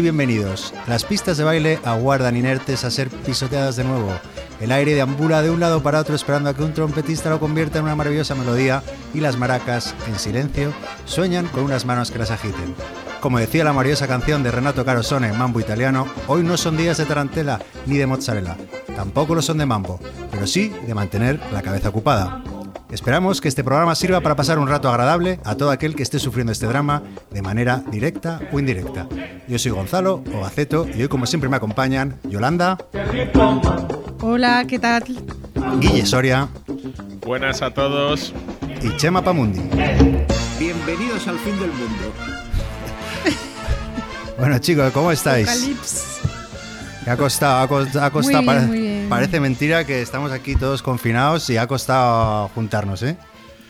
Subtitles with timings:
[0.00, 0.72] Bienvenidos.
[0.88, 4.10] Las pistas de baile aguardan inertes a ser pisoteadas de nuevo.
[4.60, 7.78] El aire deambula de un lado para otro esperando a que un trompetista lo convierta
[7.78, 8.82] en una maravillosa melodía
[9.12, 10.72] y las maracas, en silencio,
[11.04, 12.74] sueñan con unas manos que las agiten.
[13.20, 17.04] Como decía la maravillosa canción de Renato Carosone, Mambo Italiano, hoy no son días de
[17.04, 18.56] tarantela ni de mozzarella.
[18.96, 20.00] Tampoco lo son de mambo,
[20.30, 22.42] pero sí de mantener la cabeza ocupada.
[22.92, 26.18] Esperamos que este programa sirva para pasar un rato agradable a todo aquel que esté
[26.18, 29.08] sufriendo este drama de manera directa o indirecta.
[29.48, 32.76] Yo soy Gonzalo Obaceto y hoy como siempre me acompañan Yolanda.
[34.20, 35.04] Hola, ¿qué tal?
[35.80, 36.48] Guille Soria.
[37.24, 38.34] Buenas a todos.
[38.82, 39.60] Y Chema Pamundi.
[40.58, 42.12] Bienvenidos al fin del mundo.
[44.38, 45.48] Bueno chicos, ¿cómo estáis?
[47.06, 48.42] ha costado, ha costado,
[49.14, 53.16] parece mentira que estamos aquí todos confinados y ha costado juntarnos, ¿eh?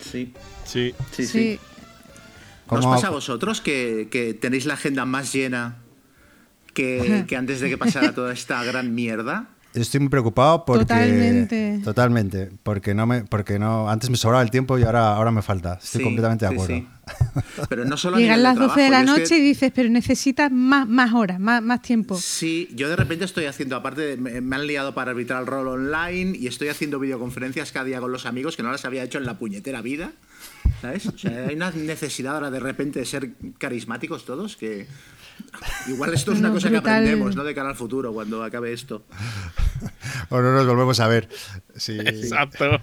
[0.00, 0.32] Sí.
[0.64, 0.94] Sí.
[1.10, 1.60] Sí, sí.
[2.68, 5.76] os pasa a vosotros que, tenéis la agenda más llena
[6.74, 9.51] que, que antes de que pasara toda esta gran mierda?
[9.74, 14.50] Estoy muy preocupado porque totalmente, totalmente, porque no me, porque no, antes me sobraba el
[14.50, 15.78] tiempo y ahora, ahora me falta.
[15.82, 16.86] Estoy completamente de acuerdo.
[17.68, 21.12] Pero no solo Llegan las 12 de la noche y dices, pero necesitas más, más
[21.14, 22.16] horas, más, más tiempo.
[22.16, 26.36] Sí, yo de repente estoy haciendo, aparte, me, han liado para arbitrar el rol online
[26.36, 29.24] y estoy haciendo videoconferencias cada día con los amigos que no las había hecho en
[29.24, 30.12] la puñetera vida.
[30.80, 31.06] ¿Sabes?
[31.06, 34.86] O sea, hay una necesidad ahora de repente de ser carismáticos todos que
[35.88, 37.44] Igual esto es una cosa que aprendemos, ¿no?
[37.44, 39.04] De cara al futuro, cuando acabe esto.
[40.28, 41.28] o no nos volvemos a ver.
[41.76, 41.98] Sí.
[41.98, 42.82] Exacto.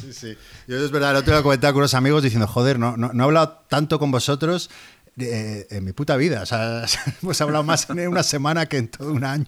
[0.00, 0.36] Sí, sí.
[0.66, 3.22] Yo es verdad, el otro día comentaba con unos amigos diciendo, joder, no, no, he
[3.22, 4.70] hablado tanto con vosotros
[5.16, 6.42] en mi puta vida.
[6.42, 6.84] O sea,
[7.22, 9.46] hemos hablado más en una semana que en todo un año.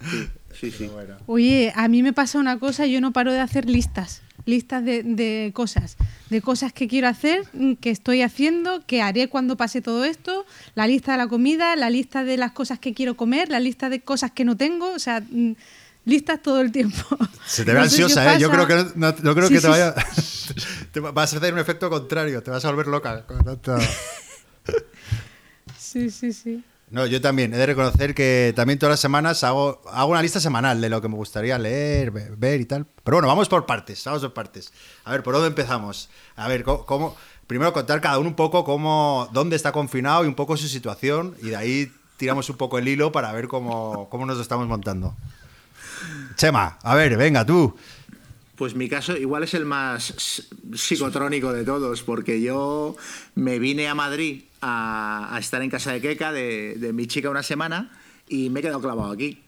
[0.00, 0.90] Sí, sí.
[1.26, 5.50] Oye, a mí me pasa una cosa, yo no paro de hacer listas listas de,
[5.54, 5.96] cosas,
[6.28, 10.46] de cosas que quiero hacer, mm, que estoy haciendo, que haré cuando pase todo esto,
[10.74, 13.88] la lista de la comida, la lista de las cosas que quiero comer, la lista
[13.88, 15.52] de cosas que no tengo, o sea, mm,
[16.04, 17.02] listas todo el tiempo.
[17.46, 18.40] Se te ve ansiosa, ¿eh?
[18.40, 19.94] Yo creo que no, creo que te vaya.
[20.92, 23.24] te vas a hacer un efecto contrario, te vas a volver loca.
[25.78, 26.64] sí, sí, sí.
[26.90, 27.54] No, yo también.
[27.54, 31.00] He de reconocer que también todas las semanas hago, hago una lista semanal de lo
[31.00, 32.86] que me gustaría leer, ver y tal.
[33.04, 34.72] Pero bueno, vamos por partes, vamos por partes.
[35.04, 36.10] A ver, ¿por dónde empezamos?
[36.34, 40.34] A ver, ¿cómo, primero contar cada uno un poco cómo, dónde está confinado y un
[40.34, 44.26] poco su situación y de ahí tiramos un poco el hilo para ver cómo, cómo
[44.26, 45.14] nos lo estamos montando.
[46.34, 47.76] Chema, a ver, venga tú.
[48.56, 52.96] Pues mi caso igual es el más psicotrónico de todos, porque yo
[53.34, 57.90] me vine a Madrid a, estar en casa de Keka, de, mi chica, una semana,
[58.28, 59.42] y me he quedado clavado aquí.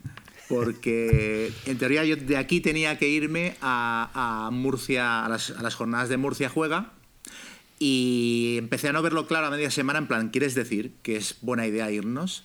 [0.48, 5.74] Porque en teoría yo de aquí tenía que irme a, Murcia, a las, a las
[5.74, 6.92] jornadas de Murcia Juega,
[7.78, 11.36] y empecé a no verlo claro a media semana, en plan, ¿quieres decir que es
[11.40, 12.44] buena idea irnos?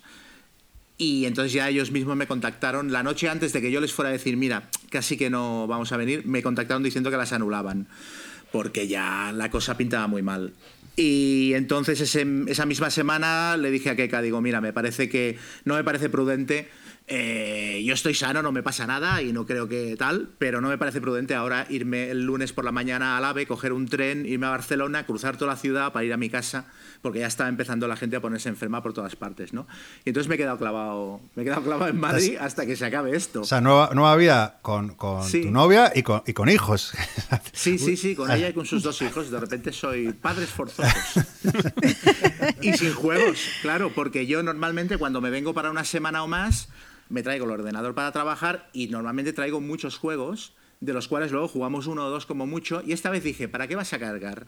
[0.98, 4.10] Y entonces ya ellos mismos me contactaron la noche antes de que yo les fuera
[4.10, 7.88] a decir, mira, casi que no vamos a venir, me contactaron diciendo que las anulaban,
[8.52, 10.54] porque ya la cosa pintaba muy mal.
[11.00, 15.76] Y entonces esa misma semana le dije a Keka, digo, mira, me parece que no
[15.76, 16.70] me parece prudente
[17.10, 20.68] eh, yo estoy sano, no me pasa nada y no creo que tal, pero no
[20.68, 24.26] me parece prudente ahora irme el lunes por la mañana al AVE, coger un tren,
[24.26, 26.66] irme a Barcelona, cruzar toda la ciudad para ir a mi casa,
[27.02, 29.68] porque ya está empezando la gente a ponerse enferma por todas partes, ¿no?
[30.04, 32.86] Y entonces me he quedado clavado, me he quedado clavado en Madrid hasta que se
[32.86, 33.40] acabe esto.
[33.40, 36.94] O sea, nueva, nueva vida con, con tu novia y con, y con hijos.
[37.54, 39.32] Sí, sí, sí, con ella y con sus dos hijos.
[39.32, 40.94] De repente soy padres forzosos.
[42.62, 46.70] y sin juegos, claro, porque yo normalmente cuando me vengo para una semana o más
[47.10, 51.48] me traigo el ordenador para trabajar y normalmente traigo muchos juegos, de los cuales luego
[51.48, 52.82] jugamos uno o dos como mucho.
[52.86, 54.48] Y esta vez dije, ¿para qué vas a cargar?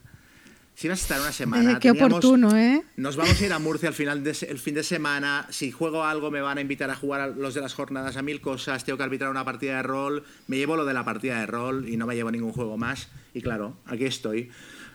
[0.76, 1.74] Si vas a estar una semana.
[1.74, 2.84] Eh, qué oportuno, ¿eh?
[2.96, 5.46] Nos vamos a ir a Murcia al final del fin de semana.
[5.50, 8.22] Si juego algo, me van a invitar a jugar a los de las jornadas a
[8.22, 8.86] mil cosas.
[8.86, 10.24] Tengo que arbitrar una partida de rol.
[10.48, 13.10] Me llevo lo de la partida de rol y no me llevo ningún juego más.
[13.34, 14.52] Y claro, aquí estoy.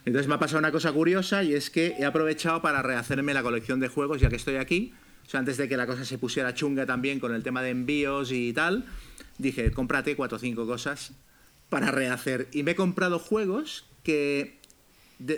[0.07, 3.43] Entonces me ha pasado una cosa curiosa y es que he aprovechado para rehacerme la
[3.43, 4.95] colección de juegos ya que estoy aquí
[5.33, 8.31] o antes de que la cosa se pusiera chunga también con el tema de envíos
[8.33, 8.85] y tal,
[9.39, 11.13] dije, cómprate cuatro o cinco cosas
[11.69, 12.49] para rehacer.
[12.53, 14.59] Y me he comprado juegos que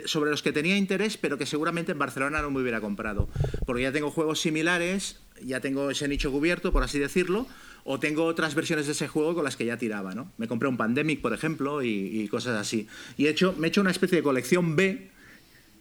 [0.05, 3.29] sobre los que tenía interés, pero que seguramente en Barcelona no me hubiera comprado.
[3.65, 7.47] Porque ya tengo juegos similares, ya tengo ese nicho cubierto, por así decirlo,
[7.83, 10.31] o tengo otras versiones de ese juego con las que ya tiraba, ¿no?
[10.37, 12.87] Me compré un Pandemic, por ejemplo, y, cosas así.
[13.17, 15.09] Y he hecho, me he hecho una especie de colección B,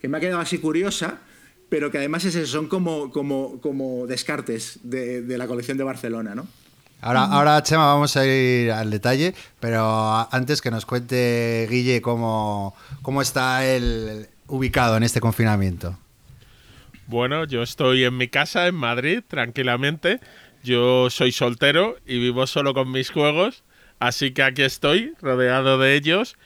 [0.00, 1.20] que me ha quedado así curiosa,
[1.68, 6.34] pero que además es son como, como, como descartes de, de, la colección de Barcelona,
[6.34, 6.46] ¿no?
[7.00, 12.74] Ahora, ahora, Chema, vamos a ir al detalle, pero antes que nos cuente Guille cómo,
[13.02, 15.98] cómo está el ubicado en este confinamiento.
[17.06, 20.20] Bueno, yo estoy en mi casa en Madrid, tranquilamente.
[20.64, 23.62] Yo soy soltero y vivo solo con mis juegos,
[24.00, 26.36] así que aquí estoy, rodeado de ellos.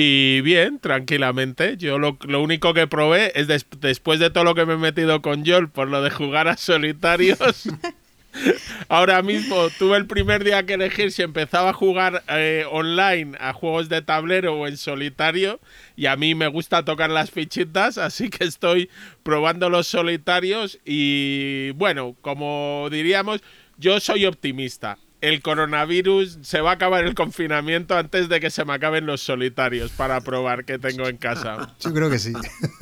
[0.00, 1.76] Y bien, tranquilamente.
[1.76, 4.76] Yo lo, lo único que probé es des- después de todo lo que me he
[4.76, 7.68] metido con Yol por lo de jugar a solitarios.
[8.88, 13.52] Ahora mismo tuve el primer día que elegir si empezaba a jugar eh, online a
[13.52, 15.60] juegos de tablero o en solitario
[15.96, 18.90] y a mí me gusta tocar las fichitas, así que estoy
[19.22, 23.40] probando los solitarios y bueno, como diríamos,
[23.78, 24.98] yo soy optimista.
[25.20, 29.20] El coronavirus se va a acabar el confinamiento antes de que se me acaben los
[29.20, 31.74] solitarios para probar que tengo en casa.
[31.80, 32.32] Yo creo que sí.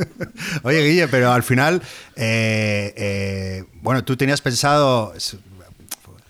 [0.63, 1.81] Oye, Guille, pero al final,
[2.15, 5.15] eh, eh, bueno, tú tenías pensado,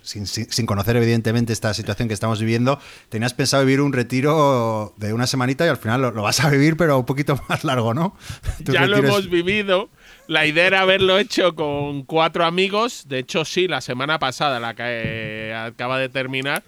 [0.02, 4.94] sin, sin- sin conocer evidentemente esta situación que estamos viviendo, tenías pensado vivir un retiro
[4.98, 7.64] de una semanita y al final lo, lo vas a vivir, pero un poquito más
[7.64, 8.16] largo, ¿no?
[8.64, 9.90] Tu ya lo retiro es- hemos vivido.
[10.28, 13.04] La idea era haberlo hecho con cuatro amigos.
[13.08, 16.64] De hecho, sí, la semana pasada, la que eh, acaba de terminar.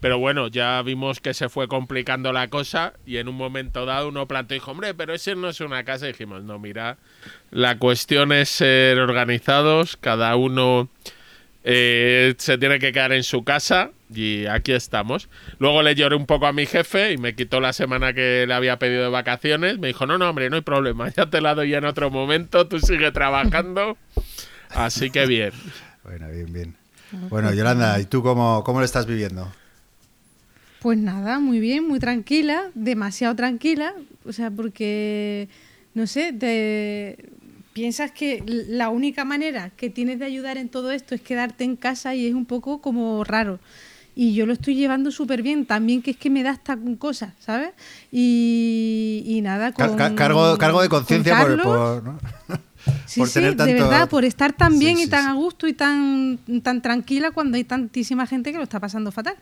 [0.00, 4.08] Pero bueno, ya vimos que se fue complicando la cosa y en un momento dado
[4.08, 6.06] uno planteó y dijo, hombre, pero ese no es una casa.
[6.08, 6.96] Y dijimos, no, mira,
[7.50, 10.88] la cuestión es ser organizados, cada uno
[11.62, 15.28] eh, se tiene que quedar en su casa y aquí estamos.
[15.58, 18.54] Luego le lloré un poco a mi jefe y me quitó la semana que le
[18.54, 19.78] había pedido de vacaciones.
[19.78, 22.10] Me dijo, no, no, hombre, no hay problema, ya te la doy ya en otro
[22.10, 23.96] momento, tú sigue trabajando.
[24.70, 25.52] Así que bien.
[26.04, 26.76] Bueno, bien, bien.
[27.28, 29.52] Bueno, Yolanda, ¿y tú cómo, cómo lo estás viviendo?
[30.80, 33.94] Pues nada, muy bien, muy tranquila, demasiado tranquila,
[34.24, 35.48] o sea, porque,
[35.94, 37.18] no sé, te
[37.72, 41.76] piensas que la única manera que tienes de ayudar en todo esto es quedarte en
[41.76, 43.60] casa y es un poco como raro.
[44.14, 47.32] Y yo lo estoy llevando súper bien, también que es que me da hasta cosas,
[47.40, 47.70] ¿sabes?
[48.10, 52.18] Y, y nada, con, car- cargo, cargo de con conciencia por, por- ¿no?
[53.06, 55.34] Sí, por sí, tener de verdad, por estar tan Sí, bien sí, y tan a
[55.34, 59.36] gusto y tan, tan tranquila cuando hay tantísima gente que lo está pasando fatal.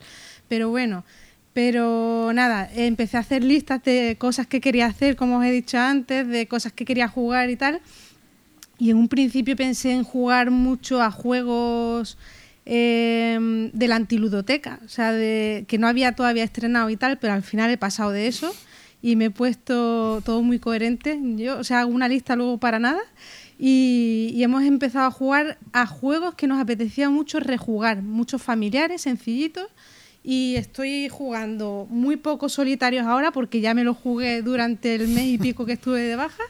[0.48, 1.04] Pero bueno,
[1.54, 5.78] pero nada, empecé a hacer listas de cosas que quería hacer, como os he dicho
[5.78, 7.80] antes, de cosas que quería jugar y tal.
[8.78, 12.18] Y en un principio pensé en jugar mucho a juegos
[12.72, 17.42] eh, de la antiludoteca, o sea, que no había todavía estrenado y tal, pero al
[17.42, 18.54] final he pasado de eso
[19.02, 21.18] y me he puesto todo muy coherente.
[21.36, 23.00] Yo, o sea, hago una lista luego para nada
[23.58, 29.66] y, hemos empezado a jugar a juegos que nos apetecía mucho rejugar, muchos familiares, sencillitos.
[30.22, 35.24] Y estoy jugando muy pocos solitarios ahora porque ya me los jugué durante el mes
[35.24, 36.44] y pico que estuve de baja.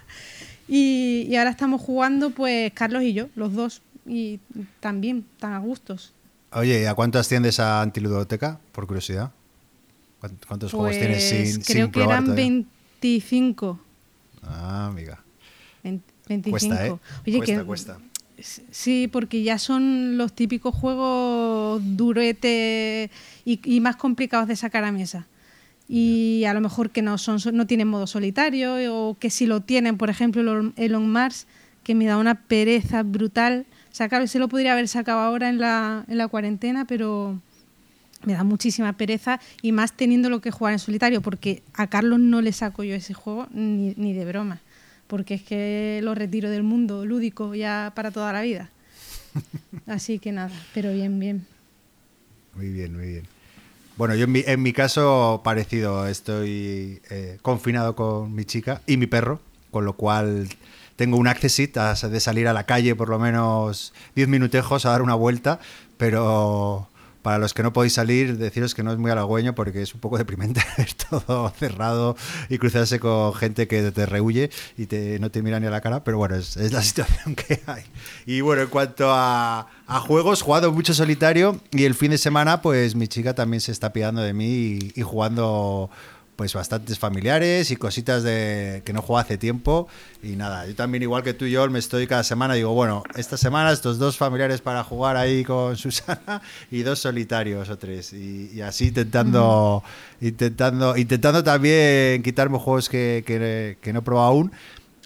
[0.68, 3.80] Y ahora estamos jugando, pues, Carlos y yo, los dos.
[4.10, 4.40] Y
[4.80, 6.12] también, tan a gustos.
[6.52, 8.58] Oye, ¿a cuánto asciende esa antiludoteca?
[8.72, 9.30] Por curiosidad.
[10.20, 12.44] ¿Cuánt- ¿Cuántos juegos tienes Pues sin, creo sin que probar eran todavía?
[12.44, 13.80] 25.
[14.42, 15.22] Ah, amiga.
[15.84, 16.50] Vein- 25.
[16.50, 16.90] Cuesta, ¿eh?
[17.26, 17.98] Oye, cuesta, que, cuesta.
[18.70, 23.10] Sí, porque ya son los típicos juegos duretes
[23.44, 25.26] y, y más complicados de sacar a mesa.
[25.88, 29.60] Y a lo mejor que no son no tienen modo solitario o que si lo
[29.60, 31.46] tienen, por ejemplo, el Elon Mars,
[31.82, 33.66] que me da una pereza brutal.
[33.90, 37.38] Sacar, se lo podría haber sacado ahora en la, en la cuarentena, pero
[38.24, 42.20] me da muchísima pereza y más teniendo lo que jugar en solitario, porque a Carlos
[42.20, 44.60] no le saco yo ese juego ni, ni de broma,
[45.06, 48.70] porque es que lo retiro del mundo lúdico ya para toda la vida.
[49.86, 51.46] Así que nada, pero bien, bien.
[52.54, 53.24] Muy bien, muy bien.
[53.96, 58.96] Bueno, yo en mi, en mi caso parecido, estoy eh, confinado con mi chica y
[58.96, 60.48] mi perro, con lo cual
[61.00, 64.90] tengo un accessit a- de salir a la calle por lo menos 10 minutejos a
[64.90, 65.58] dar una vuelta,
[65.96, 66.88] pero
[67.22, 70.00] para los que no podéis salir, deciros que no es muy halagüeño porque es un
[70.00, 72.16] poco deprimente ver todo cerrado
[72.50, 75.80] y cruzarse con gente que te rehuye y te, no te mira ni a la
[75.80, 77.84] cara, pero bueno, es, es la situación que hay.
[78.26, 82.60] Y bueno, en cuanto a, a juegos, jugado mucho solitario y el fin de semana,
[82.60, 85.88] pues mi chica también se está pidiendo de mí y, y jugando
[86.40, 89.88] pues bastantes familiares y cositas de que no juego hace tiempo.
[90.22, 93.02] Y nada, yo también igual que tú y yo me estoy cada semana digo, bueno,
[93.14, 98.14] esta semana estos dos familiares para jugar ahí con Susana y dos solitarios o tres
[98.14, 99.82] y, y así intentando
[100.22, 104.52] intentando intentando también quitarme juegos que, que- que no he probado aún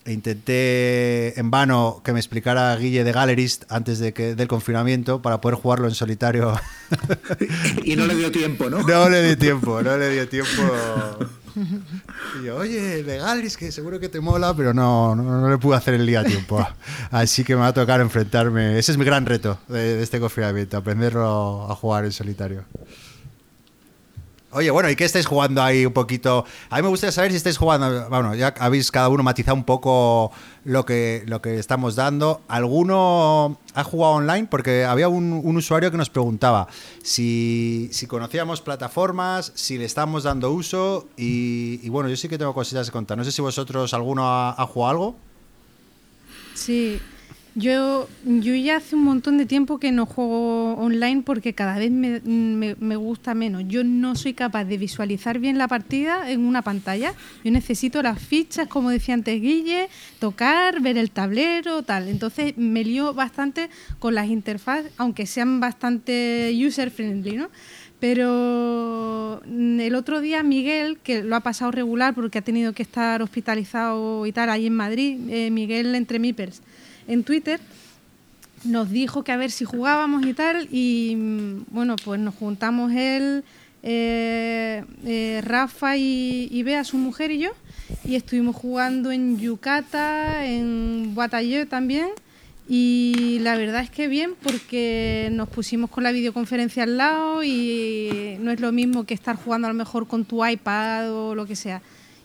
[0.06, 5.40] Intenté en vano que me explicara Guille de Gallerist antes de que, del confinamiento para
[5.40, 6.54] poder jugarlo en solitario.
[7.84, 8.82] Y no le dio tiempo, ¿no?
[8.82, 10.62] No le dio tiempo, no le dio tiempo.
[12.40, 15.58] Y yo, oye, de Gallerist, que seguro que te mola, pero no, no, no le
[15.58, 16.64] pude hacer el día a tiempo.
[17.10, 18.78] Así que me va a tocar enfrentarme.
[18.78, 22.64] Ese es mi gran reto de, de este confinamiento, aprenderlo a jugar en solitario.
[24.56, 26.44] Oye, bueno, ¿y qué estáis jugando ahí un poquito?
[26.70, 29.64] A mí me gustaría saber si estáis jugando, bueno, ya habéis cada uno matizado un
[29.64, 30.30] poco
[30.64, 32.40] lo que, lo que estamos dando.
[32.46, 34.46] ¿Alguno ha jugado online?
[34.48, 36.68] Porque había un, usuario que nos preguntaba
[37.02, 42.86] si, conocíamos plataformas, si le estamos dando uso y, bueno, yo sí que tengo cositas
[42.86, 43.18] que contar.
[43.18, 45.16] No sé si vosotros, ¿alguno ha jugado algo?
[46.54, 47.00] Sí,
[47.56, 51.92] yo, yo ya hace un montón de tiempo que no juego online porque cada vez
[51.92, 53.62] me, me, gusta menos.
[53.68, 57.14] Yo no soy capaz de visualizar bien la partida en una pantalla.
[57.44, 62.08] Yo necesito las fichas, como decía antes Guille, tocar, ver el tablero, tal.
[62.08, 63.70] Entonces me lío bastante
[64.00, 67.50] con las interfaces, aunque sean bastante user-friendly, ¿no?
[68.00, 73.22] Pero el otro día Miguel, que lo ha pasado regular porque ha tenido que estar
[73.22, 76.60] hospitalizado y tal, ahí en Madrid, eh, Miguel entre Mipers
[77.08, 77.60] en Twitter,
[78.64, 82.92] nos dijo que a ver si jugábamos y tal, y mm, bueno, pues nos juntamos
[82.92, 83.44] él,
[83.82, 87.50] eh, eh, Rafa y, Bea, su mujer y yo,
[88.04, 92.08] y estuvimos jugando en Yucata, en Batallé también,
[92.66, 98.38] y la verdad es que bien, porque nos pusimos con la videoconferencia al lado y
[98.40, 101.44] no es lo mismo que estar jugando a lo mejor con tu iPad o lo
[101.44, 101.82] que sea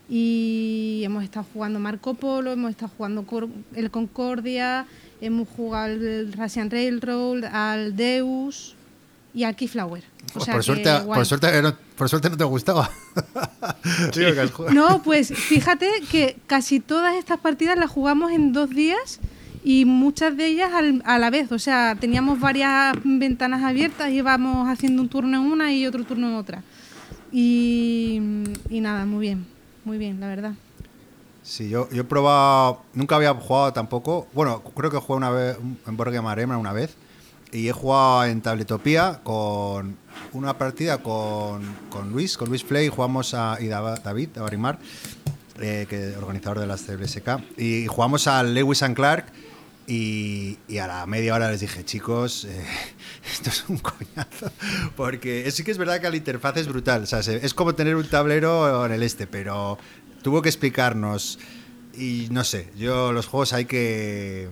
[0.10, 3.26] y hemos estado jugando Marco Polo, hemos estado jugando
[3.76, 4.88] el Concordia,
[5.22, 8.76] hemos jugado el Russian Railroad, al Deus
[9.36, 10.04] y al Keyflower.
[10.34, 12.90] por, suerte, por, suerte, no, por suerte no te gustaba.
[14.74, 19.20] no, pues fíjate que casi todas estas partidas las jugamos en dos días
[19.64, 20.72] y muchas de ellas
[21.06, 21.52] a la vez.
[21.52, 26.04] O sea, teníamos varias ventanas abiertas y íbamos haciendo un turno en una y otro
[26.04, 26.64] turno en otra.
[27.32, 28.20] y
[28.72, 29.59] nada, muy bien
[29.90, 30.54] muy bien, la verdad.
[31.42, 35.58] Sí, yo, yo he probado, nunca había jugado tampoco, bueno, creo que jugué una vez
[35.88, 36.96] en Borgia Marema una vez,
[37.52, 39.98] y he jugado en Tabletopía con
[40.34, 44.78] una partida con, con Luis, con Luis Play, jugamos a y David, a Barimar,
[45.60, 49.26] eh, que organizador de las CBSK, y jugamos a Lewis and Clark,
[49.90, 52.64] y, y, a la media hora les dije, chicos, eh,
[53.32, 54.52] esto es un coñazo.
[54.96, 57.04] Porque sí que es verdad que la interfaz es brutal.
[57.04, 59.80] O sea, es como tener un tablero en el este, pero
[60.22, 61.40] tuvo que explicarnos.
[61.98, 64.48] Y no sé, yo los juegos hay que.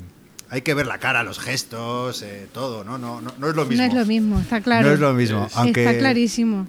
[0.49, 2.97] Hay que ver la cara, los gestos, eh, todo, ¿no?
[2.97, 3.33] No, ¿no?
[3.37, 3.83] no es lo mismo.
[3.83, 4.87] No es lo mismo, está claro.
[4.87, 5.47] No es lo mismo.
[5.53, 6.67] Aunque, está clarísimo.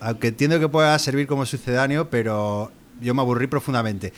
[0.00, 2.70] Aunque entiendo que pueda servir como sucedáneo, pero
[3.00, 4.12] yo me aburrí profundamente.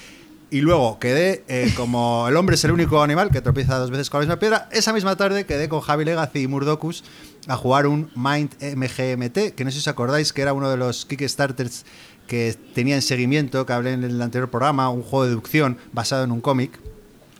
[0.50, 4.08] Y luego quedé eh, como el hombre es el único animal que tropieza dos veces
[4.08, 4.68] con la misma piedra.
[4.72, 7.04] Esa misma tarde quedé con Javi Legacy y Murdocus
[7.48, 10.78] a jugar un Mind MGMT, que no sé si os acordáis que era uno de
[10.78, 11.84] los Kickstarters
[12.26, 16.24] que tenía en seguimiento, que hablé en el anterior programa, un juego de deducción basado
[16.24, 16.78] en un cómic.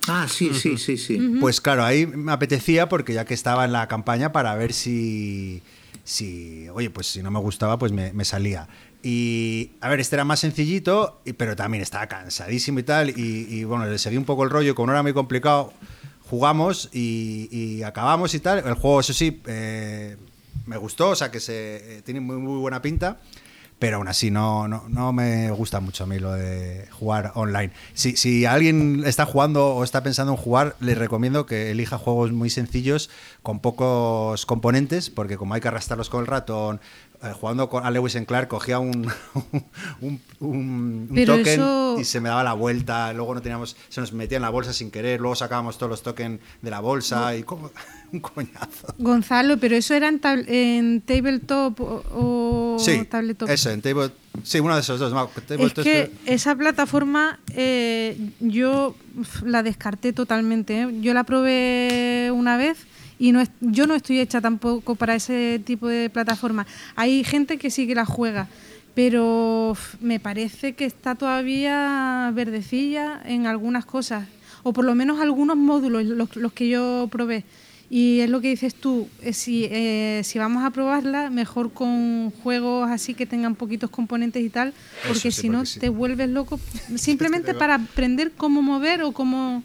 [0.07, 1.37] Ah, sí, sí, sí, sí.
[1.41, 5.63] Pues claro, ahí me apetecía porque ya que estaba en la campaña para ver si,
[6.05, 8.69] si oye, pues si no me gustaba, pues me, me salía.
[9.03, 13.11] Y a ver, este era más sencillito, pero también estaba cansadísimo y tal.
[13.11, 15.73] Y, bueno, le seguí un poco el rollo, como no era muy complicado,
[16.29, 18.59] jugamos y, acabamos y tal.
[18.67, 20.17] El juego, eso sí, eh,
[20.67, 23.19] me gustó, o sea que se, eh, tiene muy, muy buena pinta
[23.79, 27.73] pero aún así no, no, no, me gusta mucho a mí lo de jugar online.
[27.95, 32.33] Si, si, alguien está jugando o está pensando en jugar, le recomiendo que elija juegos
[32.33, 33.09] muy sencillos
[33.43, 36.81] con pocos componentes, porque como hay que arrastrarlos con el ratón,
[37.23, 39.11] eh, jugando con, a Lewis en Clark cogía un,
[40.01, 44.37] un, un, token y se me daba la vuelta, luego no teníamos, se nos metía
[44.37, 47.71] en la bolsa sin querer, luego sacábamos todos los tokens de la bolsa y como
[48.13, 48.95] un coñazo.
[48.99, 53.49] Gonzalo, pero eso era en, en tabletop o, sí, tabletop.
[53.49, 54.11] Eso, en table,
[54.43, 55.13] sí, uno de esos dos.
[55.49, 58.95] es que esa plataforma eh, yo
[59.45, 60.83] la descarté totalmente.
[60.83, 60.89] ¿eh?
[61.01, 62.87] Yo la probé una vez
[63.19, 66.67] y no yo no estoy hecha tampoco para ese tipo de plataforma.
[66.97, 68.49] Hay gente que sí que la juega,
[68.95, 74.27] pero me parece que está todavía verdecilla en algunas cosas,
[74.63, 77.45] o por lo menos algunos módulos, los, que yo probé.
[77.91, 82.31] Y es lo que dices tú, eh, si, eh, si vamos a probarla, mejor con
[82.43, 84.75] juegos así que tengan poquitos componentes y tal,
[85.07, 86.61] porque si no te vuelves loco
[86.97, 89.63] simplemente para aprender cómo mover o cómo...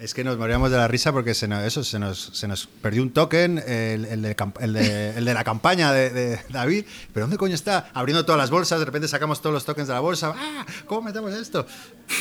[0.00, 2.66] Es que nos moríamos de la risa porque se nos, eso, se, nos, se nos
[2.66, 6.84] perdió un token, el, el, de, el, de, la campaña de, David.
[7.12, 7.90] ¿Pero dónde coño está?
[7.94, 10.34] Abriendo todas las bolsas, de repente sacamos todos los tokens de la bolsa.
[10.36, 10.66] ¡Ah!
[10.86, 11.66] ¿Cómo metemos esto?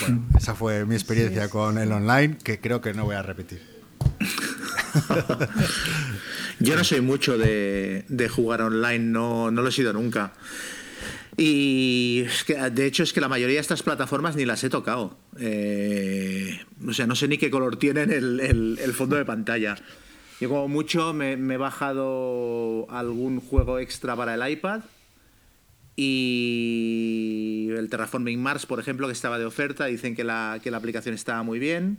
[0.01, 3.61] Bueno, esa fue mi experiencia con el online, que creo que no voy a repetir.
[6.59, 10.33] Yo no soy mucho de, de jugar online, no, no lo he sido nunca.
[11.45, 15.17] Y que, de hecho es que la mayoría de estas plataformas ni las he tocado.
[15.38, 16.57] Eh,
[16.88, 18.39] o sea, no sé ni qué color tienen el,
[18.79, 19.75] el, fondo de pantalla.
[20.39, 24.83] Yo como mucho me, he bajado algún juego extra para el iPad
[25.97, 30.77] Y el Terraforming Mars, por ejemplo, que estaba de oferta, dicen que la, que la
[30.77, 31.97] aplicación estaba muy bien.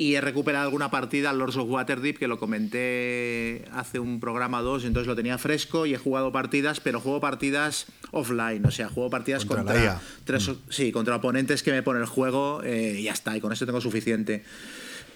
[0.00, 4.60] Y he recuperado alguna partida al Lords of Waterdeep, que lo comenté hace un programa
[4.60, 8.70] o dos, entonces lo tenía fresco y he jugado partidas, pero juego partidas offline, o
[8.70, 13.02] sea, juego partidas contra, tres, sí, contra oponentes que me pone el juego eh, y
[13.02, 14.44] ya está, y con eso tengo suficiente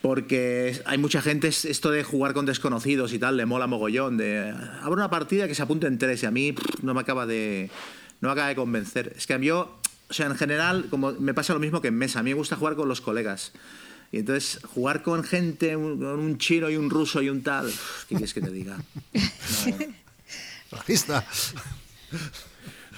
[0.02, 4.52] porque hay mucha gente, esto de jugar con desconocidos y tal, le mola mogollón, de
[4.80, 7.70] abro una partida que se apunte en tres y a mí no me acaba de
[8.20, 9.12] no me acaba de convencer.
[9.16, 9.78] Es que a mí yo,
[10.10, 12.34] o sea, en general, como me pasa lo mismo que en mesa, a mí me
[12.34, 13.52] gusta jugar con los colegas.
[14.12, 17.72] Y entonces, jugar con gente, un, con un chino y un ruso y un tal,
[18.08, 18.76] ¿qué quieres que te diga?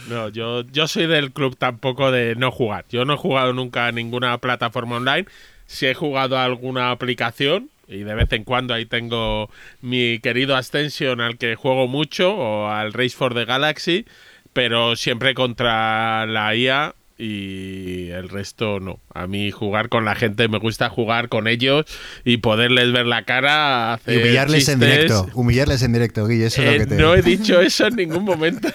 [0.09, 2.85] No, yo, yo soy del club tampoco de no jugar.
[2.91, 5.27] Yo no he jugado nunca a ninguna plataforma online.
[5.67, 10.57] Si he jugado a alguna aplicación, y de vez en cuando ahí tengo mi querido
[10.57, 14.05] Ascension al que juego mucho, o al Race for the Galaxy,
[14.53, 18.99] pero siempre contra la IA y el resto no.
[19.13, 21.87] A mí jugar con la gente me gusta jugar con ellos
[22.25, 23.95] y poderles ver la cara.
[23.95, 25.29] Hacer y humillarles en directo.
[25.35, 26.47] Humillarles en directo, Guille.
[26.47, 26.97] Eso es lo Eh, que te...
[26.97, 28.69] No he dicho eso en ningún momento.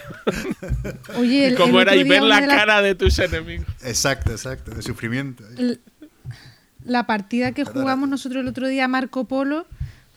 [1.18, 3.68] Oye, el, Como el era y ver la cara de tus enemigos.
[3.84, 4.72] Exacto, exacto.
[4.72, 5.44] De sufrimiento.
[6.86, 9.66] La partida que jugamos nosotros el otro día, Marco Polo,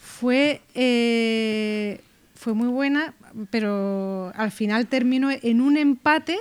[0.01, 2.01] fue, eh,
[2.37, 3.15] fue muy buena,
[3.51, 6.39] pero al final terminó en un empate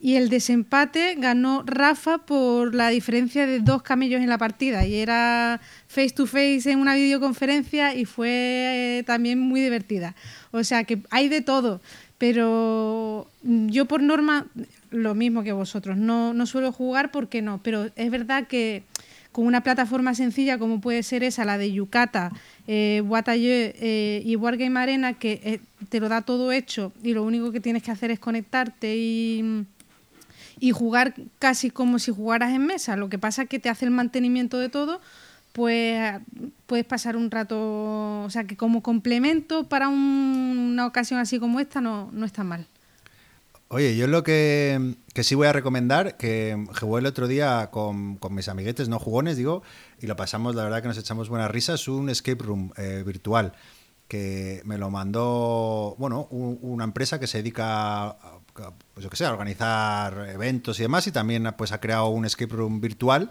[0.00, 4.86] y el desempate ganó Rafa por la diferencia de dos camellos en la partida.
[4.86, 10.14] Y era face to face en una videoconferencia y fue eh, también muy divertida.
[10.52, 11.82] O sea que hay de todo,
[12.16, 14.46] pero yo por norma,
[14.90, 18.84] lo mismo que vosotros, no, no suelo jugar porque no, pero es verdad que
[19.32, 22.32] con una plataforma sencilla como puede ser esa, la de Yucata,
[22.66, 27.52] eh, eh, y Wargame Arena, que eh, te lo da todo hecho y lo único
[27.52, 29.64] que tienes que hacer es conectarte y,
[30.60, 32.96] y jugar casi como si jugaras en mesa.
[32.96, 35.00] Lo que pasa es que te hace el mantenimiento de todo,
[35.52, 36.20] pues
[36.66, 41.58] puedes pasar un rato, o sea que como complemento para un- una ocasión así como
[41.60, 42.66] esta no, no está mal.
[43.72, 48.16] Oye, yo lo que, que sí voy a recomendar, que jugué el otro día con,
[48.16, 49.62] con mis amiguetes, no jugones, digo,
[50.00, 53.52] y lo pasamos, la verdad que nos echamos buenas risas, un escape room eh, virtual
[54.10, 58.40] que me lo mandó, bueno, un- una empresa que se dedica, a,
[58.92, 62.24] pues yo qué sé, a organizar eventos y demás, y también pues ha creado un
[62.24, 63.30] escape room virtual,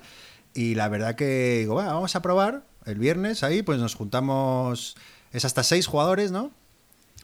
[0.53, 4.95] y la verdad que digo, "Va, vamos a probar el viernes ahí, pues nos juntamos,
[5.33, 6.51] es hasta seis jugadores, ¿no?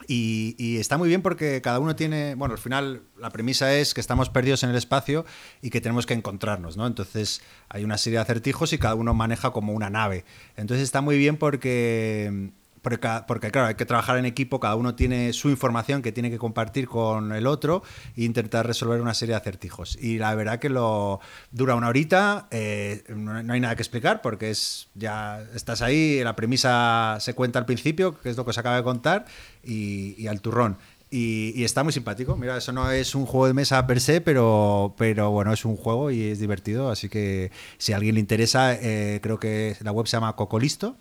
[0.06, 3.94] Y, y está muy bien porque cada uno tiene, bueno, al final la premisa es
[3.94, 5.24] que estamos perdidos en el espacio
[5.62, 6.86] y que tenemos que encontrarnos, ¿no?
[6.86, 7.40] Entonces
[7.70, 10.26] hay una serie de acertijos y cada uno maneja como una nave.
[10.58, 12.50] Entonces está muy bien porque,
[12.86, 16.30] porque, porque, claro, hay que trabajar en equipo, cada uno tiene su información que tiene
[16.30, 17.82] que compartir con el otro
[18.16, 19.98] e intentar resolver una serie de acertijos.
[20.00, 21.18] Y la verdad que lo
[21.50, 26.36] dura una horita, eh, no hay nada que explicar porque es ya estás ahí, la
[26.36, 29.24] premisa se cuenta al principio, que es lo que os acaba de contar,
[29.64, 30.78] y, y al turrón.
[31.10, 32.36] Y, y está muy simpático.
[32.36, 35.76] Mira, eso no es un juego de mesa per se, pero, pero bueno, es un
[35.76, 36.88] juego y es divertido.
[36.88, 40.96] Así que si a alguien le interesa, eh, creo que la web se llama Cocolisto.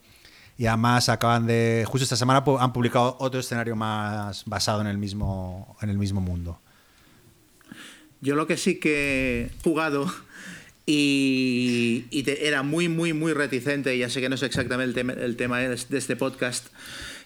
[0.57, 4.97] Y además acaban de, justo esta semana han publicado otro escenario más basado en el
[4.97, 6.59] mismo, en el mismo mundo.
[8.21, 10.11] Yo lo que sí que he jugado
[10.85, 15.59] y, te- era muy, muy, muy reticente, ya sé que no es exactamente el tema,
[15.59, 16.67] de este podcast,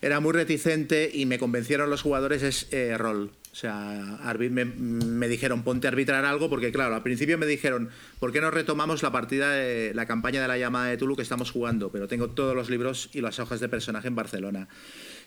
[0.01, 3.31] era muy reticente y me convencieron los jugadores es eh, rol.
[3.51, 7.89] O sea, me, me dijeron, ponte a arbitrar algo, porque claro, al principio me dijeron,
[8.19, 11.23] ¿por qué no retomamos la partida de la campaña de la llamada de Tulu que
[11.23, 11.91] estamos jugando?
[11.91, 14.67] Pero tengo todos los libros y las hojas de personaje en Barcelona.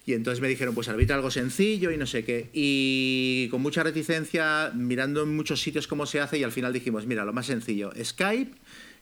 [0.07, 2.51] Y entonces me dijeron, pues arbitra algo sencillo y no sé qué.
[2.53, 7.07] Y con mucha reticencia, mirando en muchos sitios cómo se hace, y al final dijimos,
[7.07, 8.53] mira, lo más sencillo, Skype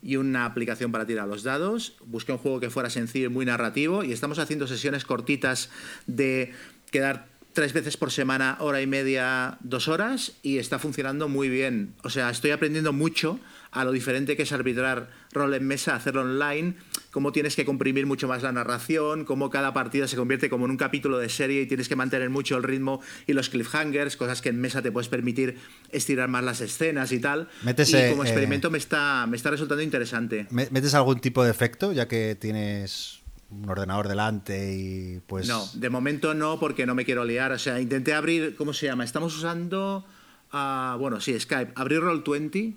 [0.03, 1.95] y una aplicación para tirar los dados.
[2.07, 5.71] Busqué un juego que fuera sencillo y muy narrativo, y estamos haciendo sesiones cortitas
[6.07, 6.53] de
[6.91, 11.95] quedar tres veces por semana, hora y media, dos horas, y está funcionando muy bien.
[12.03, 13.41] O sea, estoy aprendiendo mucho
[13.73, 16.75] a lo diferente que es arbitrar rol en mesa, hacerlo online,
[17.13, 20.73] cómo tienes que comprimir mucho más la narración, cómo cada partida se convierte como en
[20.73, 24.43] un capítulo de serie y tienes que mantener mucho el ritmo y los cliffhangers, cosas
[24.43, 25.57] que en mesa te puedes permitir
[25.91, 27.49] estirar más las escenas y tal.
[27.63, 30.47] Metes, y como eh, experimento me, está, me está resultando interesante.
[30.51, 33.20] ¿Me- ¿Metes algún tipo de efecto, ya que tienes
[33.51, 35.49] un ordenador delante y pues...
[35.49, 37.53] No, de momento no, porque no me quiero liar.
[37.53, 39.05] O sea, intenté abrir, ¿cómo se llama?
[39.05, 40.05] Estamos usando,
[40.53, 42.75] ah, bueno, sí, Skype, abrir Roll20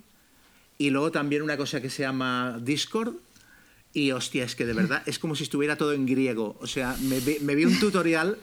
[0.80, 3.14] y luego también una cosa que se llama Discord.
[3.94, 6.58] Y hostia, es que de verdad es como si estuviera todo en griego.
[6.60, 8.38] O sea, me vi, me vi un tutorial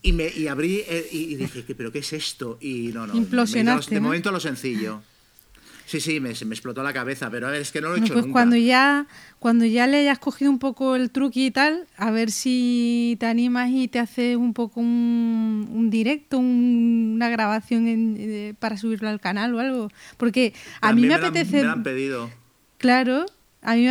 [0.00, 2.56] Y, me, y abrí eh, y, y dije, "¿Qué- ¿pero qué es esto?
[2.60, 3.14] Y no, no.
[3.14, 4.06] me Implosionaste, De ¿no?
[4.06, 5.02] momento a lo sencillo.
[5.88, 7.96] Sí, sí, me, se me explotó la cabeza, pero a ver, es que no lo
[7.96, 8.32] he hecho pues nunca.
[8.34, 9.06] cuando ya,
[9.38, 13.24] cuando ya le hayas cogido un poco el truqui y tal, a ver si te
[13.24, 18.76] animas y te haces un poco un, un directo, un- una grabación en- eh, para
[18.76, 19.88] subirlo al canal o algo.
[20.18, 22.28] Porque a mí me apetece, me han pedido.
[22.76, 23.24] claro,
[23.62, 23.88] a mí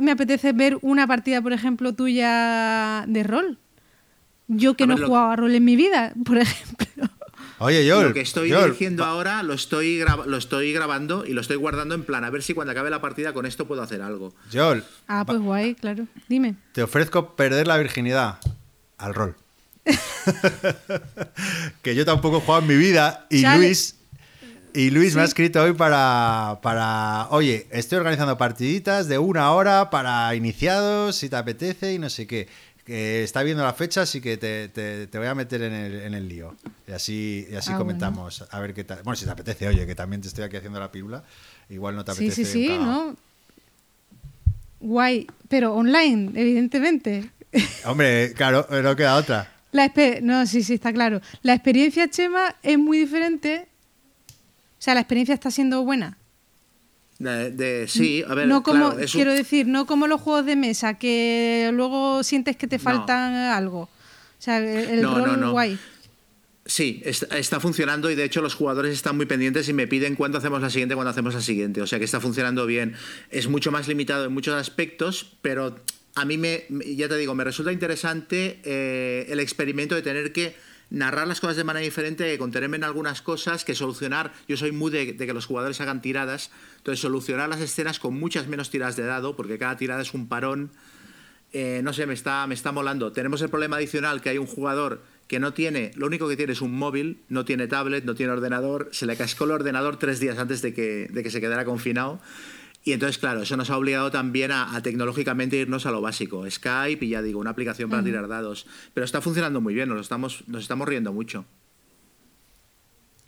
[0.00, 3.58] me apetece, ver una partida, por ejemplo, tuya de rol.
[4.48, 7.08] Yo que A no he lo- jugado a rol en mi vida, por ejemplo.
[7.58, 8.08] Oye, Joel.
[8.08, 11.94] lo que estoy Joel, diciendo ahora lo estoy, lo estoy grabando y lo estoy guardando
[11.94, 14.34] en plan, a ver si cuando acabe la partida con esto puedo hacer algo.
[14.52, 16.06] Joel, Ah, pues guay, claro.
[16.28, 16.56] Dime.
[16.72, 18.38] te ofrezco perder la virginidad
[18.98, 19.36] al rol.
[21.82, 23.58] que yo tampoco he jugado en mi vida y Chale.
[23.66, 23.96] Luis
[24.74, 29.88] y Luis me ha escrito hoy para, para, oye, estoy organizando partiditas de una hora
[29.88, 32.46] para iniciados, si te apetece y no sé qué.
[32.86, 36.00] Que está viendo la fecha, así que te, te- te voy a meter en el,
[36.02, 36.54] en el lío.
[36.86, 39.02] Y así, y así Ah, comentamos, a ver qué tal.
[39.02, 41.24] Bueno, si te apetece, oye, que también te estoy aquí haciendo la pílula,
[41.68, 42.44] igual no te Sí, apetece.
[42.44, 42.86] sí, sí, cagao.
[42.86, 43.16] ¿no?
[44.78, 47.28] Guay, pero online, evidentemente.
[47.86, 49.52] Hombre, claro, no queda otra.
[49.72, 51.20] La no, sí, sí, está claro.
[51.42, 53.66] La experiencia, Chema, es muy diferente.
[54.78, 56.16] O sea, la experiencia está siendo buena.
[57.18, 60.44] De, de- sí, a ver, no como, claro, un- quiero decir, no como los juegos
[60.44, 63.82] de mesa, que luego sientes que te falta algo.
[63.82, 63.88] O
[64.38, 65.52] sea, el, No, no, rol no.
[65.52, 65.78] guay.
[66.66, 70.16] Sí, está, está funcionando y de hecho los jugadores están muy pendientes y me piden
[70.16, 71.80] cuándo hacemos la siguiente, cuándo hacemos la siguiente.
[71.80, 72.94] O sea que está funcionando bien.
[73.30, 75.78] Es mucho más limitado en muchos aspectos, pero
[76.16, 80.32] a mí me, me- ya te digo, me resulta interesante eh, el experimento de tener
[80.32, 80.54] que
[80.90, 84.32] narrar las cosas de manera diferente, contenerme en algunas cosas, que solucionar.
[84.48, 88.14] Yo soy muy de, de que los jugadores hagan tiradas, entonces solucionar las escenas con
[88.14, 90.70] muchas menos tiradas de dado, porque cada tirada es un parón.
[91.52, 93.12] Eh, no sé, me está, me está molando.
[93.12, 96.52] Tenemos el problema adicional que hay un jugador que no tiene, lo único que tiene
[96.52, 100.20] es un móvil, no tiene tablet, no tiene ordenador, se le cascó el ordenador tres
[100.20, 102.20] días antes de que, de que se quedara confinado.
[102.86, 106.48] Y entonces, claro, eso nos ha obligado también a, a tecnológicamente irnos a lo básico.
[106.48, 108.64] Skype y ya digo, una aplicación para tirar dados.
[108.94, 111.44] Pero está funcionando muy bien, nos, estamos, nos estamos riendo mucho.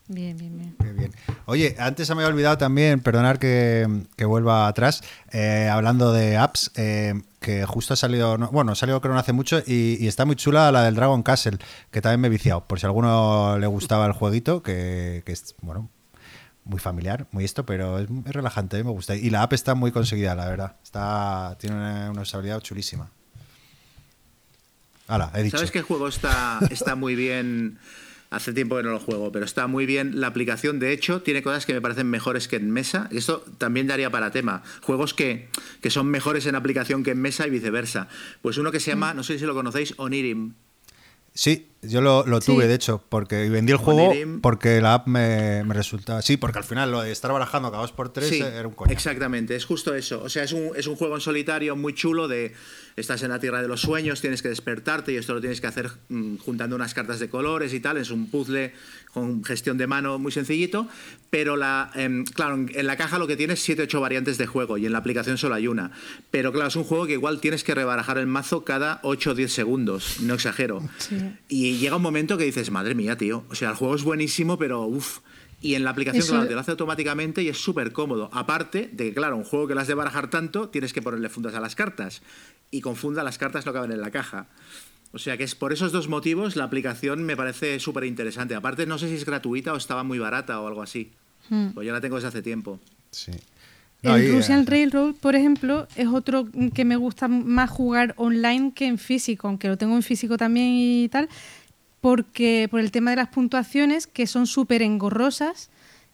[0.07, 0.77] Bien, bien, bien.
[0.81, 1.13] Qué bien.
[1.47, 6.37] Oye, antes se me había olvidado también, perdonar que, que vuelva atrás, eh, hablando de
[6.37, 9.99] apps, eh, que justo ha salido, no- bueno, ha salido creo no hace mucho y,
[10.01, 11.59] y está muy chula la del Dragon Castle,
[11.91, 15.33] que también me he viciado, por si a alguno le gustaba el jueguito, que, que
[15.33, 15.91] es, bueno,
[16.69, 19.17] muy familiar, muy esto, pero es, es relajante, me gusta.
[19.17, 20.77] Y la app está muy conseguida, la verdad.
[20.83, 23.11] Está, tiene una, una usabilidad chulísima.
[25.35, 25.57] He dicho.
[25.57, 27.79] ¿Sabes qué juego está, está muy bien?
[28.31, 30.79] Hace tiempo que no lo juego, pero está muy bien la aplicación.
[30.79, 33.09] De hecho, tiene cosas que me parecen mejores que en mesa.
[33.11, 34.63] Esto también daría para tema.
[34.83, 35.49] Juegos que,
[35.81, 38.09] que son mejores en aplicación que en mesa y viceversa.
[38.43, 40.53] Pues uno que se llama, no sé si lo conocéis, Onirim.
[41.33, 42.47] Sí, yo lo, lo Sí.
[42.53, 44.13] tuve, de hecho, porque vendí el juego
[44.43, 46.21] porque la app me, me resulta...
[46.23, 48.75] Sí, porque al final lo de estar barajando cada dos por tres Sí, era un
[48.75, 48.93] coño.
[48.93, 50.23] exactamente, es justo eso.
[50.23, 52.53] O sea, es un, es un juego en solitario muy chulo de
[52.97, 55.69] estás en la tierra de los sueños, tienes que despertarte y esto lo tienes que
[55.69, 57.97] hacer mm, juntando unas cartas de colores y tal.
[57.97, 58.73] Es un puzzle
[59.15, 60.87] con gestión de mano muy sencillito,
[61.31, 64.47] pero la, em, claro, en en la caja lo que tienes es 7-8 variantes de
[64.47, 65.93] juego y en la aplicación solo hay una.
[66.31, 69.35] Pero claro, es un juego que igual tienes que rebarajar el mazo cada 8 o
[69.35, 70.83] 10 segundos, no exagero.
[70.99, 71.17] Sí.
[71.49, 74.59] Y llega un momento que dices, madre mía, tío, o sea, el juego es buenísimo,
[74.59, 75.19] pero uff.
[75.61, 78.31] Y en la aplicación, Eso- claro, te lo hace automáticamente y es súper cómodo.
[78.33, 81.55] Aparte de que, claro, un juego que las de barajar tanto, tienes que ponerle fundas
[81.55, 82.23] a las cartas.
[82.71, 84.47] Y con funda las cartas no caben en la caja.
[85.13, 88.55] O sea que es por esos dos motivos la aplicación me parece súper interesante.
[88.55, 91.13] Aparte, no sé si es gratuita o estaba muy barata o algo así.
[91.49, 91.71] Hmm.
[91.71, 92.79] Pues yo la tengo desde hace tiempo.
[93.11, 93.33] Sí.
[94.03, 98.15] No, el y, Russian eh, Railroad, por ejemplo, es otro que me gusta más jugar
[98.17, 101.29] online que en físico, aunque lo tengo en físico también y tal,
[102.01, 105.71] porque por el tema de las puntuaciones, que son súper engorrosas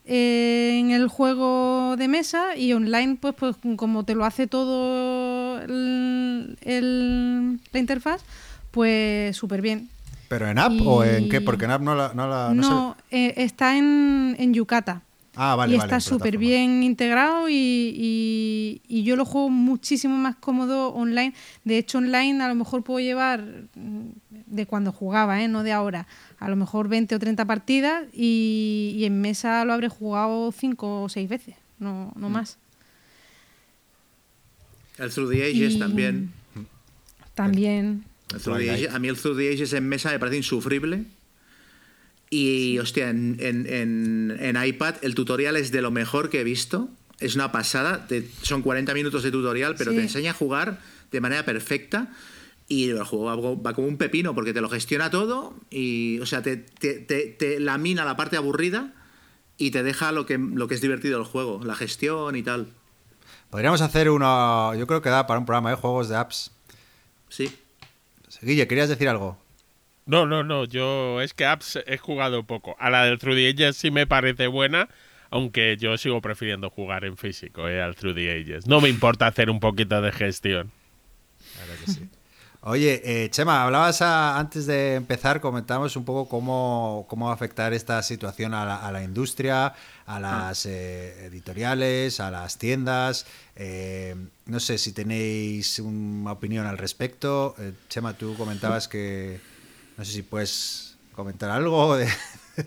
[0.07, 5.61] eh, en el juego de mesa y online, pues, pues como te lo hace todo
[5.63, 8.23] el- el- la interfaz,
[8.71, 9.89] pues súper bien.
[10.29, 11.41] ¿Pero en app o en qué?
[11.41, 12.13] Porque en app no la...
[12.15, 15.03] No, la- no No, se- eh, está en, en Yucata.
[15.37, 20.17] Ah, vale, y vale, está súper bien integrado y, y- y yo lo juego muchísimo
[20.17, 21.35] más cómodo online.
[21.65, 23.43] De hecho, online a lo mejor puedo llevar
[23.75, 24.09] mm,
[24.47, 25.49] de cuando jugaba, ¿eh?
[25.49, 26.07] no de ahora,
[26.39, 31.03] a lo mejor 20 o 30 partidas y, y en mesa lo habré jugado 5
[31.03, 32.21] o 6 veces, no, Mm.
[32.21, 32.59] no más.
[34.99, 36.33] El Through the Ages Y- también.
[37.35, 38.05] También.
[38.33, 41.05] El Through the Ages- a mí el Through the Ages en mesa me parece insufrible.
[42.35, 46.45] Y, hostia, en, en- en- en iPad el tutorial es de lo mejor que he
[46.45, 46.89] visto.
[47.21, 48.07] Es una pasada.
[48.09, 49.99] Te- son 40 minutos de tutorial, pero Sí.
[49.99, 50.81] te enseña a jugar
[51.13, 52.09] de manera perfecta.
[52.67, 56.25] y el juego va, va como un pepino porque te lo gestiona todo y, o
[56.27, 58.95] sea, te, te, te, te lamina la parte aburrida
[59.59, 62.69] y te deja lo que, lo que es divertido el juego, la gestión y tal.
[63.51, 66.53] Podríamos hacer uno, yo creo que da para un programa de juegos de apps.
[67.29, 67.53] Sí.
[68.41, 69.37] Guille, ¿querías decir algo?
[70.07, 72.77] No, no, no, yo es que apps he jugado poco.
[72.79, 74.89] A la del 3D Ages sí me parece buena,
[75.31, 78.67] aunque yo sigo prefiriendo jugar en físico, eh, al 3D Ages.
[78.67, 80.71] No me importa hacer un poquito de gestión.
[81.55, 82.09] Claro que sí.
[82.67, 87.35] Oye, eh, Chema, hablabas a- antes de empezar, comentábamos un poco cómo, cómo va a
[87.35, 89.75] afectar esta situación a la, a la industria,
[90.07, 93.27] a las eh, editoriales, a las tiendas.
[93.57, 94.15] eh,
[94.47, 97.55] no sé si tenéis una opinión al respecto.
[97.59, 99.41] Eh, Chema, tú comentabas que
[99.97, 102.07] no sé si puedes comentar algo de,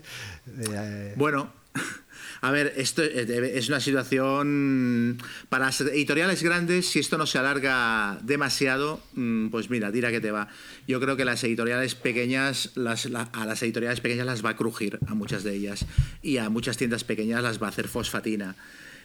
[0.72, 1.52] eh, Bueno,
[2.40, 8.18] a ver, esto es una situación para las editoriales grandes, si esto no se alarga
[8.22, 10.48] demasiado, mm, pues mira, tira que te va.
[10.86, 14.56] Yo creo que las editoriales pequeñas, las, la- a las editoriales pequeñas las va a
[14.56, 15.84] crujir, a muchas de ellas,
[16.22, 18.56] y a muchas tiendas pequeñas las va a hacer fosfatina.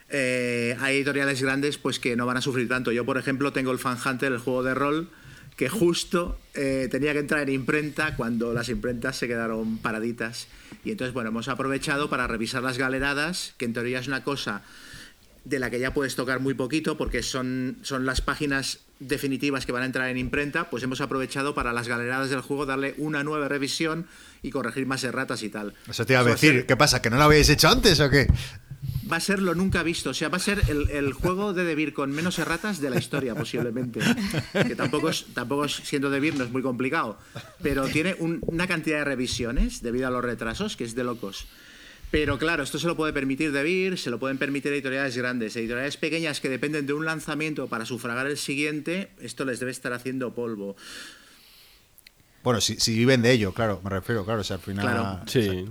[0.09, 2.91] Eh, hay editoriales grandes pues que no van a sufrir tanto.
[2.91, 5.09] Yo, por ejemplo, tengo el Fan Hunter, el juego de rol,
[5.55, 10.47] que justo eh, tenía que entrar en imprenta cuando las imprentas se quedaron paraditas.
[10.83, 14.63] Y entonces, bueno, hemos aprovechado para revisar las galeradas, que en teoría es una cosa
[15.45, 19.71] de la que ya puedes tocar muy poquito porque son, son las páginas definitivas que
[19.71, 23.23] van a entrar en imprenta, pues hemos aprovechado para las galeradas del juego darle una
[23.23, 24.07] nueva revisión
[24.41, 25.73] y corregir más erratas y tal.
[25.89, 26.65] Eso te iba a decir.
[26.65, 27.01] ¿Qué pasa?
[27.01, 28.27] ¿Que no lo habéis hecho antes o qué?
[29.13, 30.10] Va a ser lo nunca visto.
[30.10, 32.97] O sea, va a ser el, el juego de Debir con menos erratas de la
[32.97, 33.99] historia, posiblemente.
[34.54, 37.19] Que tampoco es, tampoco es- siendo Debir no es muy complicado.
[37.62, 41.45] Pero tiene un- una cantidad de revisiones debido a los retrasos que es de locos.
[42.10, 45.56] Pero claro, esto se lo puede permitir Debir, se lo pueden permitir editoriales grandes.
[45.56, 49.93] Editoriales pequeñas que dependen de un lanzamiento para sufragar el siguiente, esto les debe estar
[49.93, 50.76] haciendo polvo.
[52.43, 54.86] Bueno, si, si viven de ello, claro, me refiero, claro, o sea, al final...
[54.86, 55.21] Claro.
[55.28, 55.65] Sí.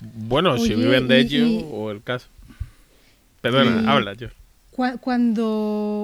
[0.00, 2.26] Bueno, si viven de y- ello y- o el caso.
[3.40, 4.28] Perdona, Y- habla yo.
[4.72, 5.46] Cua- Cuando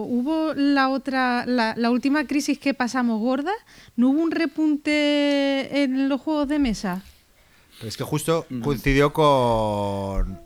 [0.08, 3.52] hubo la otra, la, la última crisis que pasamos gorda,
[3.96, 7.02] ¿no hubo un repunte en los juegos de mesa?
[7.78, 10.38] Pero es que justo coincidió con.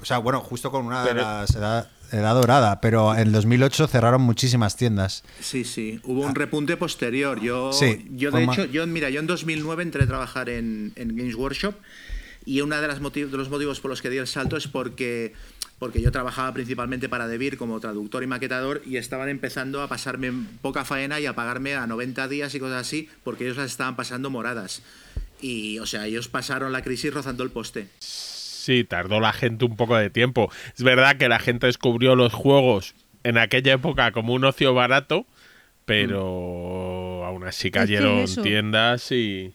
[0.00, 4.22] O sea, bueno, justo con una de las edad, edad dorada, pero en 2008 cerraron
[4.22, 5.22] muchísimas tiendas.
[5.40, 7.40] Sí, sí, hubo un repunte posterior.
[7.42, 11.14] Yo, Sí, yo de hecho, yo, mira, yo en 2009 entré a trabajar en, en
[11.16, 11.74] Games Workshop
[12.44, 14.66] y uno de, las motiv- de los motivos por los que di el salto es
[14.66, 15.34] porque,
[15.78, 20.32] porque yo trabajaba principalmente para Debir como traductor y maquetador y estaban empezando a pasarme
[20.62, 23.96] poca faena y a pagarme a 90 días y cosas así porque ellos las estaban
[23.96, 24.82] pasando moradas.
[25.42, 27.88] Y, o sea, ellos pasaron la crisis rozando el poste.
[27.98, 30.50] Sí, tardó la gente un poco de tiempo.
[30.76, 35.26] Es verdad que la gente descubrió los juegos en aquella época como un ocio barato,
[35.86, 39.52] pero aún así cayeron tiendas y...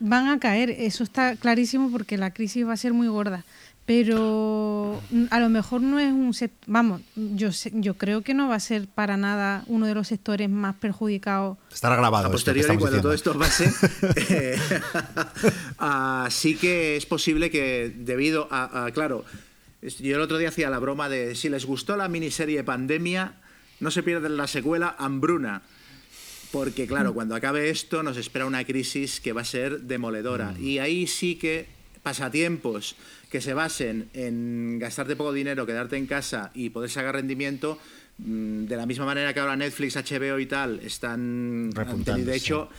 [0.00, 3.44] Van a caer, eso está clarísimo porque la crisis va a ser muy gorda.
[3.86, 8.46] Pero a lo mejor no es un sec- vamos, yo sé- yo creo que no
[8.46, 11.56] va a ser para nada uno de los sectores más perjudicados.
[11.72, 12.26] Estará grabado.
[12.26, 13.72] A esto que posteriori, cuando todo esto pase,
[14.28, 14.58] eh,
[15.78, 19.24] ah, sí que es posible que debido a, a- claro,
[19.80, 23.34] yo el otro día hacía la broma de si les gustó la miniserie Pandemia,
[23.80, 25.62] no se pierden la secuela Hambruna.
[26.52, 30.54] Porque claro, cuando acabe esto nos espera una crisis que va a ser demoledora.
[30.58, 31.66] Y ahí sí que
[32.02, 32.96] pasatiempos
[33.30, 37.78] que se basen en gastarte poco dinero, quedarte en casa y poder sacar rendimiento,
[38.18, 41.70] mm, de la misma manera que ahora Netflix, HBO y tal están...
[41.74, 42.38] Repuntando, de sí.
[42.38, 42.70] hecho,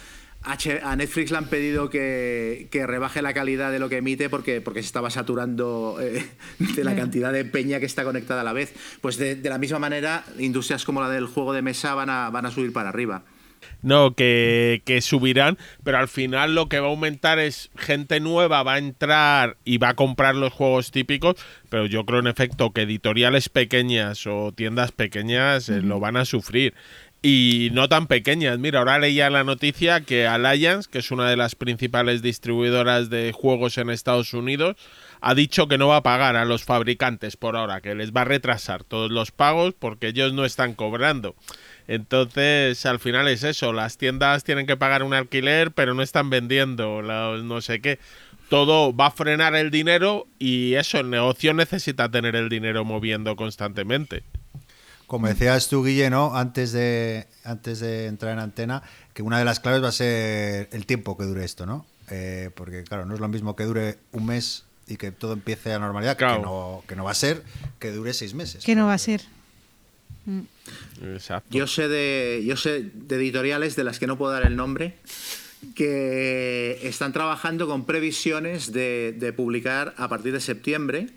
[0.42, 4.30] H- a Netflix le han pedido que, que rebaje la calidad de lo que emite
[4.30, 6.26] porque, porque se estaba saturando eh,
[6.58, 8.74] de la cantidad de peña que está conectada a la vez.
[9.02, 12.32] Pues de, de la misma manera, industrias como la del juego de mesa van a,
[12.32, 13.24] van a subir para arriba.
[13.82, 18.64] No, que, que subirán, pero al final lo que va a aumentar es gente nueva
[18.64, 21.36] va a entrar y va a comprar los juegos típicos,
[21.70, 26.26] pero yo creo en efecto que editoriales pequeñas o tiendas pequeñas eh, lo van a
[26.26, 26.74] sufrir.
[27.22, 28.60] Y no tan pequeñas.
[28.60, 33.34] Mira, ahora leía la noticia que Alliance, que es una de las principales distribuidoras de
[33.34, 34.78] juegos en Estados Unidos,
[35.20, 38.22] ha dicho que no va a pagar a los fabricantes por ahora, que les va
[38.22, 41.36] a retrasar todos los pagos porque ellos no están cobrando.
[41.92, 46.30] Entonces, al final es eso, las tiendas tienen que pagar un alquiler, pero no están
[46.30, 47.98] vendiendo los no sé qué.
[48.48, 53.36] Todo va a frenar el dinero y eso, el negocio necesita tener el dinero moviendo
[53.36, 54.22] constantemente.
[55.08, 56.36] Como decías tú, Guille, ¿no?
[56.38, 58.84] Antes de, antes de entrar en antena,
[59.16, 61.88] que una de las claves va a ser el tiempo que dure esto, ¿no?
[62.12, 65.74] Eh, porque, claro, no es lo mismo que dure un mes y que todo empiece
[65.74, 66.36] a normalidad, Claro.
[66.36, 67.42] que, no, que no va a ser
[67.80, 68.64] que dure seis meses.
[68.64, 69.22] Que no va a ser.
[71.02, 71.58] Exacto.
[71.58, 74.96] Yo sé de, yo sé de editoriales de las que no puedo dar el nombre
[75.76, 81.10] que están trabajando con previsiones de, de publicar a partir de septiembre.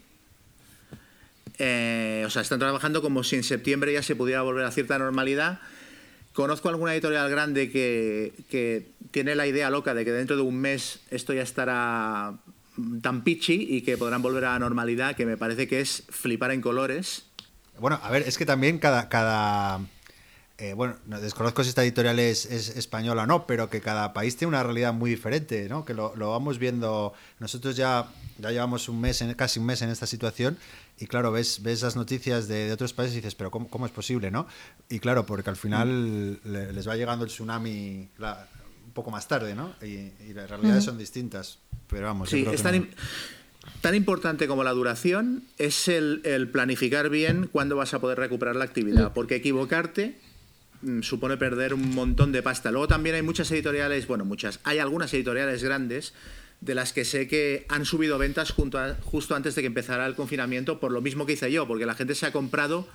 [1.59, 4.99] Eh, o sea, están trabajando como si en septiembre ya se pudiera volver a cierta
[4.99, 5.61] normalidad.
[6.33, 10.57] Conozco alguna editorial grande que, que tiene la idea loca de que dentro de un
[10.57, 12.35] mes esto ya estará
[13.03, 16.53] tan pichi y que podrán volver a la normalidad, que me parece que es flipar
[16.53, 17.27] en colores.
[17.79, 19.81] Bueno, a ver, es que también cada, cada
[20.63, 24.13] eh, bueno, no, desconozco si esta editorial es, es, española o no, pero que cada
[24.13, 25.85] país tiene una realidad muy diferente, ¿no?
[25.85, 27.15] Que lo, lo vamos viendo.
[27.41, 28.07] Nosotros ya,
[28.39, 30.57] ya llevamos un mes, en, casi un mes en esta situación,
[31.01, 33.87] y claro, ves, ves las noticias de, de otros países y dices, pero ¿cómo, ¿cómo,
[33.87, 34.47] es posible, no?
[34.89, 36.49] Y claro, porque al final mm.
[36.49, 38.47] le, les va llegando el tsunami la,
[38.85, 39.75] un poco más tarde, ¿no?
[39.83, 40.87] Y, y las realidades mm.
[40.87, 41.59] son distintas.
[41.89, 42.53] Pero vamos, sí, no.
[43.81, 48.57] Tan, importante como la duración es el, el, planificar bien cuándo vas a poder recuperar
[48.57, 49.15] la actividad, mm.
[49.15, 50.17] porque equivocarte
[50.83, 52.73] Mm, supone perder un montón de pasta.
[52.73, 56.13] Luego también hay muchas editoriales, bueno, muchas, hay algunas editoriales grandes
[56.61, 60.17] de las que sé que han subido ventas a, justo antes de que empezara el
[60.17, 62.89] confinamiento, por lo mismo que hice yo, porque la gente se ha comprado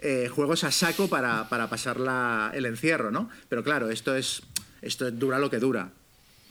[0.00, 3.28] eh, juegos a saco para, para pasar la, el encierro, ¿no?
[3.48, 4.42] Pero claro, esto es
[4.80, 5.92] esto dura lo que dura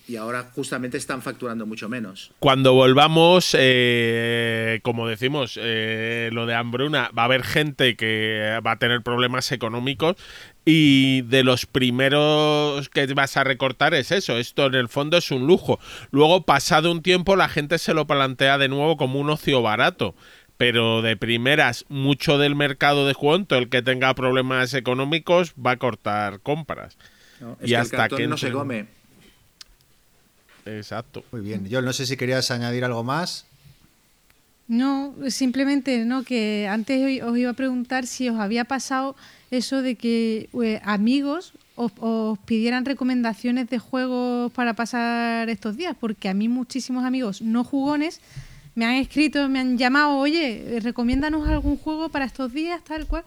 [0.08, 2.32] y ahora justamente están facturando mucho menos.
[2.40, 8.72] Cuando volvamos, eh, como decimos, eh, lo de hambruna, va a haber gente que va
[8.72, 10.18] a tener problemas económicos
[10.66, 15.32] y de los primeros que vas a recortar es eso, esto en el fondo es
[15.32, 15.80] un lujo.
[16.12, 20.16] Luego, pasado un tiempo, la gente se lo plantea de nuevo como un ocio barato.
[20.56, 25.78] Pero de primeras, mucho del mercado de juego, el que tenga problemas económicos, va a
[25.78, 26.98] cortar compras.
[27.42, 28.86] No, y hasta que, que no se come.
[30.66, 31.24] Exacto.
[31.32, 31.68] Muy bien.
[31.68, 33.46] Yo no sé si querías añadir algo más.
[34.68, 39.16] No, simplemente no que antes os iba a preguntar si os había pasado
[39.52, 45.96] eso de que eh, amigos os, os, pidieran recomendaciones de juegos para pasar estos días,
[46.00, 48.22] porque a mí muchísimos amigos no jugones
[48.76, 53.24] me han escrito, me han llamado, oye, recomiéndanos algún juego para estos días, tal cual,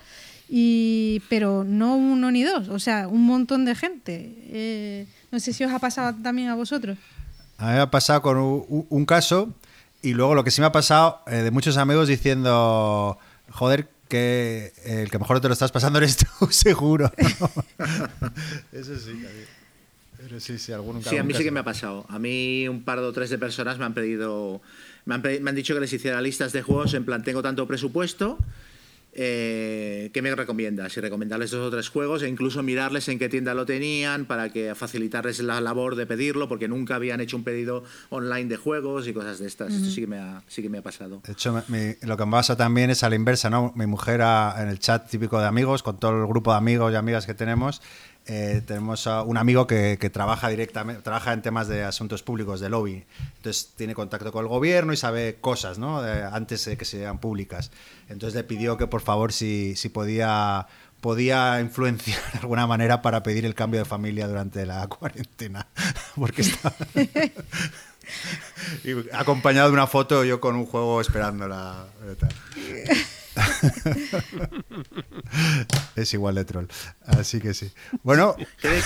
[0.49, 4.35] y pero no uno ni dos, o sea, un montón de gente.
[4.49, 6.99] Eh, no sé si os ha pasado también a vosotros.
[7.58, 9.54] A mí me ha pasado con un, un caso
[10.02, 13.18] y luego lo que sí me ha pasado eh, de muchos amigos diciendo,
[13.50, 17.10] joder, que el que mejor te lo estás pasando eres tú, seguro.
[18.72, 19.24] Eso sí,
[20.16, 22.06] pero sí, sí, algún, sí, a mí sí que me ha pasado.
[22.08, 24.60] A mí un par o tres de personas me han pedido,
[25.04, 27.66] me han, me han dicho que les hiciera listas de juegos en plan, tengo tanto
[27.66, 28.38] presupuesto
[29.18, 30.96] eh, ¿qué me recomiendas?
[30.96, 34.50] Y recomendarles dos o tres juegos e incluso mirarles en qué tienda lo tenían para
[34.50, 39.09] que facilitarles la labor de pedirlo, porque nunca habían hecho un pedido online de juegos
[39.09, 39.70] y cosas de estas.
[39.70, 39.76] Uh -huh.
[39.79, 41.22] Esto sí que, me ha, sí que me ha pasado.
[41.26, 43.72] De hecho, mi, lo que me pasa también es a la inversa, ¿no?
[43.74, 46.92] Mi mujer a, en el chat típico de amigos, con todo el grupo de amigos
[46.92, 47.81] y amigas que tenemos,
[48.28, 52.60] eh, tenemos a un amigo que, que, trabaja directamente, trabaja en temas de asuntos públicos,
[52.60, 53.04] de lobby.
[53.36, 56.02] Entonces tiene contacto con el gobierno y sabe cosas, ¿no?
[56.02, 57.70] De, antes de que sean públicas.
[58.08, 60.66] Entonces le pidió que por favor si, si podía
[61.00, 65.68] podía influenciar de alguna manera para pedir el cambio de familia durante la cuarentena.
[66.16, 66.74] Porque estaba
[69.12, 71.86] acompañado de una foto yo con un juego esperándola.
[75.96, 76.66] es igual de troll.
[77.05, 77.70] Así que sí.
[78.03, 78.37] Bueno.
[78.61, 78.83] ¿Qué debe,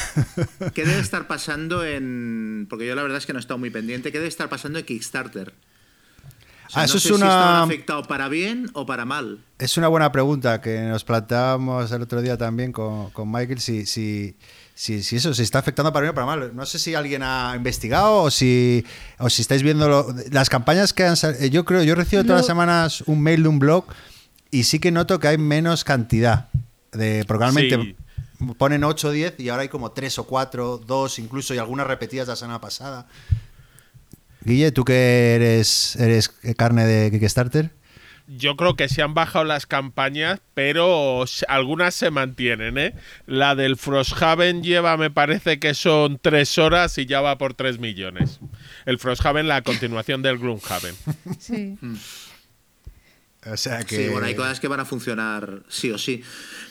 [0.73, 2.67] ¿Qué debe, estar pasando en.?
[2.69, 4.13] Porque yo la verdad es que no he estado muy pendiente.
[4.13, 5.55] ¿Qué debe estar pasando en Kickstarter?
[6.71, 7.19] O sea, ah, eso no es sé una.
[7.19, 9.41] Si está afectado para bien o para mal.
[9.59, 13.61] Es una buena pregunta que nos planteábamos el otro día también con, con Michael.
[13.61, 14.37] Si, si,
[14.75, 16.55] si, si, eso se está afectando para bien o para mal.
[16.55, 18.85] No sé si alguien ha investigado o si,
[19.19, 21.45] o si estáis viendo lo, las campañas que han salido.
[21.47, 22.37] Yo creo, yo recibo todas no.
[22.37, 23.87] las semanas un mail de un blog
[24.51, 26.49] y sí que noto que hay menos cantidad.
[26.93, 27.95] De, probablemente
[28.39, 28.55] sí.
[28.59, 31.87] ponen 8 o 10 y ahora hay como 3 o 4, 2 incluso y algunas
[31.87, 33.07] repetidas la semana pasada.
[34.43, 37.71] Guille, ¿tú que eres, eres carne de Kickstarter?
[38.27, 42.95] Yo creo que se han bajado las campañas, pero algunas se mantienen, ¿eh?
[43.27, 47.81] La del Frosthaven lleva, me parece que son tres horas y ya va por 3
[47.81, 48.39] millones.
[48.87, 50.95] El Frosthaven, la continuación del Gloomhaven.
[51.41, 51.77] Sí.
[53.47, 53.97] O sea que...
[53.97, 56.23] Sí, bueno, hay cosas que van a funcionar sí o sí.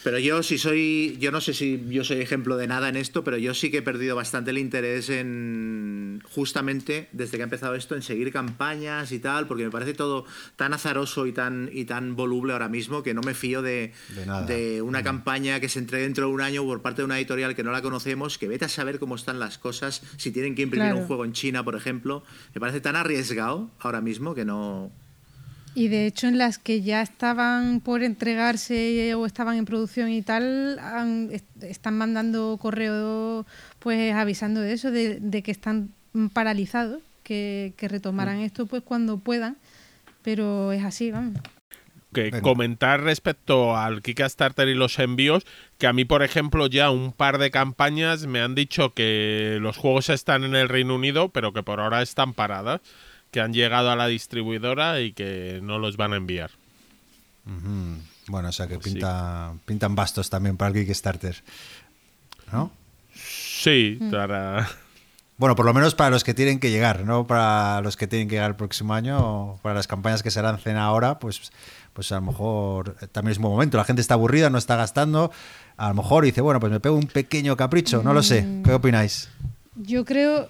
[0.04, 3.24] Pero yo sí soy, yo no sé si yo soy ejemplo de nada en esto,
[3.24, 7.74] pero yo sí que he perdido bastante el interés en, justamente desde que ha empezado
[7.74, 10.26] esto, en seguir campañas y tal, porque me parece todo
[10.58, 14.54] tan azaroso y tan, y tan voluble ahora mismo que no me fío de, de,
[14.54, 15.04] de una mm.
[15.04, 17.72] campaña que se entregue dentro de un año por parte de una editorial que no
[17.72, 21.02] la conocemos, que vete a saber cómo están las cosas, si tienen que imprimir claro.
[21.02, 22.24] un juego en China, por ejemplo.
[22.54, 24.92] Me parece tan arriesgado ahora mismo que no...
[25.80, 30.22] Y de hecho en las que ya estaban por entregarse o estaban en producción y
[30.22, 30.78] tal,
[31.62, 33.46] están mandando correo
[33.80, 35.92] pues avisando de eso, de, que están
[36.34, 38.44] paralizados, que, que retomarán mm.
[38.44, 39.56] esto pues cuando puedan,
[40.22, 41.40] pero es así, vamos.
[42.12, 45.46] Que comentar respecto al Kickstarter y los envíos,
[45.78, 49.78] que a mí, por ejemplo, ya un par de campañas me han dicho que los
[49.78, 52.82] juegos están en el Reino Unido, pero que por ahora están paradas,
[53.32, 56.52] que han llegado a la distribuidora y que no los van a enviar.
[58.28, 61.44] Bueno, o sea que pinta, pintan bastos también para el Kickstarter,
[62.52, 62.72] ¿no?
[63.14, 64.12] Sí, mm.
[64.12, 64.70] para...
[65.38, 68.28] Bueno, por lo menos para los que tienen que llegar, no para los que tienen
[68.28, 71.52] que llegar el próximo año, o para las campañas que se lancen ahora, pues
[72.00, 73.78] pues a lo mejor eh, también es un buen momento.
[73.78, 75.32] La gente está aburrida, no está gastando.
[75.78, 78.42] A lo mejor dice, bueno, pues me pego un pequeño capricho, no lo sé.
[78.42, 78.64] Mm.
[78.64, 79.30] ¿Qué opináis?
[79.76, 80.50] Yo creo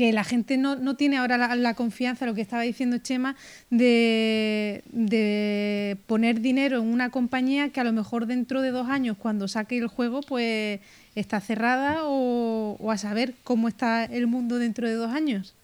[0.00, 3.36] que la gente no, tiene ahora la, confianza, lo que estaba diciendo Chema,
[3.68, 4.82] de,
[6.06, 9.76] poner dinero en una compañía que a lo mejor dentro de dos años, cuando saque
[9.76, 10.80] el juego, pues
[11.14, 15.54] está cerrada o, o a saber cómo está el mundo dentro de dos años.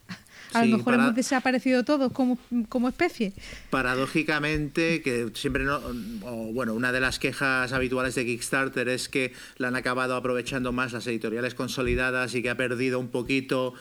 [0.53, 3.32] A lo mejor hemos desaparecido todos como, como especie.
[3.70, 5.80] Paradójicamente, que siempre no.
[6.53, 10.93] bueno, una de las quejas habituales de Kickstarter es que la han acabado aprovechando más
[10.93, 13.74] las editoriales consolidadas y que ha perdido un poquito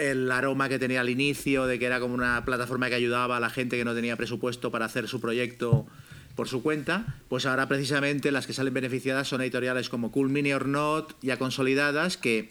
[0.00, 3.40] el aroma que tenía al inicio, de que era como una plataforma que ayudaba a
[3.40, 5.86] la gente que no tenía presupuesto para hacer su proyecto
[6.34, 10.52] por su cuenta, pues ahora precisamente las que salen beneficiadas son editoriales como Cool Mini
[10.52, 12.50] or Not, ya consolidadas, que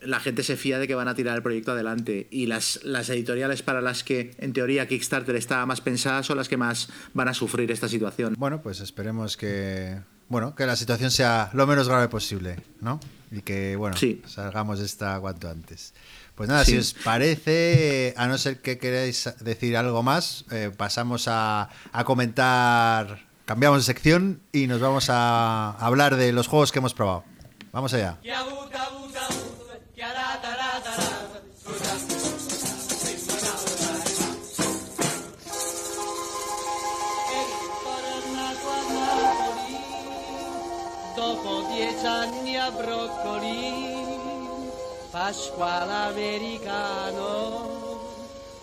[0.00, 3.08] la gente se fía de que van a tirar el proyecto adelante y las, las
[3.08, 7.28] editoriales para las que en teoría Kickstarter está más pensada son las que más van
[7.28, 8.34] a sufrir esta situación.
[8.38, 12.98] Bueno, pues esperemos que bueno, que la situación sea lo menos grave posible, ¿no?
[13.30, 15.94] Y que bueno, salgamos de esta cuanto antes.
[16.36, 21.28] Pues nada, si os parece, a no ser que queráis decir algo más, eh, pasamos
[21.28, 26.78] a, a comentar, cambiamos de sección y nos vamos a hablar de los juegos que
[26.78, 27.24] hemos probado.
[27.72, 28.18] Vamos allá.
[42.70, 43.95] broccoli,
[45.16, 47.24] Pasquale americano,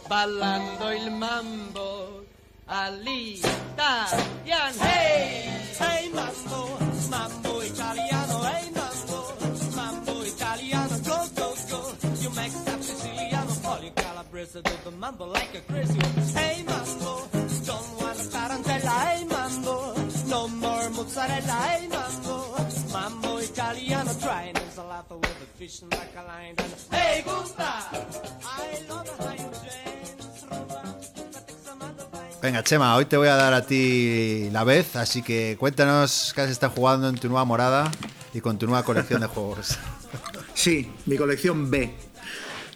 [0.08, 2.26] ballando il mambo
[2.66, 4.78] all'italian.
[4.78, 5.49] Hey,
[5.80, 6.78] hey mambo,
[7.10, 9.34] mambo italiano, hey mambo,
[9.74, 11.91] mambo italiano, go, go, go.
[12.22, 16.14] You make that Siciliano, Polly Calabrese, do the mambo like a crazy one.
[16.36, 17.03] Hey mambo,
[32.41, 36.41] Venga, Chema, hoy te voy a dar a ti la vez, así que cuéntanos qué
[36.41, 37.89] has estado jugando en tu nueva morada
[38.34, 39.78] y con tu nueva colección de juegos.
[40.53, 41.93] Sí, mi colección B.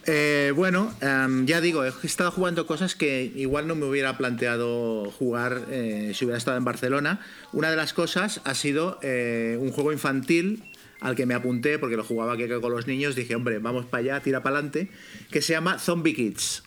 [0.06, 5.10] Eh, bueno, em, ya digo, he estado jugando cosas que igual no me hubiera planteado
[5.10, 7.20] jugar eh, si hubiera estado en Barcelona.
[7.52, 10.64] Una de las cosas ha sido eh, un juego infantil
[11.00, 13.14] al que me apunté porque lo jugaba aquí con los niños.
[13.14, 14.88] Dije, hombre, vamos para allá, tira para adelante,
[15.30, 16.62] que se llama Zombie Kids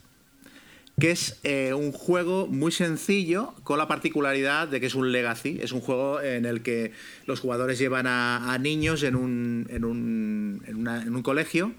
[0.99, 1.39] que es
[1.73, 6.21] un juego muy sencillo con la particularidad de que es un legacy, es un juego
[6.21, 6.91] en el que
[7.25, 11.73] los jugadores llevan a, niños en un, en un, en un colegio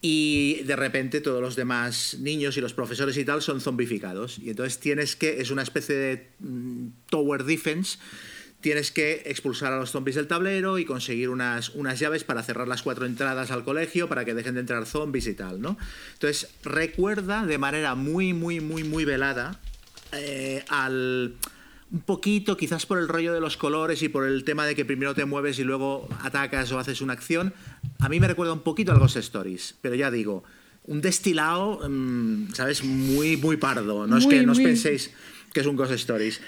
[0.00, 4.38] y de repente todos los demás niños y los profesores y tal son zombificados.
[4.38, 7.98] Y entonces tienes que, es una especie de mm, tower defense,
[8.60, 12.66] tienes que expulsar a los zombies del tablero y conseguir unas, unas llaves para cerrar
[12.66, 15.78] las cuatro entradas al colegio para que dejen de entrar zombies y tal, ¿no?
[16.14, 19.60] Entonces recuerda de manera muy, muy, muy, muy velada
[20.12, 21.34] eh, al
[21.90, 24.84] un poquito, quizás por el rollo de los colores y por el tema de que
[24.84, 27.54] primero te mueves y luego atacas o haces una acción,
[27.98, 30.44] a mí me recuerda un poquito a Ghost Stories, pero ya digo,
[30.84, 32.84] un destilado, mm, ¿sabes?
[32.84, 34.06] Muy, muy pardo.
[34.06, 35.10] No es que no os penséis
[35.52, 36.40] que es un Ghost Stories.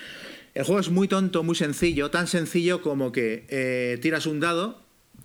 [0.55, 4.83] El juego es muy tonto, muy sencillo, tan sencillo como que eh, tiras un dado,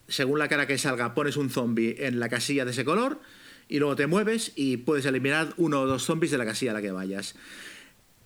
[0.07, 3.19] según la cara que salga, pones un zombie en la casilla de ese color
[3.67, 6.73] y luego te mueves y puedes eliminar uno o dos zombies de la casilla a
[6.75, 7.35] la que vayas.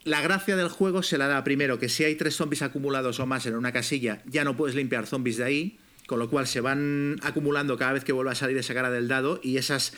[0.04, 3.26] La gracia del juego se la da primero que si hay tres zombies acumulados o
[3.26, 6.62] más en una casilla, ya no puedes limpiar zombies de ahí, con lo cual se
[6.62, 9.94] van acumulando cada vez que vuelva a salir esa cara del dado y esas,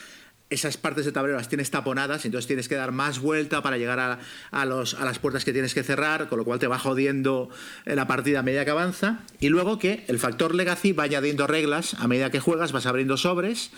[0.51, 3.99] esas partes de tablero las tienes taponadas, entonces tienes que dar más vuelta para llegar
[3.99, 7.49] a, las puertas que tienes que cerrar, con lo cual te va jodiendo
[7.85, 9.21] la partida a medida que avanza.
[9.39, 13.17] Y luego que el factor legacy va añadiendo reglas a medida que juegas, vas abriendo
[13.17, 13.71] sobres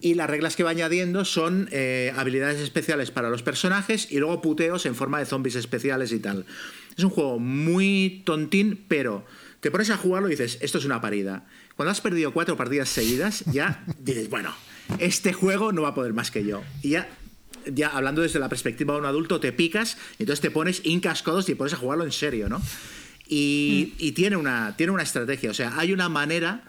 [0.00, 4.40] Y las reglas que va añadiendo son eh, habilidades especiales para los personajes y luego
[4.40, 6.46] puteos en forma de zombies especiales y tal.
[6.96, 9.24] Es un juego muy tontín, pero
[9.60, 11.46] te pones a jugarlo y dices, esto es una parida.
[11.76, 14.54] Cuando has perdido cuatro partidas seguidas, ya dices, bueno,
[14.98, 16.62] este juego no va a poder más que yo.
[16.82, 17.08] Y ya,
[17.66, 21.22] ya hablando desde la perspectiva de un adulto, te picas, y entonces te pones hincas
[21.22, 22.60] codos y te pones a jugarlo en serio, ¿no?
[23.28, 26.62] Y, y tiene, una, tiene una estrategia, o sea, hay una manera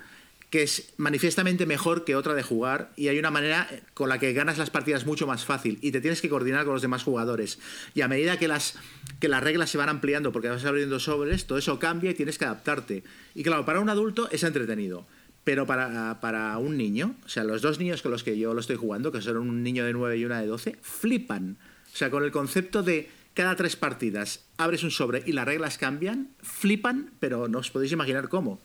[0.49, 4.31] que es manifiestamente mejor que otra de jugar y hay una manera con la que
[4.31, 7.59] ganas las partidas mucho más fácil y te tienes que coordinar con los demás jugadores.
[7.93, 8.75] Y a medida que las,
[9.19, 12.37] que las reglas se van ampliando porque vas abriendo sobres, todo eso cambia y tienes
[12.37, 13.03] que adaptarte.
[13.35, 15.05] Y claro, para un adulto es entretenido.
[15.47, 18.59] Pero para, para un niño, o sea, los dos niños con los que yo lo
[18.59, 21.57] estoy jugando, que son un niño de 9 y una de 12, flipan.
[21.85, 25.77] O sea, con el concepto de cada tres partidas abres un sobre y las reglas
[25.77, 28.59] cambian, flipan, pero no os podéis imaginar cómo.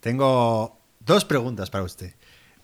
[0.00, 2.16] Tengo dos preguntas para usted.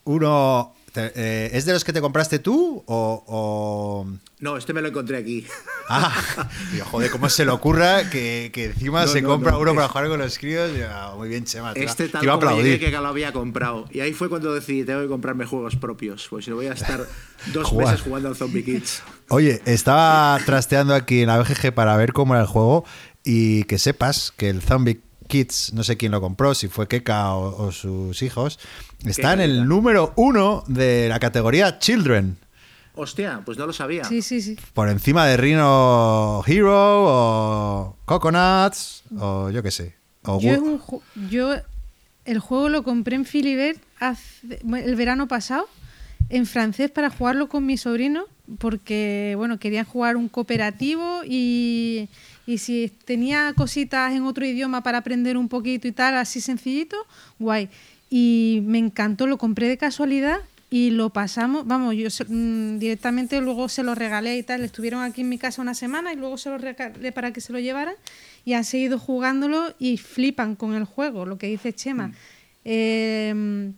[0.03, 3.25] Uno, te- eh, ¿es de los que te compraste tú o...?
[3.27, 4.07] o-
[4.41, 5.47] No, este me lo encontré aquí.
[5.89, 6.13] Ah,
[6.73, 9.75] digo, joder, ¿cómo se le ocurra que, que encima No, se no, compra no, uno
[9.75, 10.71] para jugar con los críos?
[10.77, 11.73] Ya, muy bien, Chema.
[11.75, 13.87] Este te tal iba a como llegué que lo había comprado.
[13.91, 16.27] Y ahí fue cuando decidí, tengo que comprarme juegos propios.
[16.29, 17.07] Pues si no voy a estar
[17.53, 17.89] dos Jugar.
[17.89, 19.03] meses jugando al Zombie Kids.
[19.29, 22.85] Oye, estaba trasteando aquí en la BGG para ver cómo era el juego
[23.25, 27.33] y que sepas que el Zombie Kids, no sé quién lo compró, si fue Keka
[27.35, 28.59] o, o sus hijos,
[29.11, 32.37] está en el número uno de la categoría Children.
[32.95, 34.05] Hostia, pues no lo sabía.
[34.05, 34.57] Sí, sí, sí.
[34.75, 39.95] Por encima de Rhino Hero o Coconuts o yo qué sé.
[40.25, 40.81] O Yo, un
[41.31, 41.55] yo
[42.25, 45.69] el juego lo compré en Filibert hace- el verano pasado
[46.29, 48.25] en francés para jugarlo con mi sobrino
[48.59, 52.09] porque bueno querían jugar un cooperativo y,
[52.47, 56.97] y si tenía cositas en otro idioma para aprender un poquito y tal así sencillito
[57.39, 57.69] guay
[58.15, 60.37] y me encantó lo compré de casualidad
[60.69, 65.03] y lo pasamos vamos yo se- mm, directamente luego se lo regalé y tal estuvieron
[65.03, 67.59] aquí en mi casa una semana y luego se lo regalé para que se lo
[67.59, 67.95] llevaran
[68.45, 72.13] y han seguido jugándolo y flipan con el juego lo que dice Chema
[72.65, 73.73] Eh,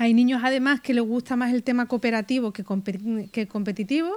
[0.00, 2.64] hay niños además que les gusta más el tema cooperativo que,
[3.32, 4.10] que competitivo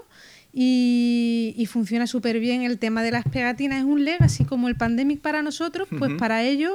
[0.53, 3.79] y, y funciona súper bien el tema de las pegatinas.
[3.79, 6.19] Es un legacy como el Pandemic para nosotros, pues Ujú.
[6.19, 6.73] para ellos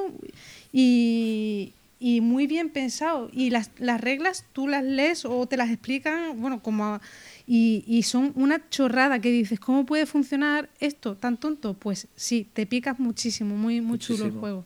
[0.73, 3.31] y, y muy bien pensado.
[3.33, 7.01] Y las, las reglas tú las lees o te las explican, bueno, como...
[7.49, 11.75] Y, y son una chorrada que dices, ¿cómo puede funcionar esto tan tonto?
[11.75, 14.65] Pues sí, te picas muchísimo, muy, muy chulo el juego.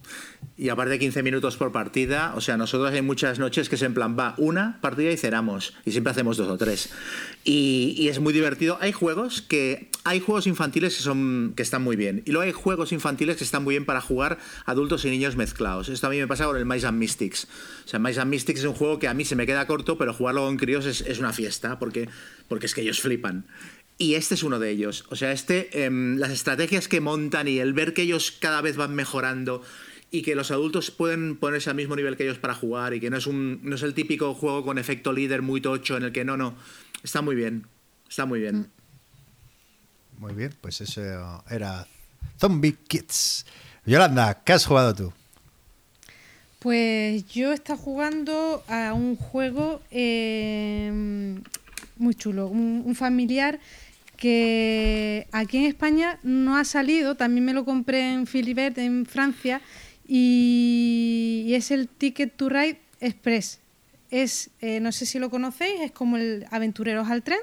[0.56, 3.92] Y aparte 15 minutos por partida, o sea, nosotros hay muchas noches que es en
[3.92, 5.74] plan, va una partida y cenamos.
[5.84, 6.90] Y siempre hacemos dos o tres.
[7.44, 8.78] Y, y es muy divertido.
[8.80, 9.90] Hay juegos que.
[10.02, 11.52] Hay juegos infantiles que son.
[11.54, 12.22] que están muy bien.
[12.24, 15.88] Y luego hay juegos infantiles que están muy bien para jugar adultos y niños mezclados.
[15.88, 17.46] Esto a mí me pasa con el Mice and Mystics.
[17.84, 20.14] O sea, Mice Mystics es un juego que a mí se me queda corto, pero
[20.14, 22.08] jugarlo con críos es, es una fiesta, porque,
[22.48, 23.44] porque es que ellos flipan.
[23.98, 25.04] Y este es uno de ellos.
[25.10, 28.76] O sea, este, em, las estrategias que montan y el ver que ellos cada vez
[28.76, 29.62] van mejorando
[30.10, 33.10] y que los adultos pueden ponerse al mismo nivel que ellos para jugar y que
[33.10, 36.12] no es, un, no es el típico juego con efecto líder muy tocho en el
[36.12, 36.56] que no, no.
[37.02, 37.66] Está muy bien.
[38.08, 38.70] Está muy bien.
[40.20, 41.00] Muy bien, pues eso
[41.48, 41.86] era
[42.38, 43.46] Zombie Kids.
[43.86, 45.12] Yolanda, ¿qué has jugado tú?
[46.58, 50.92] Pues yo he estado jugando a un juego eh,
[51.96, 53.60] muy chulo, un, un familiar
[54.18, 59.62] que aquí en España no ha salido, también me lo compré en Philibert en Francia
[60.06, 63.60] y, y es el Ticket to Ride Express.
[64.10, 67.40] Es, eh, no sé si lo conocéis, es como el Aventureros al tren,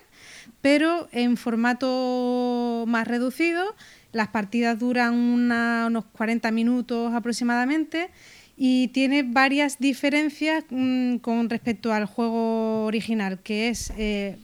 [0.67, 3.63] pero en formato más reducido.
[4.11, 8.09] Las partidas duran una- unos 40 minutos aproximadamente
[8.57, 14.35] y tiene varias diferencias mm, con respecto al juego original, que es, eh,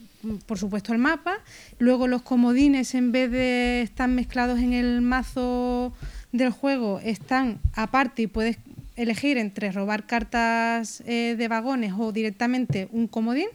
[0.46, 1.34] por supuesto, el mapa.
[1.78, 5.92] Luego los comodines, en vez de estar mezclados en el mazo
[6.32, 8.56] del juego, están aparte y puedes
[8.96, 13.48] elegir entre robar cartas eh, de vagones o directamente un comodín.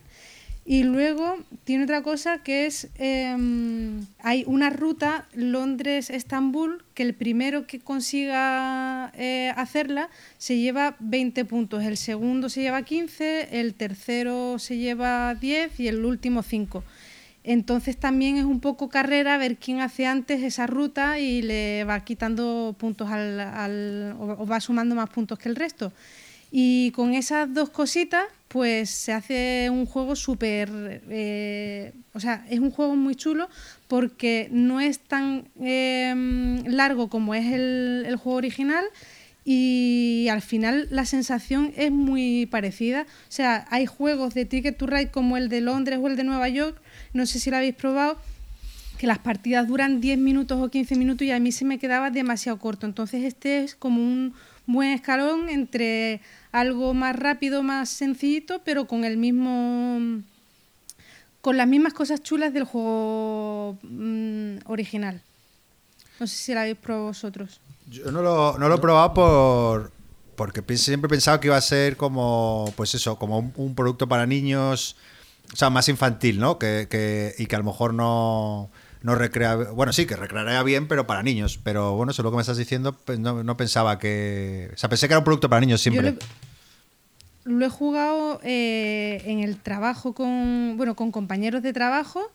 [0.72, 7.66] Y luego tiene otra cosa que es, em, hay una ruta Londres-Estambul que el primero
[7.66, 14.60] que consiga eh, hacerla se lleva 20 puntos, el segundo se lleva 15, el tercero
[14.60, 16.84] se lleva 10 y el último 5.
[17.44, 22.04] Entonces también es un poco carrera ver quién hace antes esa ruta y le va
[22.04, 25.92] quitando puntos al, al- o o va sumando más puntos que el resto.
[26.52, 31.02] Y con esas dos cositas, pues se hace un juego súper...
[31.10, 33.48] eh, o sea, es un juego muy chulo
[33.88, 38.84] porque no es tan eh, largo como es el, el juego original
[39.46, 43.04] y al final la sensación es muy parecida.
[43.04, 46.24] O sea, hay juegos de Ticket to Ride como el de Londres o el de
[46.24, 46.80] Nueva York,
[47.14, 48.20] no sé si lo habéis probado,
[48.98, 52.12] que las partidas duran 10 minutos o 15 minutos y a mí se me quedaba
[52.12, 52.86] demasiado corto.
[52.86, 54.34] Entonces este es como un
[54.68, 56.22] buen escalón entre
[56.52, 60.22] algo más rápido, más sencillito, pero con el mismo
[61.42, 65.22] con las mismas cosas chulas del juego mm, original.
[66.20, 67.62] No sé si la habéis probado vosotros.
[67.90, 69.92] Yo no lo, no lo he probado por
[70.36, 74.08] porque siempre he pensado que iba a ser como, pues eso, como un, un producto
[74.08, 74.96] para niños,
[75.52, 76.58] o sea, más infantil, ¿no?
[76.58, 78.70] Que, que- y que a lo mejor no,
[79.02, 81.60] no recrea, bueno, sí, que recrearía bien, pero para niños.
[81.64, 84.78] Pero bueno, eso es lo que me estás diciendo, pues no, no pensaba que, o
[84.78, 86.18] sea, pensé que era un producto para niños Yo siempre.
[87.46, 92.32] lo, lo he jugado eh, en el trabajo con, bueno, con compañeros de trabajo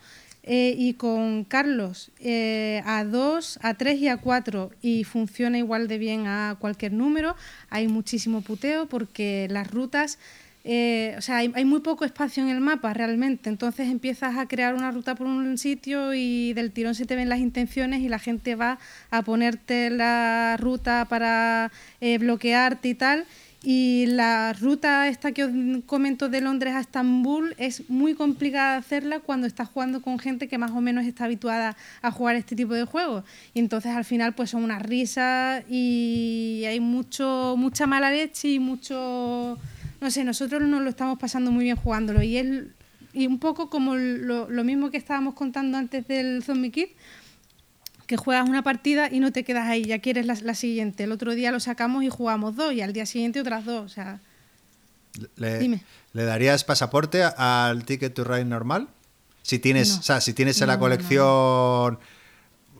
[0.46, 5.88] eh, y con Carlos eh, a 2, a 3 y a 4 y funciona igual
[5.88, 7.34] de bien a cualquier número.
[7.70, 10.18] Hay muchísimo puteo porque las rutas,
[10.66, 13.50] eh, o sea, hay, hay muy poco espacio en el mapa realmente.
[13.50, 17.28] Entonces empiezas a crear una ruta por un sitio y del tirón se te ven
[17.28, 18.78] las intenciones y la gente va
[19.10, 23.26] a ponerte la ruta para eh, bloquearte y tal.
[23.66, 25.50] Y la ruta esta que os
[25.86, 30.48] comento de Londres a Estambul es muy complicada de hacerla cuando estás jugando con gente
[30.48, 33.24] que más o menos está habituada a jugar este tipo de juegos.
[33.54, 38.58] Y entonces al final pues son unas risas y hay mucho mucha mala leche y
[38.58, 39.58] mucho
[40.04, 42.46] no sé, nosotros nos lo estamos pasando muy bien jugándolo y es
[43.14, 46.88] y un poco como lo, lo mismo que estábamos contando antes del Zombie Kid,
[48.06, 51.04] que juegas una partida y no te quedas ahí, ya quieres la, la siguiente.
[51.04, 53.84] El otro día lo sacamos y jugamos dos y al día siguiente otras dos.
[53.84, 54.20] O sea,
[55.36, 55.82] ¿Le, Dime.
[56.12, 58.88] ¿Le darías pasaporte al Ticket to Ride normal?
[59.42, 60.00] Si tienes, No.
[60.00, 61.98] o sea, si tienes en No, la colección.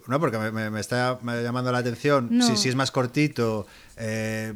[0.09, 2.43] No, porque me, me- me está llamando la atención.
[2.43, 3.67] Si, si es más cortito,
[3.97, 4.53] eh,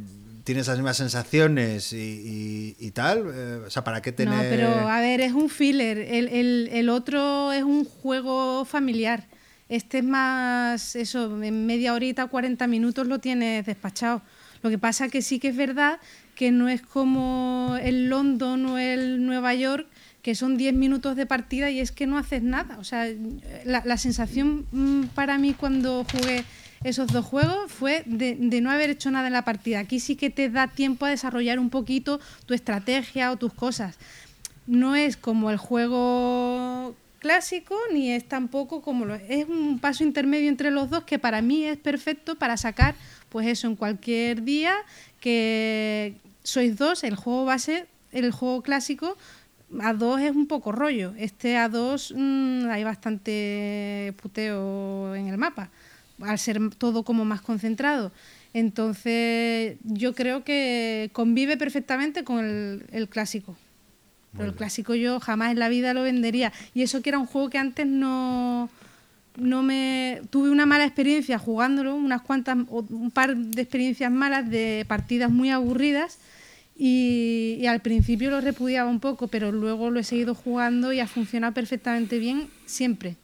[0.48, 1.96] tienes las mismas sensaciones y,
[2.78, 3.18] y- y tal.
[3.34, 4.34] eh, o sea, ¿para qué tener.?
[4.34, 5.98] no, pero a ver, es un filler.
[5.98, 9.26] El, el- el otro es un juego familiar.
[9.68, 14.22] Este es más, eso, en media horita, 40 minutos lo tienes despachado.
[14.62, 15.98] Lo que pasa que sí que es verdad
[16.34, 19.86] que no es como el London o el Nueva York,
[20.22, 22.78] que son 10 minutos de partida y es que no haces nada.
[22.78, 23.06] O sea,
[23.66, 26.44] la, la sensación mm, para mí cuando jugué
[26.84, 29.80] esos dos juegos fue de, no haber hecho nada en la partida.
[29.80, 33.96] Aquí sí que te da tiempo a desarrollar un poquito tu estrategia o tus cosas.
[34.66, 40.48] No es como el juego clásico ni es tampoco como lo es un paso intermedio
[40.48, 42.94] entre los dos que para mí es perfecto para sacar
[43.28, 44.72] pues eso en cualquier día
[45.20, 46.14] que
[46.44, 49.16] sois dos el juego base el juego clásico
[49.80, 55.38] a dos es un poco rollo este a dos mm, hay bastante puteo en el
[55.38, 55.70] mapa
[56.20, 58.12] al ser todo como más concentrado
[58.52, 63.56] entonces yo creo que convive perfectamente con el, el clásico
[64.36, 66.52] pero el clásico yo jamás en la vida lo vendería.
[66.74, 68.68] Y eso que era un juego que antes no,
[69.36, 70.22] no me...
[70.30, 75.30] Tuve una mala experiencia jugándolo, unas cuantas, o un par de experiencias malas de partidas
[75.30, 76.18] muy aburridas.
[76.76, 81.00] Y, y al principio lo repudiaba un poco, pero luego lo he seguido jugando y
[81.00, 83.16] ha funcionado perfectamente bien siempre.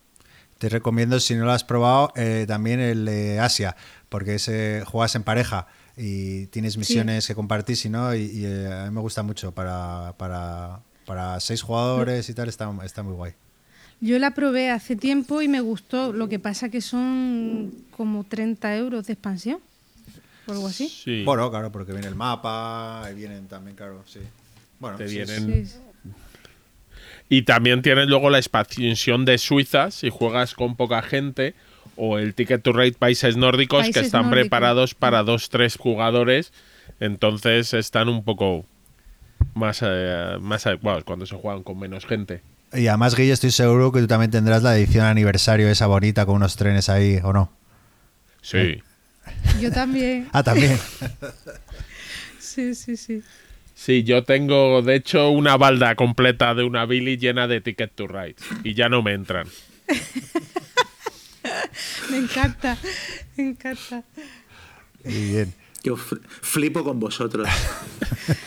[0.58, 3.76] Te recomiendo, si no lo has probado, eh, también el de Asia,
[4.08, 8.72] porque ese juegas en pareja y tienes misiones que compartir, si no, y, y, eh,
[8.72, 13.14] a mí me gusta mucho para, para, para seis jugadores y tal, está, está muy
[13.14, 13.32] guay.
[14.00, 16.12] Yo la probé hace tiempo y me gustó.
[16.12, 19.60] Lo que pasa que son como 30 euros de expansión
[20.46, 20.88] o algo así.
[20.88, 21.22] Sí.
[21.24, 24.20] Bueno, claro, porque viene el mapa, y vienen también, claro, sí.
[24.78, 25.66] Bueno, Te sí, vienen- sí.
[25.66, 25.78] Sí.
[27.28, 31.54] Y también tienes luego la expansión de Suiza si juegas con poca gente
[31.96, 34.40] o el Ticket to Ride Países Nórdicos que están nórdicos.
[34.40, 36.52] preparados para dos, tres jugadores.
[37.00, 38.66] Entonces están un poco
[39.54, 42.42] más, eh, más adecuados cuando se juegan con menos gente.
[42.72, 46.36] Y además, Guille, estoy seguro que tú también tendrás la edición aniversario esa bonita con
[46.36, 47.52] unos trenes ahí, ¿o no?
[48.42, 48.82] Sí.
[49.60, 50.28] Yo también.
[50.32, 50.78] Ah, también.
[52.38, 53.20] Sí, sí, sí.
[53.84, 58.06] Sí, yo tengo de hecho una balda completa de una Billy llena de Ticket to
[58.06, 59.46] Ride y ya no me entran.
[62.10, 62.78] Me encanta,
[63.36, 64.02] me encanta.
[65.04, 65.54] Muy bien.
[65.82, 67.46] Yo fl- flipo con vosotros.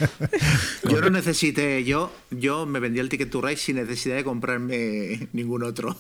[0.90, 5.28] yo no necesité, yo, yo me vendí el Ticket to Ride sin necesidad de comprarme
[5.34, 5.96] ningún otro.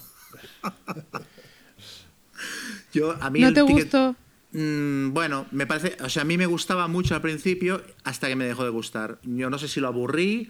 [2.92, 4.16] yo, a mí ¿No el te Ticket- gustó?
[4.52, 8.36] Mm, bueno, me parece, o sea, a mí me gustaba mucho al principio hasta que
[8.36, 9.20] me dejó de gustar.
[9.24, 10.50] Yo no sé si lo aburrí,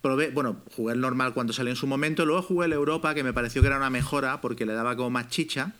[0.00, 3.22] probé, bueno, jugué el normal cuando salió en su momento, luego jugué el Europa que
[3.22, 5.72] me pareció que era una mejora porque le daba como más chicha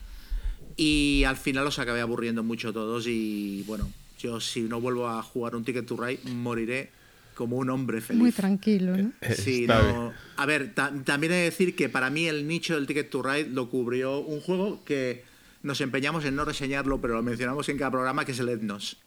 [0.77, 5.23] y al final los acabé aburriendo mucho todos y bueno, Yo si no vuelvo a
[5.23, 6.91] jugar un Ticket to Ride, moriré
[7.35, 8.21] como un hombre feliz.
[8.23, 9.13] Muy tranquilo, ¿no?
[9.35, 10.13] Sí, Está no- bien.
[10.37, 13.23] A ver, ta- también he de decir que para mí el nicho del Ticket to
[13.23, 15.25] Ride lo cubrió un juego que
[15.65, 18.99] nos empeñamos en no reseñarlo, pero lo mencionamos en cada programa, que es el Etnos.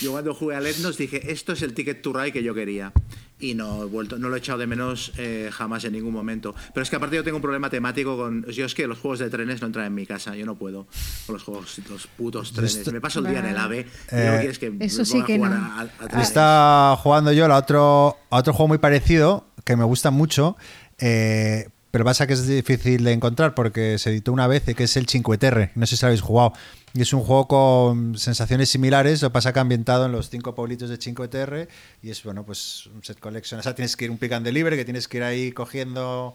[0.00, 2.92] Yo cuando jugué al Etnos dije, esto es el Ticket to Ride que yo quería.
[3.40, 6.54] Y no, he vuelto, no lo he echado de menos eh, jamás en ningún momento.
[6.72, 8.44] Pero es que aparte yo tengo un problema temático con...
[8.46, 10.86] Yo es que los juegos de trenes no entran en mi casa, yo no puedo
[11.26, 12.76] con los juegos, los putos trenes.
[12.76, 13.80] esto- Me paso el día en el AVE.
[13.80, 15.46] y Eh, luego quieres que eso sí que no.
[15.46, 16.28] a- a- a trenes.
[16.28, 20.56] Está jugando yo a otro, a otro juego muy parecido que me gusta mucho,
[20.98, 24.96] eh, pero pasa que es difícil de encontrar porque se editó una vez, que es
[24.96, 25.70] el Cinque Terre.
[25.76, 26.52] No sé si lo habéis jugado.
[26.92, 30.56] Y es un juego con sensaciones similares, lo que pasa que ambientado en los cinco
[30.56, 31.68] pueblitos de Cinque Terre
[32.02, 33.60] y es, bueno, pues un set collection.
[33.60, 36.34] O sea, tienes que ir un pick and delivery, que tienes que ir ahí cogiendo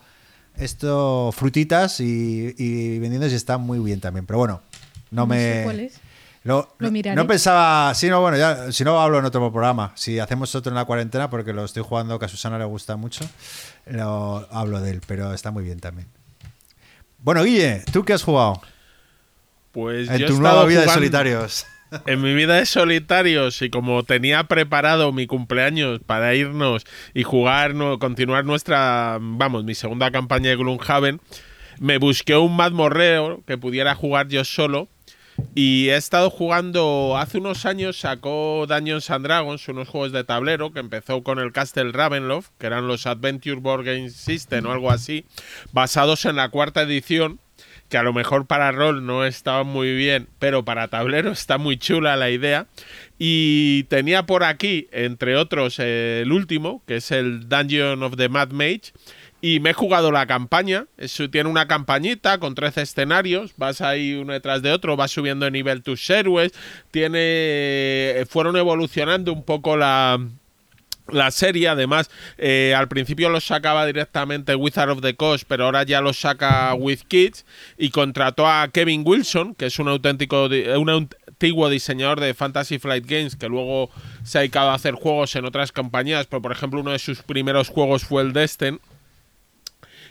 [0.55, 4.25] esto, frutitas y, y vendiendo y está muy bien también.
[4.25, 4.61] Pero bueno,
[5.11, 5.39] no, No me...
[5.39, 5.99] sé cuál es.
[6.43, 7.15] Lo, Lo no- miraré.
[7.15, 10.71] no pensaba, sí, no, bueno, ya, si no hablo en otro programa, si hacemos otro
[10.71, 13.25] en la cuarentena, porque lo estoy jugando, que a Susana le gusta mucho,
[13.85, 16.07] lo, hablo de él, pero está muy bien también.
[17.19, 18.61] Bueno, Guille, ¿tú qué has jugado?
[19.71, 21.65] Pues En yo tu nueva vida de solitarios.
[22.05, 26.83] En mi vida de solitarios y como tenía preparado mi cumpleaños para irnos
[27.15, 31.19] y jugar, no, continuar nuestra, vamos, mi segunda campaña de Gloomhaven,
[31.79, 34.87] me busqué un mazmorreo que pudiera jugar yo solo
[35.55, 40.71] y he estado jugando, hace unos años sacó Dungeons and Dragons, unos juegos de tablero
[40.71, 44.91] que empezó con el Castle Ravenloft, que eran los Adventure Board Game System o algo
[44.91, 45.25] así,
[45.71, 47.39] basados en la cuarta edición
[47.89, 51.77] que a lo mejor para rol no estaba muy bien, pero para tablero está muy
[51.77, 52.67] chula la idea.
[53.17, 58.51] Y tenía por aquí, entre otros, el último, que es el Dungeon of the Mad
[58.51, 58.93] Mage.
[59.41, 60.85] Y me he jugado la campaña.
[61.31, 63.53] Tiene una campañita con 13 escenarios.
[63.57, 66.51] Vas ahí uno detrás de otro, vas subiendo de nivel tus héroes.
[66.91, 68.25] Tiene.
[68.29, 70.19] Fueron evolucionando un poco la,
[71.13, 75.83] la serie, además, eh, al principio los sacaba directamente Wizard of the Coast, pero ahora
[75.83, 77.45] ya los saca With Kids
[77.77, 83.05] y contrató a Kevin Wilson, que es un auténtico, un antiguo diseñador de Fantasy Flight
[83.05, 83.89] Games, que luego
[84.23, 87.21] se ha dedicado a hacer juegos en otras compañías, pero por ejemplo uno de sus
[87.23, 88.79] primeros juegos fue el Destin.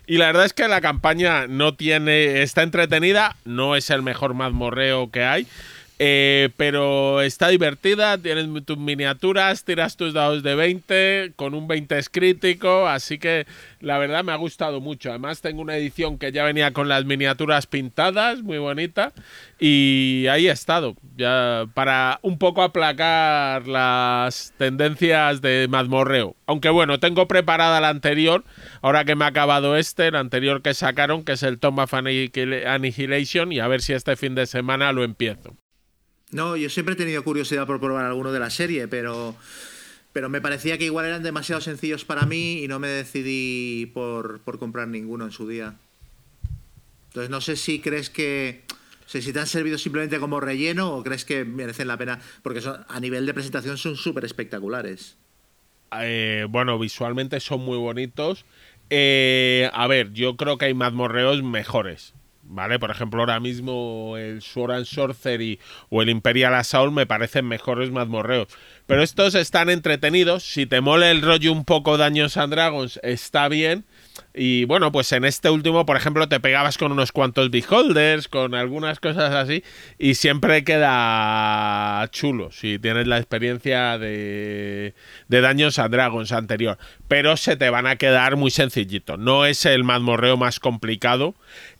[0.09, 2.41] Y la verdad es que la campaña no tiene.
[2.41, 5.47] Está entretenida, no es el mejor mazmorreo que hay.
[6.01, 11.99] Eh, pero está divertida, tienes tus miniaturas, tiras tus dados de 20, con un 20
[11.99, 13.47] es crítico, así que
[13.81, 15.11] la verdad me ha gustado mucho.
[15.11, 19.13] Además tengo una edición que ya venía con las miniaturas pintadas, muy bonita,
[19.59, 26.37] y ahí he estado, ya para un poco aplacar las tendencias de mazmorreo.
[26.47, 28.45] Aunque bueno, tengo preparada la anterior,
[28.83, 31.93] ahora que me ha acabado este, el anterior que sacaron, que es el Tomb of
[31.95, 35.57] Annihil- Annihilation, y a ver si este fin de semana lo empiezo.
[36.31, 39.35] No, yo siempre he tenido curiosidad por probar alguno de la serie, pero,
[40.13, 44.41] pero me parecía que igual eran demasiado sencillos para mí y no me decidí por,
[44.41, 45.75] por comprar ninguno en su día.
[47.09, 48.63] Entonces no sé si crees que...
[49.07, 52.21] o sea, si te han servido simplemente como relleno o crees que merecen la pena,
[52.43, 55.17] porque son- a nivel de presentación son súper espectaculares.
[55.99, 58.45] Eh, bueno, visualmente son muy bonitos.
[58.91, 62.13] Eh, a ver, yo creo que hay mazmorreos mejores.
[62.51, 62.79] ¿Vale?
[62.79, 67.91] Por ejemplo, ahora mismo el Sword and Sorcery o el Imperial Assault me parecen mejores
[67.91, 68.49] mazmorreos.
[68.87, 70.45] Pero estos están entretenidos.
[70.45, 73.85] Si te mole el rollo un poco Daños and Dragons, está bien.
[74.35, 78.55] Y bueno, pues en este último, por ejemplo, te pegabas con unos cuantos beholders, con
[78.55, 79.63] algunas cosas así,
[79.99, 84.95] y siempre queda chulo si tienes la experiencia de,
[85.29, 86.79] de Daños a Dragons anterior.
[87.09, 89.19] Pero se te van a quedar muy sencillitos.
[89.19, 91.35] No es el mazmorreo más complicado.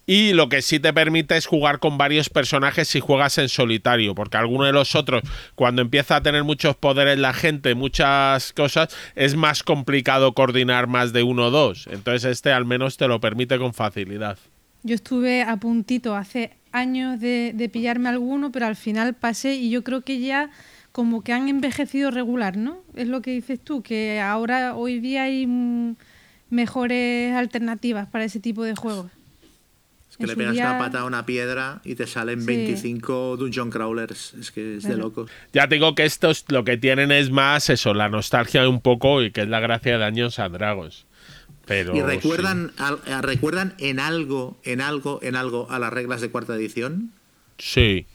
[0.09, 4.15] Y lo que sí te permite es jugar con varios personajes si juegas en solitario,
[4.15, 5.21] porque alguno de los otros,
[5.55, 11.13] cuando empieza a tener muchos poderes la gente, muchas cosas, es más complicado coordinar más
[11.13, 11.87] de uno o dos.
[11.93, 14.39] Entonces este al menos te lo permite con facilidad.
[14.83, 19.69] Yo estuve a puntito hace años de, de pillarme alguno, pero al final pasé y
[19.69, 20.49] yo creo que ya
[20.91, 22.79] como que han envejecido regular, ¿no?
[22.97, 25.47] Es lo que dices tú, que ahora hoy día hay
[26.49, 29.18] mejores alternativas para ese tipo de juegos.
[30.19, 32.47] Que le pegas día- una pata a una piedra y te salen Sí.
[32.47, 34.35] 25 Dungeon Crawlers.
[34.35, 35.31] Es que es de locos.
[35.53, 39.23] Ya te digo que estos lo que tienen es más eso, la nostalgia un poco
[39.23, 41.07] y que es la gracia de Daños a Dragons.
[41.67, 46.21] Pero ¿Y recuerdan, al- eh, recuerdan en algo, en algo, en algo a las reglas
[46.21, 47.13] de cuarta edición?
[47.59, 48.07] Sí.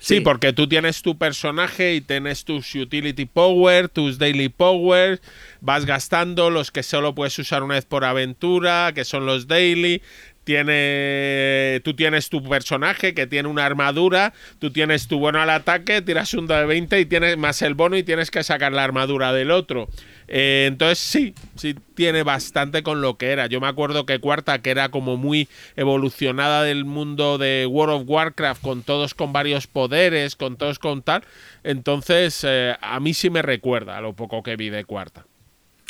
[0.00, 0.20] Sí, Sí.
[0.20, 5.18] porque tú tienes tu personaje y tienes tus utility power, tus daily power,
[5.62, 10.02] vas gastando los que solo puedes usar una vez por aventura, que son los daily,
[10.44, 16.02] tiene tú tienes tu personaje que tiene una armadura, tú tienes tu bono al ataque,
[16.02, 19.32] tiras un de 20 y tienes más el bono y tienes que sacar la armadura
[19.32, 19.88] del otro.
[20.28, 23.46] Eh, entonces sí, sí tiene bastante con lo que era.
[23.46, 28.08] Yo me acuerdo que cuarta, que era como muy evolucionada del mundo de World of
[28.08, 31.24] Warcraft, con todos con varios poderes, con todos con tal.
[31.62, 35.26] Entonces eh, a mí sí me recuerda lo poco que vi de cuarta.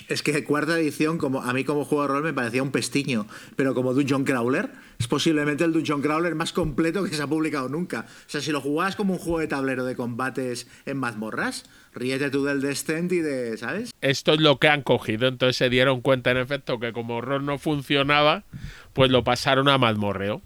[0.08, 3.26] Es que cuarta edición, como a mí como juego de rol me parecía un pestiño,
[3.56, 7.70] pero como Dungeon Crawler, es posiblemente el Dungeon Crawler más completo que se ha publicado
[7.70, 8.06] nunca.
[8.26, 12.28] O sea, si lo jugabas como un juego de tablero de combates en mazmorras, ríete
[12.28, 13.92] tú del Descent y de, ¿sabes?
[14.02, 17.46] Esto es lo que han cogido, entonces se dieron cuenta en efecto que como rol
[17.46, 18.44] no funcionaba,
[18.92, 20.42] pues lo pasaron a mazmorreo.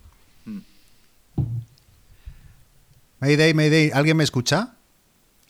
[3.21, 4.75] Mayday, Mayday, ¿alguien me escucha?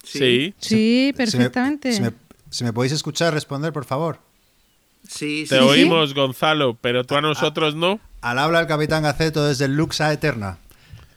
[0.02, 0.54] Sí.
[0.58, 1.92] Sí, me- perfectamente.
[1.92, 2.12] Si me,
[2.50, 4.18] si me podéis escuchar, responder, por favor.
[5.06, 5.48] Sí, sí.
[5.48, 5.64] Te sí.
[5.64, 8.00] oímos, Gonzalo, pero tú a nosotros no.
[8.20, 10.58] Al habla el Capitán Gaceto desde el Luxa Eterna.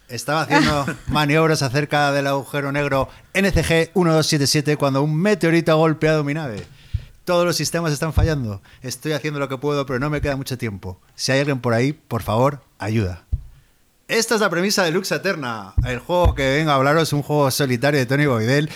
[0.07, 6.33] Estaba haciendo maniobras acerca del agujero negro NCG 1277 cuando un meteorito ha golpeado mi
[6.33, 6.65] nave.
[7.23, 8.61] Todos los sistemas están fallando.
[8.81, 10.99] Estoy haciendo lo que puedo, pero no me queda mucho tiempo.
[11.15, 13.23] Si hay alguien por ahí, por favor, ayuda.
[14.07, 15.73] Esta es la premisa de Luxa Eterna.
[15.85, 18.69] El juego que vengo a hablaros es un juego solitario de Tony Boydell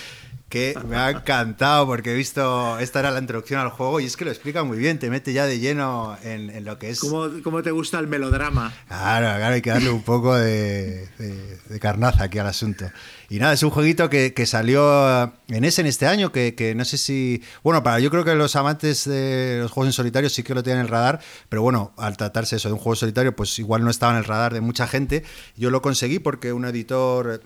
[0.56, 4.16] que me ha encantado porque he visto, esta era la introducción al juego y es
[4.16, 7.02] que lo explica muy bien, te mete ya de lleno en, en lo que es...
[7.02, 8.74] ¿Cómo, cómo te gusta el melodrama?
[8.88, 12.86] Claro, claro, hay que darle un poco de, de- de carnaza aquí al asunto.
[13.30, 16.74] Y nada, es un jueguito que, que salió en ese en este año, que, que
[16.74, 17.44] no sé si...
[17.62, 20.64] Bueno, para yo creo que los amantes de los juegos en solitario sí que lo
[20.64, 23.84] tienen en el radar, pero bueno, al tratarse eso de un juego solitario, pues igual
[23.84, 25.24] no estaba en el radar de mucha gente.
[25.58, 27.42] Yo lo conseguí porque un editor...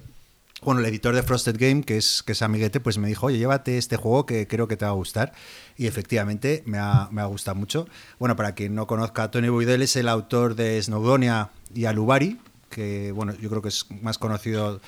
[0.61, 3.37] Bueno, el editor de Frosted Game, que es, que es amiguete, pues me dijo, oye,
[3.37, 5.31] llévate este juego que creo que te va a gustar.
[5.77, 7.87] Y efectivamente me ha, me ha gustado mucho.
[8.19, 12.39] Bueno, para quien no conozca, Tony Boydell es el autor de Snowdonia y Alubari,
[12.69, 14.81] que bueno, yo creo que es más conocido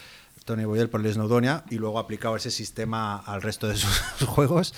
[0.44, 3.78] Tony Boydell por el Snowdonia y luego ha aplicado ese sistema al resto de
[4.18, 4.74] sus juegos.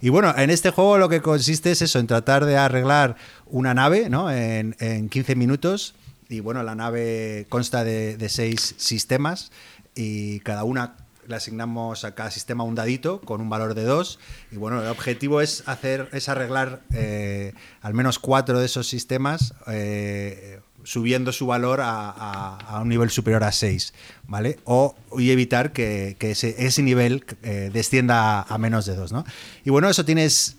[0.00, 3.16] Y bueno, en este juego lo que consiste es eso, en tratar de arreglar
[3.46, 4.30] una nave ¿no?
[4.30, 5.96] en, en 15 minutos.
[6.28, 9.52] Y bueno, la nave consta de, de seis sistemas
[9.96, 10.94] y cada una
[11.26, 14.18] le asignamos a cada sistema un dadito con un valor de 2
[14.52, 19.54] y bueno el objetivo es hacer es arreglar eh, al menos cuatro de esos sistemas
[19.66, 23.92] eh, subiendo su valor a, un nivel superior a 6
[24.28, 29.24] vale o y evitar que, ese, nivel eh, descienda a, a menos de 2 ¿no?
[29.64, 30.55] y bueno eso tienes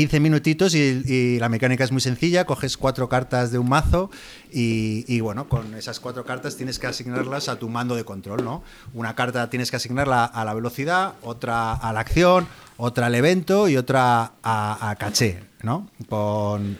[0.00, 4.10] 15 minutitos y, la mecánica es muy sencilla, coges cuatro cartas de un mazo
[4.50, 8.62] y, bueno, con esas cuatro cartas tienes que asignarlas a tu mando de control, ¿no?
[8.94, 12.48] Una carta tienes que asignarla a la velocidad, otra a la acción,
[12.78, 15.90] otra al evento y otra a, a caché, ¿no?
[16.08, 16.78] Con,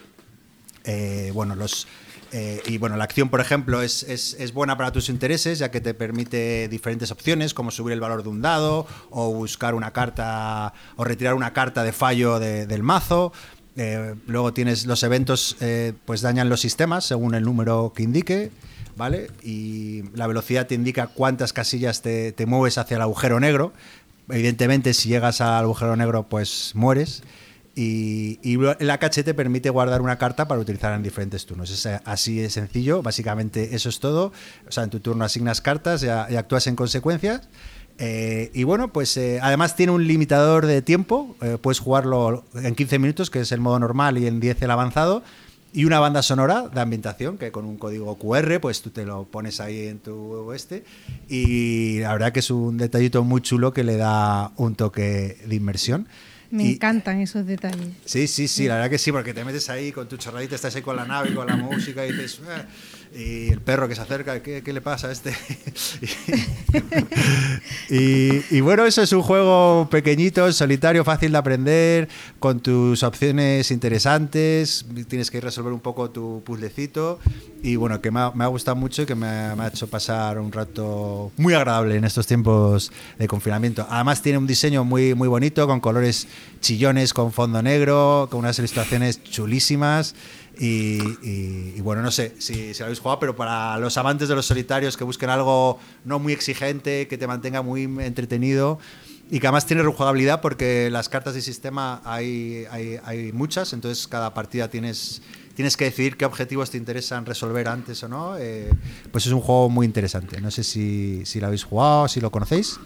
[0.85, 1.87] eh, bueno, los...
[2.33, 5.71] eh, y bueno, la acción, por ejemplo, es, es- es buena para tus intereses, ya
[5.71, 9.93] que te permite diferentes opciones, como subir el valor de un dado, o buscar una
[9.93, 13.33] carta, o retirar una carta de fallo de- del mazo.
[13.77, 18.51] Eh, luego tienes los eventos, eh, pues dañan los sistemas según el número que indique,
[18.97, 19.31] ¿vale?
[19.43, 23.73] Y la velocidad te indica cuántas casillas te, te mueves hacia el agujero negro.
[24.29, 27.23] Evidentemente, si llegas al agujero negro, pues mueres.
[27.83, 31.71] Y, y la caché te permite guardar una carta para utilizar en diferentes turnos.
[31.71, 34.33] Es eh, así de sencillo, básicamente eso es todo.
[34.69, 37.49] O sea, en tu turno asignas cartas y, a- y actúas en consecuencias.
[37.97, 41.37] Eh, y bueno, pues eh, además tiene un limitador de tiempo.
[41.41, 44.71] eh, puedes jugarlo en 15 minutos, que es el modo normal, y en 10 el
[44.71, 45.23] avanzado.
[45.73, 49.25] Y una banda sonora de ambientación, que con un código QR, pues tú te lo
[49.25, 50.85] pones ahí en tu este.
[51.29, 55.55] Y la verdad que es un detallito muy chulo que le da un toque de
[55.55, 56.09] inmersión.
[56.51, 57.89] Me Y- encantan esos detalles.
[58.05, 60.75] Sí, sí, sí, la verdad que sí, porque te metes ahí con tu chorradita, estás
[60.75, 62.65] ahí con la nave, con la música y dices, "Ah",
[63.13, 65.35] y el perro que se acerca, ¿qué, qué le pasa a este?
[67.91, 72.09] y, y bueno, eso es un juego pequeñito, solitario, fácil de aprender,
[72.39, 77.19] con tus opciones interesantes, tienes que resolver un poco tu puzzlecito
[77.63, 79.69] y bueno, que me ha, me ha gustado mucho y que me ha, me ha
[79.69, 83.87] hecho pasar un rato muy agradable en estos tiempos de confinamiento.
[83.91, 86.29] Además tiene un diseño muy, muy bonito, con colores
[86.61, 90.15] chillones, con fondo negro, con unas ilustraciones chulísimas.
[90.63, 94.29] Y, y- y bueno, no sé si, si lo habéis jugado, pero para los amantes
[94.29, 98.79] de los solitarios que busquen algo no muy exigente, que te mantenga muy entretenido
[99.31, 104.07] y que además tiene rejugabilidad porque las cartas de sistema hay, hay, hay muchas, entonces
[104.07, 105.23] cada partida tienes,
[105.55, 108.37] tienes que decidir qué objetivos te interesan resolver antes o no.
[108.39, 108.71] eh,
[109.13, 110.41] pues es un juego muy interesante.
[110.43, 112.79] No sé si, si lo habéis jugado, si lo conocéis.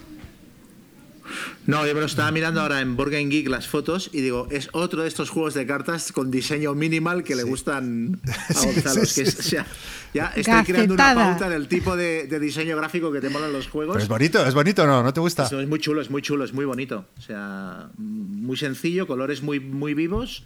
[1.66, 4.68] No, yo me lo estaba mirando ahora en Game Geek las fotos y digo, es
[4.72, 8.20] otro de estos juegos de cartas con diseño minimal que le gustan
[8.54, 9.04] a Gonzalo.
[9.06, 9.40] sí, que es- sí.
[9.40, 9.66] o sea,
[10.12, 13.68] ya estoy creando una pauta del tipo de, de diseño gráfico que te molan los
[13.68, 13.94] juegos.
[13.94, 15.02] Pero es bonito, es bonito, ¿no?
[15.02, 15.44] ¿No te gusta?
[15.46, 17.06] Eso es muy chulo, es muy chulo, es muy bonito.
[17.18, 20.44] O sea, muy sencillo, colores muy, muy vivos,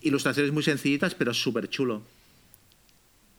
[0.00, 2.02] ilustraciones muy sencillitas, pero súper chulo.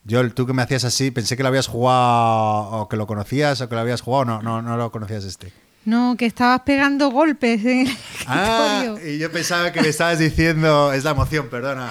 [0.05, 3.61] Yo, tú que me hacías así, pensé que lo habías jugado o que lo conocías
[3.61, 4.25] o que lo habías jugado.
[4.25, 5.53] No, no, no lo conocías este.
[5.85, 10.93] No, que estabas pegando golpes en el Ah, y yo pensaba que me estabas diciendo,
[10.93, 11.89] es la emoción, perdona.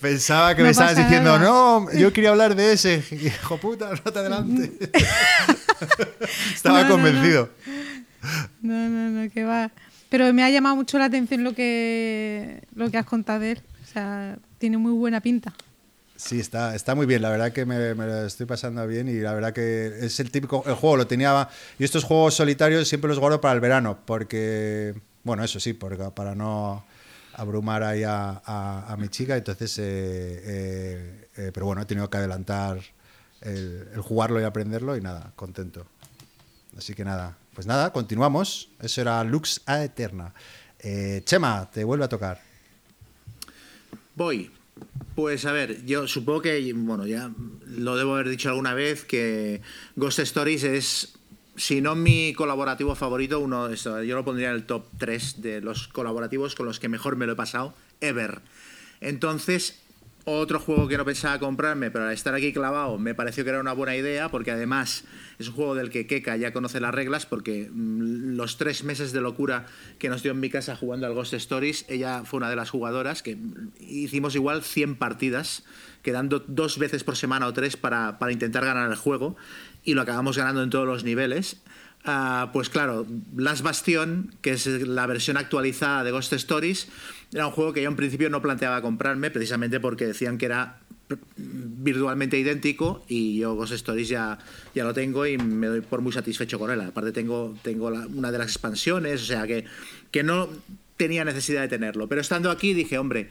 [0.00, 1.44] Pensaba que No me estabas diciendo, nada.
[1.50, 3.02] no, yo quería hablar de ese.
[3.10, 4.72] Hijo puta, no te adelante.
[6.54, 6.90] Estaba no.
[6.90, 7.50] convencido.
[8.62, 9.70] No, no, no, que va.
[10.08, 13.62] Pero me ha llamado mucho la atención lo que, lo que has contado de él.
[13.82, 15.52] O sea, tiene muy buena pinta.
[16.18, 17.22] Sí, está, está muy bien.
[17.22, 20.64] La verdad que me, lo estoy pasando bien y la verdad que es el típico.
[20.66, 21.48] El juego lo tenía.
[21.78, 24.94] Y estos juegos solitarios siempre los guardo para el verano porque.
[25.22, 26.84] Bueno, eso sí, porque, para no
[27.34, 29.36] abrumar ahí a, a- a mi chica.
[29.36, 29.78] Entonces.
[29.78, 29.82] eh,
[30.44, 32.80] eh, eh, pero bueno, he tenido que adelantar
[33.42, 35.86] el, el jugarlo y aprenderlo y nada, contento.
[36.76, 38.70] Así que nada, pues nada, continuamos.
[38.82, 40.34] Eso era Lux Aeterna.
[40.80, 42.40] Eh, Chema, te vuelve a tocar.
[44.16, 44.50] Voy.
[45.14, 47.32] Pues a ver, yo supongo que, bueno, ya
[47.66, 49.62] lo debo haber dicho alguna vez, que
[49.96, 51.18] Ghost Stories es,
[51.56, 55.88] si no mi colaborativo favorito, uno yo lo pondría en el top 3 de los
[55.88, 58.40] colaborativos con los que mejor me lo he pasado, ever.
[59.00, 59.80] Entonces,
[60.30, 63.60] otro juego que no pensaba comprarme, pero al estar aquí clavado me pareció que era
[63.60, 65.04] una buena idea, porque además
[65.38, 69.12] es un juego del que Keka ya conoce las reglas, porque mm, los tres meses
[69.12, 69.66] de locura
[69.98, 72.70] que nos dio en mi casa jugando al Ghost Stories, ella fue una de las
[72.70, 75.64] jugadoras que mm, hicimos igual 100 partidas,
[76.02, 79.36] quedando dos veces por semana o tres para, para intentar ganar el juego,
[79.84, 81.62] y lo acabamos ganando en todos los niveles.
[82.04, 83.06] Ah, pues claro,
[83.36, 86.88] Last Bastion, que es la versión actualizada de Ghost Stories,
[87.32, 90.78] era un juego que yo en principio no planteaba comprarme, precisamente porque decían que era
[91.36, 94.38] virtualmente idéntico y yo Ghost Stories ya,
[94.74, 96.80] ya lo tengo y me doy por muy satisfecho con él.
[96.80, 99.64] Aparte tengo, tengo una de las expansiones, o sea que,
[100.10, 100.48] que no
[100.96, 102.08] tenía necesidad de tenerlo.
[102.08, 103.30] Pero estando aquí dije, hombre,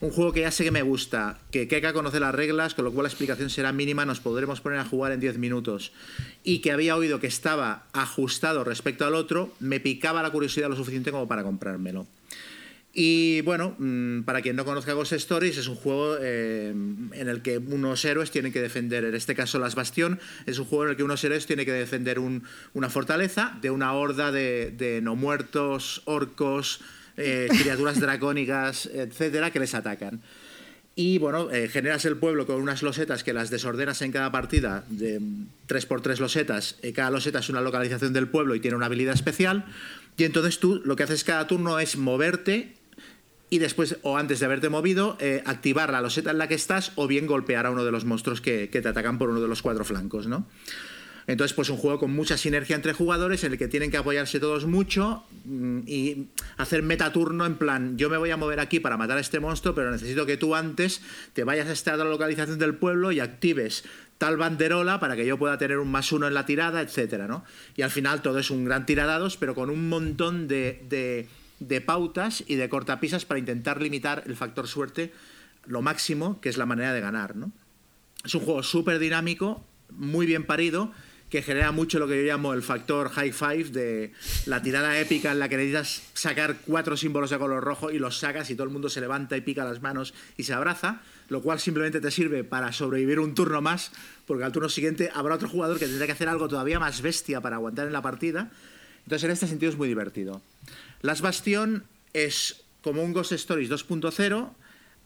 [0.00, 2.92] un juego que ya sé que me gusta, que Keka conoce las reglas, con lo
[2.92, 5.92] cual la explicación será mínima, nos podremos poner a jugar en 10 minutos,
[6.44, 10.76] y que había oído que estaba ajustado respecto al otro, me picaba la curiosidad lo
[10.76, 12.06] suficiente como para comprármelo.
[12.92, 17.42] Y bueno, mm, para quien no conozca Ghost Stories, es un juego eh, en el
[17.42, 20.90] que unos héroes tienen que defender, en este caso las Bastión, es un juego en
[20.90, 25.00] el que unos héroes tienen que defender un- una fortaleza de una horda de, de
[25.02, 26.80] no muertos, orcos,
[27.16, 30.20] eh, criaturas dracónicas, etcétera, que les atacan.
[30.96, 34.84] Y bueno, eh, generas el pueblo con unas losetas que las desordenas en cada partida
[34.88, 35.20] de
[35.68, 36.76] 3x3 losetas.
[36.92, 39.64] Cada loseta es una localización del pueblo y tiene una habilidad especial.
[40.16, 42.74] Y entonces tú lo que haces cada turno es moverte
[43.50, 46.92] y después, o antes de haberte movido, eh, activar la loseta en la que estás
[46.96, 49.48] o bien golpear a uno de los monstruos que, que te atacan por uno de
[49.48, 50.46] los cuatro flancos, ¿no?
[51.26, 54.40] Entonces, pues un juego con mucha sinergia entre jugadores en el que tienen que apoyarse
[54.40, 58.96] todos mucho mm, y hacer metaturno en plan, yo me voy a mover aquí para
[58.96, 61.02] matar a este monstruo, pero necesito que tú antes
[61.34, 63.84] te vayas a esta otra localización del pueblo y actives
[64.16, 67.44] tal banderola para que yo pueda tener un más uno en la tirada, etcétera, ¿no?
[67.76, 71.28] Y al final todo es un gran tiradados, pero con un montón de, de-
[71.60, 75.12] de pautas y de cortapisas para intentar limitar el factor suerte
[75.66, 77.52] lo máximo, que es la manera de ganar, ¿no?
[78.24, 80.92] Es un juego súper dinámico, muy bien parido,
[81.30, 84.12] que genera mucho lo que yo llamo el factor high five de
[84.46, 88.18] la tirada épica en la que necesitas sacar cuatro símbolos de color rojo y los
[88.18, 91.42] sacas y todo el mundo se levanta y pica las manos y se abraza, lo
[91.42, 93.92] cual simplemente te sirve para sobrevivir un turno más,
[94.26, 97.40] porque al turno siguiente habrá otro jugador que tendrá que hacer algo todavía más bestia
[97.42, 98.50] para aguantar en la partida.
[99.04, 100.42] Entonces, en este sentido es muy divertido.
[101.00, 104.50] Las Bastion es como un Ghost Stories 2.0,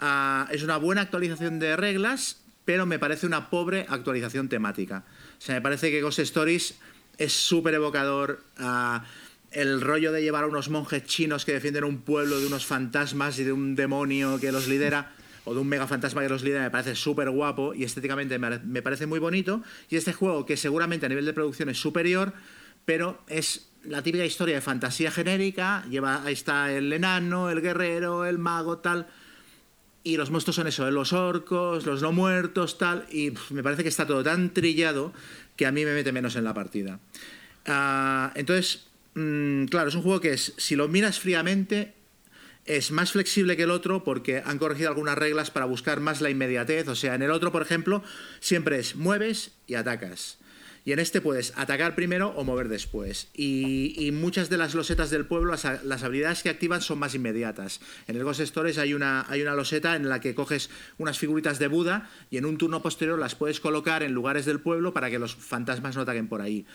[0.00, 5.04] ah, es una buena actualización de reglas, pero me parece una pobre actualización temática.
[5.38, 6.76] O sea, me parece que Ghost Stories
[7.18, 8.42] es súper evocador.
[8.58, 9.04] ah,
[9.50, 13.38] el rollo de llevar a unos monjes chinos que defienden un pueblo de unos fantasmas
[13.38, 15.12] y de un demonio que los lidera,
[15.44, 18.58] o de un mega fantasma que los lidera, me parece súper guapo y estéticamente me
[18.60, 19.62] me parece muy bonito.
[19.90, 22.32] Y este juego, que seguramente a nivel de producción es superior,
[22.86, 25.84] pero es la típica historia de fantasía genérica.
[25.88, 29.06] Lleva, ahí está el enano, el guerrero, el mago, tal.
[30.04, 30.92] Y los monstruos son eso, ¿eh?
[30.92, 33.06] los orcos, los no muertos, tal.
[33.10, 35.12] Y me parece que está todo tan trillado
[35.56, 36.98] que a mí me mete menos en la partida.
[37.66, 41.94] Ah, entonces, mm, claro, es un juego que es, si lo miras fríamente,
[42.64, 46.30] es más flexible que el otro porque han corregido algunas reglas para buscar más la
[46.30, 46.88] inmediatez.
[46.88, 48.02] O sea, en el otro, por ejemplo,
[48.40, 50.38] siempre es mueves y atacas.
[50.84, 53.28] Y en este puedes atacar primero o mover después.
[53.34, 57.80] Y, muchas de las losetas del pueblo, las, las, habilidades que activan son más inmediatas.
[58.08, 61.58] En el Ghost Stories hay una, hay una loseta en la que coges unas figuritas
[61.58, 65.10] de Buda y en un turno posterior las puedes colocar en lugares del pueblo para
[65.10, 66.66] que los fantasmas no ataquen por ahí.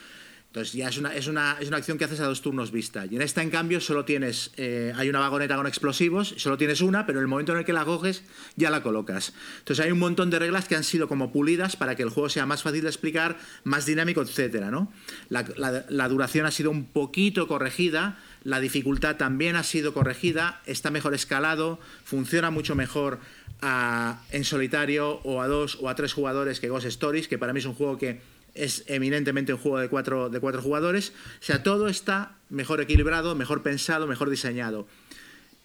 [0.47, 3.05] Entonces ya es una, es, una, es una acción que haces a dos turnos vista.
[3.05, 4.51] Y en esta, en cambio, solo tienes.
[4.57, 7.65] Eh, hay una vagoneta con explosivos, solo tienes una, pero en el momento en el
[7.65, 8.23] que la coges,
[8.55, 9.33] ya la colocas.
[9.59, 12.29] Entonces hay un montón de reglas que han sido como pulidas para que el juego
[12.29, 14.91] sea más fácil de explicar, más dinámico, etcétera, ¿no?
[15.29, 20.61] La, la, la duración ha sido un poquito corregida, la dificultad también ha sido corregida,
[20.65, 23.19] está mejor escalado, funciona mucho mejor
[23.61, 27.53] a, en solitario o a dos o a tres jugadores que Ghost Stories, que para
[27.53, 28.21] mí es un juego que
[28.57, 31.13] es eminentemente un juego de cuatro, de cuatro jugadores.
[31.39, 34.87] O sea, todo está mejor equilibrado, mejor pensado, mejor diseñado.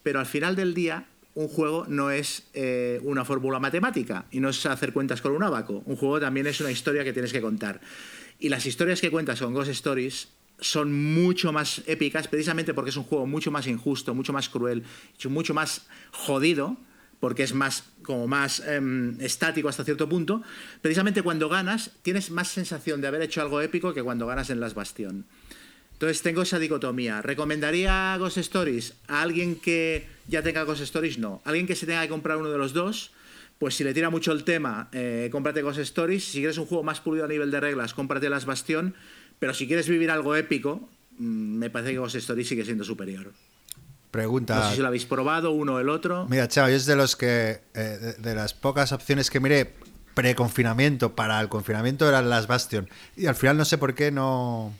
[0.03, 4.49] Pero al final del día, un juego no es eh, una fórmula matemática y no
[4.49, 5.83] es hacer cuentas con un abaco.
[5.85, 7.81] Un juego también es una historia que tienes que contar.
[8.39, 10.27] Y las historias que cuentas con Ghost Stories
[10.59, 14.83] son mucho más épicas, precisamente porque es un juego mucho más injusto, mucho más cruel,
[15.29, 16.77] mucho más jodido
[17.23, 18.81] porque es más como más eh,
[19.21, 20.43] estático hasta cierto punto,
[20.81, 24.59] precisamente cuando ganas tienes más sensación de haber hecho algo épico que cuando ganas en
[24.59, 25.23] Las Bastión.
[25.93, 27.21] Entonces tengo esa dicotomía.
[27.21, 31.17] ¿Recomendaría Ghost Stories a alguien que ya tenga Ghost Stories?
[31.17, 31.41] No.
[31.45, 33.13] ¿Alguien que se tenga que comprar uno de los dos?
[33.57, 36.25] Pues si le tira mucho el tema, eh, cómprate Ghost Stories.
[36.25, 38.95] Si quieres un juego más pulido a nivel de reglas, cómprate Las Bastión.
[39.39, 43.31] Pero si quieres vivir algo épico, mmm, me parece que Ghost Stories sigue siendo superior.
[44.13, 44.55] Pregunta.
[44.59, 46.27] No sé si lo habéis probado, uno o el otro.
[46.29, 47.61] Mira, chao, yo es de los que.
[47.73, 49.73] Eh, de, de, las pocas opciones que miré
[50.13, 52.87] pre-confinamiento para el confinamiento eran las Bastion.
[53.17, 54.71] Y al final no sé por qué no.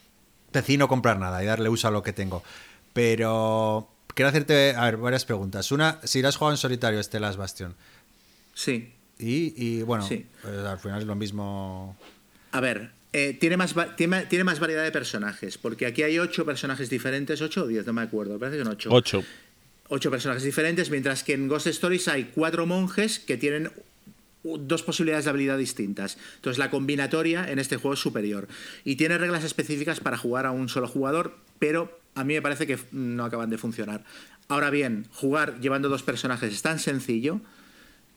[0.52, 2.44] Decidí no comprar nada y darle uso a lo que tengo.
[2.94, 3.90] Pero.
[4.14, 5.72] Quiero hacerte, a ver, varias preguntas.
[5.72, 7.74] Una, si lo has jugado en solitario, este Las Bastion.
[8.54, 8.94] Sí.
[9.18, 10.28] Y, y bueno, Sí.
[10.44, 11.98] pues al final es lo mismo.
[12.52, 16.46] A ver, eh, tiene, más tiene, tiene más variedad de personajes, porque aquí hay ocho
[16.46, 18.90] personajes diferentes, ocho o diez, no me acuerdo, parece que son ocho.
[18.92, 19.24] Ocho.
[19.90, 23.72] Ocho personajes diferentes, mientras que en Ghost Stories hay cuatro monjes que tienen
[24.44, 26.18] dos posibilidades de habilidad distintas.
[26.36, 28.48] Entonces la combinatoria en este juego es superior.
[28.84, 32.68] Y tiene reglas específicas para jugar a un solo jugador, pero a mí me parece
[32.68, 34.04] que no acaban de funcionar.
[34.48, 37.42] Ahora bien, jugar llevando dos personajes es tan sencillo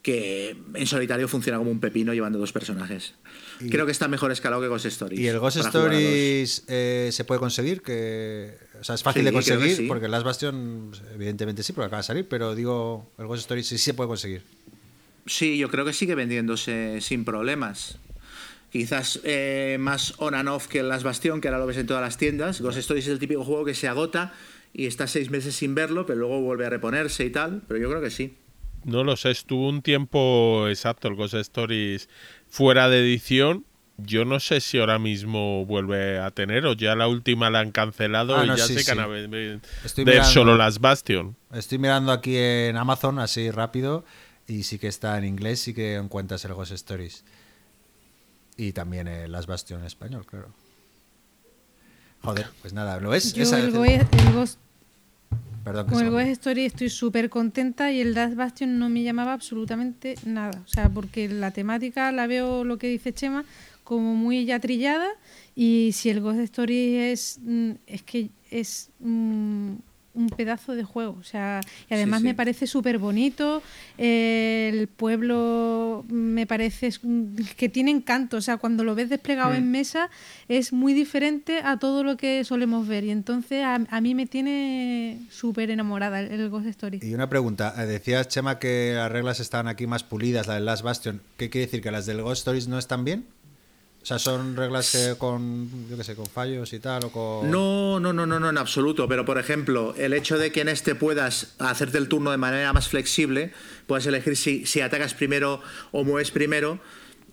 [0.06, 3.14] que en solitario funciona como un pepino llevando dos personajes.
[3.58, 5.18] Y- Creo que está mejor escalado que Ghost Stories.
[5.18, 5.56] ¿Y el Ghost.
[5.56, 7.82] Stories eh, se puede conseguir?
[7.82, 9.86] Que, o sea, es fácil Sí, de conseguir, sí.
[9.88, 13.66] porque el Last Bastion, evidentemente sí, porque acaba de salir, pero digo, el Ghost Stories
[13.66, 14.42] sí se puede conseguir.
[15.26, 17.98] Sí, yo creo que sigue vendiéndose sin problemas.
[18.70, 21.88] Quizás eh, más on and off que el Las Bastión, que ahora lo ves en
[21.88, 22.60] todas las tiendas.
[22.60, 24.32] Ghost Stories es el típico juego que se agota
[24.72, 27.62] y está seis meses sin verlo, pero luego vuelve a reponerse y tal.
[27.66, 28.36] Pero yo creo que sí.
[28.86, 32.08] No lo sé, estuvo un tiempo exacto el Ghost Stories
[32.48, 33.64] fuera de edición.
[33.98, 37.72] Yo no sé si ahora mismo vuelve a tener o ya la última la han
[37.72, 38.96] cancelado Ah, y no, ya sí, se sí.
[38.96, 39.60] ver-
[40.04, 40.24] mirando.
[40.30, 41.34] solo las Bastion.
[41.52, 44.04] Estoy mirando aquí en Amazon así rápido
[44.46, 47.24] y sí que está en inglés, sí que encuentras el Ghost Stories.
[48.58, 50.48] Y también el Last Bastion en español, claro.
[52.22, 53.32] Joder, pues nada, ¿lo ves?
[53.34, 54.58] Yo Esa- el, Ghost- el Ghost,
[55.66, 59.32] Perdón, con el Ghost Story estoy súper contenta y el Last Bastion no me llamaba
[59.32, 60.62] absolutamente nada.
[60.64, 63.44] O sea, porque la temática la veo, lo que dice Chema,
[63.82, 65.08] como muy ya trillada
[65.56, 69.72] y si el Ghost Story es, mm, es que es mm,
[70.16, 71.16] un pedazo de juego.
[71.20, 71.60] O sea,
[71.90, 72.26] y además sí.
[72.26, 73.62] me parece súper bonito.
[73.98, 76.90] eh, el pueblo me parece
[77.56, 78.36] que tiene encanto.
[78.36, 79.56] O sea, cuando lo ves desplegado Mm.
[79.56, 80.10] en mesa
[80.48, 83.04] es muy diferente a todo lo que solemos ver.
[83.04, 87.00] Y entonces a, a mí me tiene súper enamorada el, el Ghost Story.
[87.02, 90.64] Y una pregunta, eh, decías Chema que las reglas estaban aquí más pulidas, la del
[90.64, 91.20] Last Bastion.
[91.36, 91.82] ¿Qué quiere decir?
[91.82, 93.26] ¿Que las del Ghost Stories no están bien?
[94.06, 97.50] O sea, son reglas que con, yo qué sé, con fallos y tal, o con...
[97.50, 99.08] No, no, no, no, no, en absoluto.
[99.08, 102.72] Pero, por ejemplo, el hecho de que en este puedas hacerte el turno de manera
[102.72, 103.52] más flexible,
[103.88, 105.60] puedas elegir si, si atacas primero
[105.90, 106.78] o mueves primero,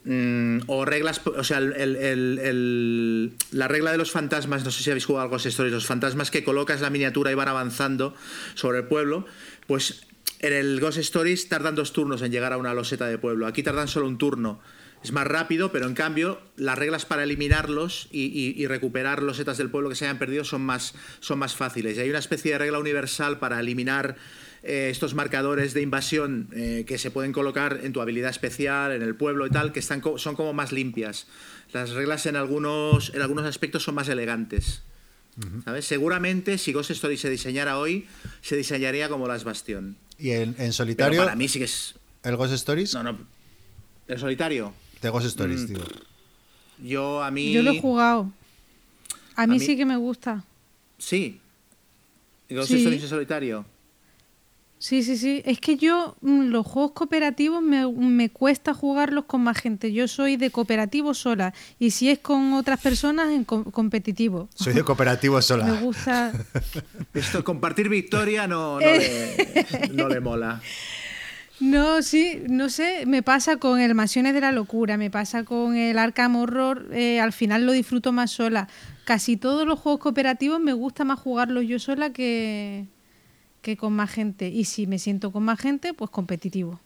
[0.06, 4.90] mm, o reglas, o sea, el- el- la regla de los fantasmas, no sé si
[4.90, 8.16] habéis jugado algo Stories, los fantasmas que colocas la miniatura y van avanzando
[8.56, 9.28] sobre el pueblo,
[9.68, 10.08] pues
[10.40, 13.46] en el Ghost Stories tardan dos turnos en llegar a una loseta de pueblo.
[13.46, 14.60] Aquí tardan solo un turno.
[15.04, 19.58] Es más rápido, pero en cambio las reglas para eliminarlos y, y- y recuperar losetas
[19.58, 21.98] del pueblo que se hayan perdido son más, son más fáciles.
[21.98, 24.16] Y hay una especie de regla universal para eliminar
[24.64, 29.02] eh, estos marcadores de invasión eh, que se pueden colocar en tu habilidad especial, en
[29.02, 31.28] el pueblo y tal, que están co- son como más limpias.
[31.74, 34.84] Las reglas en algunos, en algunos aspectos son más elegantes.
[35.66, 35.86] ¿Sabes?
[35.86, 38.06] Seguramente si Ghost Story se diseñara hoy,
[38.42, 39.98] se diseñaría como las Bastión.
[40.20, 41.96] Y en, en Pero solitario, para mí sí que es.
[42.24, 43.18] el Ghost Stories, No, no.
[44.08, 44.74] ¿El solitario?
[45.08, 45.76] De Ghost Stories, Mm.
[46.88, 47.54] Yo a mí.
[47.54, 48.32] Yo lo he jugado.
[49.36, 50.44] A mí, mí- sí que me gusta.
[50.98, 51.40] Sí.
[52.50, 52.78] Ghost Sí.
[52.78, 53.66] Stories en solitario.
[54.80, 55.42] Sí, sí, sí.
[55.46, 59.94] Es que yo, mm, los juegos cooperativos me, me cuesta jugarlos con más gente.
[59.94, 61.54] Yo soy de cooperativo sola.
[61.80, 64.50] Y si es con otras personas, en co- competitivo.
[64.56, 65.72] Soy de cooperativo Me sola.
[65.80, 66.34] gusta.
[67.14, 70.62] Esto, compartir victoria no, no, le, no le mola.
[71.60, 75.76] No, sí, no sé, me pasa con el Mansiones de la Locura, me pasa con
[75.76, 78.68] el Arkham Horror, eh, al final lo disfruto más sola.
[79.06, 82.86] Casi todos los juegos cooperativos me gusta más jugarlos yo sola que,
[83.62, 84.50] que con más gente.
[84.50, 86.80] Y si me siento con más gente, pues competitivo.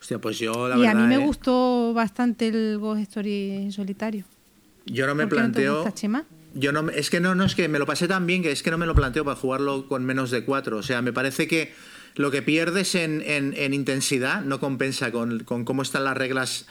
[0.00, 0.96] Hostia, pues yo la y verdad.
[0.96, 4.24] a mí me eh, gustó bastante el Ghost Story en solitario.
[4.86, 5.74] Yo no me ¿Por qué no te planteo.
[5.76, 6.24] gusta, Chema?
[6.54, 8.62] Yo no, es que no, no es que me lo pasé tan bien que es
[8.62, 10.78] que no me lo planteo para jugarlo con menos de cuatro.
[10.78, 11.72] O sea, me parece que
[12.18, 16.66] lo que pierdes en, en- en intensidad no compensa con, cómo están las reglas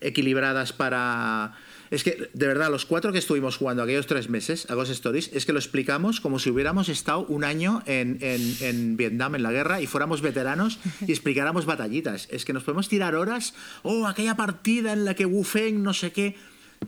[0.00, 1.52] equilibradas para.
[1.90, 5.30] Es que, de verdad, los cuatro que estuvimos jugando aquellos tres meses a Ghost Stories,
[5.32, 9.80] es que lo explicamos como si hubiéramos estado un año en Vietnam, en la guerra,
[9.80, 12.26] y fuéramos veteranos y explicáramos batallitas.
[12.30, 15.92] Es que nos podemos tirar horas, oh, aquella partida en la que Wu Feng, no
[15.94, 16.36] sé qué.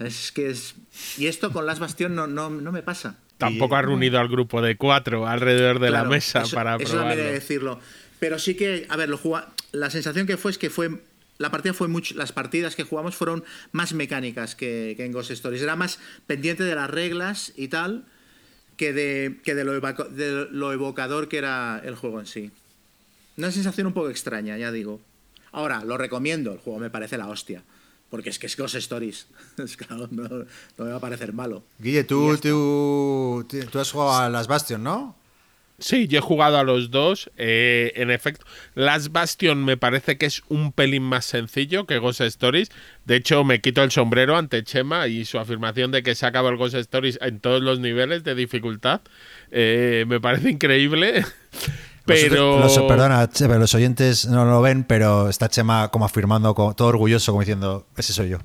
[0.01, 0.75] Es que es.
[1.19, 3.19] Y esto con Las Bastión no, no, no me pasa.
[3.39, 7.23] Tampoco ha reunido al grupo de cuatro alrededor de la mesa eso, para eso probarlo.
[7.23, 7.81] decirlo.
[8.19, 10.91] Pero sí que, a ver, lo juga- la sensación que fue es que fue.
[11.39, 15.31] La partida fue mucho, las partidas que jugamos fueron más mecánicas que, que en Ghost
[15.33, 15.61] Stories.
[15.61, 18.05] Era más pendiente de las reglas y tal
[18.79, 22.51] que de, que de, lo, de lo evocador que era el juego en sí.
[23.37, 24.99] Una sensación un poco extraña, ya digo.
[25.53, 27.63] Ahora, lo recomiendo, el juego me parece la hostia.
[28.11, 29.27] Porque es que es Ghost Stories.
[29.59, 31.65] Es claro, no, no me va a parecer malo.
[31.79, 35.17] Guille, tú, tú, tú has jugado a las Bastion, ¿no?
[35.79, 37.31] Sí, yo he jugado a los dos.
[37.37, 42.23] eh, en efecto, Last Bastion me parece que es un pelín más sencillo que Ghost
[42.23, 42.71] Stories.
[43.05, 46.49] De hecho, me quito el sombrero ante Chema y su afirmación de que se acaba
[46.49, 49.03] el Ghost Stories en todos los niveles de dificultad.
[49.51, 51.25] Eh, me parece increíble.
[52.07, 52.61] Pero.
[52.61, 56.75] Los, los- perdona, pero los oyentes no lo ven, pero está Chema como afirmando, como,
[56.75, 58.39] todo orgulloso, como diciendo, ese soy yo.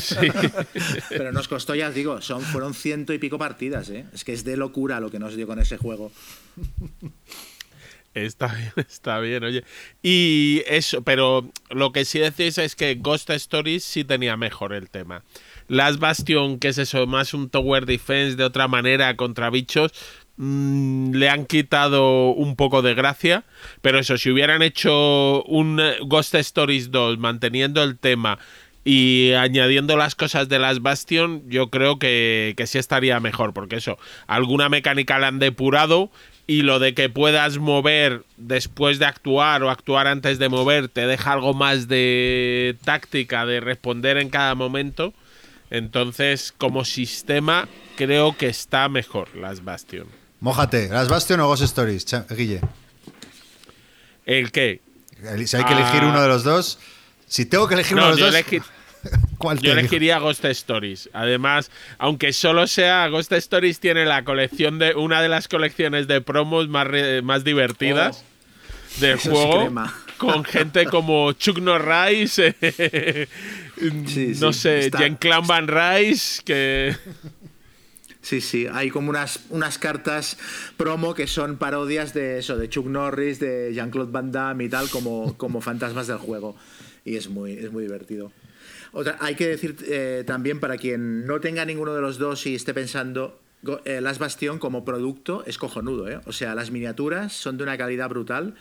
[0.00, 0.16] Sí.
[1.10, 4.06] Pero nos costó, ya os digo, son, fueron ciento y pico partidas, ¿eh?
[4.12, 6.10] Es que es de locura lo que nos dio con ese juego.
[8.14, 9.64] Está bien, está bien, oye.
[10.02, 14.90] Y eso, pero lo que sí decís es que Ghost Stories sí tenía mejor el
[14.90, 15.22] tema.
[15.68, 19.92] Last Bastion, que es eso, más un Tower Defense de otra manera contra bichos,
[20.38, 23.44] mm, le han quitado un poco de gracia.
[23.82, 28.38] Pero eso, si hubieran hecho un eh, Ghost Stories 2 manteniendo el tema
[28.84, 33.76] y añadiendo las cosas de las Bastion, yo creo que, que sí estaría mejor, porque
[33.76, 36.10] eso, alguna mecánica la han depurado
[36.48, 41.06] y lo de que puedas mover después de actuar o actuar antes de mover te
[41.06, 45.12] deja algo más de táctica, de responder en cada momento.
[45.70, 50.17] Entonces, como sistema, creo que está mejor las Bastion.
[50.40, 52.60] Mójate, ¿las Bastion o Ghost Stories, Guille?
[54.24, 54.80] ¿El qué?
[55.46, 56.08] Si hay que elegir Ah.
[56.10, 56.78] uno de los dos,
[57.26, 58.62] si tengo que elegir uno No, de los dos, elegí-
[59.38, 61.10] ¿cuál Yo elegiría Ghost Stories.
[61.12, 66.20] Además, aunque solo sea Ghost Stories tiene la colección de una de las colecciones de
[66.20, 68.22] promos más, re- más divertidas
[69.00, 69.16] del Oh.
[69.16, 69.72] Es juego
[70.18, 73.28] con gente como Chuck Norris, eh,
[74.06, 76.96] Sí, no sí, sé, está- Jean-Claude Van Rice, que
[78.28, 80.36] Sí, sí, hay como unas, unas cartas
[80.76, 84.90] promo que son parodias de eso, de Chuck Norris, de Jean-Claude Van Damme y tal,
[84.90, 86.54] como, como fantasmas del juego.
[87.06, 88.30] Y es muy, es muy divertido.
[88.92, 92.54] Otra, hay que decir eh, también para quien no tenga ninguno de los dos y
[92.54, 93.40] esté pensando,
[93.86, 96.20] eh, Last Bastion como producto es cojonudo, ¿eh?
[96.26, 98.56] O sea, las miniaturas son de una calidad brutal.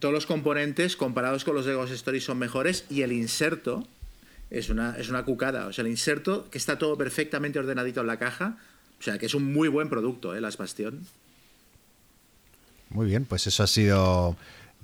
[0.00, 3.86] Todos los componentes comparados con los de Ghost Stories son mejores y el inserto
[4.48, 5.66] es una, es una cucada.
[5.66, 8.56] O sea, el inserto que está todo perfectamente ordenadito en la caja.
[9.00, 10.40] O sea, que es un muy buen producto, ¿eh?
[10.40, 11.06] Las Bastión.
[12.90, 14.36] Muy bien, pues eso ha sido.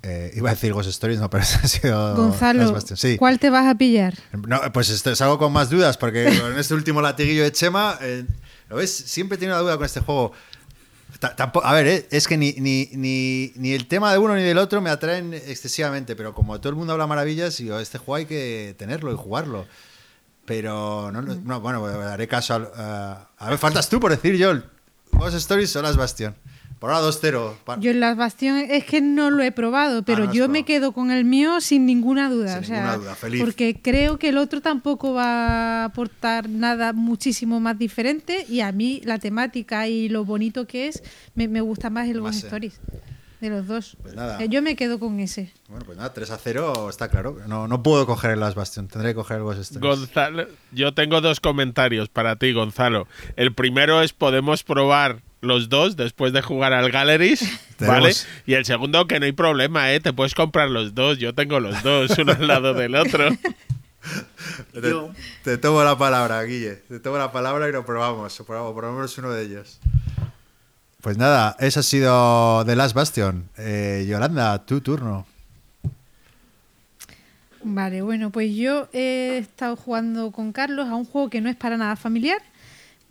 [0.03, 2.15] eh, iba a decir Ghost Stories, no, pero eso ha sido.
[2.15, 2.79] Gonzalo.
[2.95, 3.17] Sí.
[3.17, 4.13] ¿cuál te vas a pillar?
[4.47, 8.25] No, pues esto, salgo con más dudas, porque en este último latiguillo de Chema, eh,
[8.69, 8.91] ¿lo ves?
[8.91, 10.33] Siempre he tenido una duda con este juego.
[11.63, 14.57] A ver, eh, es que ni, ni, ni, ni el tema de uno ni del
[14.57, 18.25] otro me atraen excesivamente, pero como todo el mundo habla maravillas, digo, este juego hay
[18.25, 19.65] que tenerlo y jugarlo.
[20.45, 23.29] Pero, no, no, no, bueno, haré caso al- a...
[23.37, 24.63] a ver, faltas tú por decir, Joel.
[25.11, 26.35] Ghost Stories o Las Bastion.
[26.79, 27.53] Por ahora 2-0.
[27.63, 30.49] Pa- Yo en las Bastion es que no lo he probado, pero Ah, no yo
[30.49, 30.65] me probado.
[30.65, 32.55] quedo con el mío sin ninguna duda.
[32.55, 33.41] Sin o sea, ninguna duda, feliz.
[33.41, 38.73] Porque creo que el otro tampoco va a aportar nada muchísimo más diferente y a
[38.73, 41.01] mí la temática y lo bonito que es
[41.35, 42.71] me, me gusta más el Ghost eh.
[43.43, 43.97] De los dos.
[44.01, 44.41] Pues nada.
[44.41, 45.51] Eh, Yo me quedo con ese.
[45.67, 47.39] Bueno, pues nada, 3 a 0 está claro.
[47.45, 49.99] No, no puedo coger el Last Bastion, tendré que coger el Ghost Stories.
[49.99, 53.05] Gonzalo, yo tengo dos comentarios para ti, Gonzalo.
[53.35, 57.43] El primero es podemos probar los dos después de jugar al Galleries,
[57.79, 58.13] ¿vale?
[58.45, 59.99] Y el segundo que no hay problema, ¿eh?
[59.99, 61.17] Te puedes comprar los dos.
[61.17, 63.27] Yo tengo los dos, uno al lado del otro.
[64.73, 64.93] Te,
[65.43, 66.75] te tomo la palabra, Guille.
[66.87, 68.41] Te tomo la palabra y lo probamos.
[68.45, 69.79] Probamos por lo menos uno de ellos.
[71.03, 73.49] Pues nada, eso ha sido The Last Bastion.
[73.57, 75.25] Eh, Yolanda, tu turno.
[77.61, 81.57] Vale, bueno, pues yo he estado jugando con Carlos a un juego que no es
[81.57, 82.37] para nada familiar,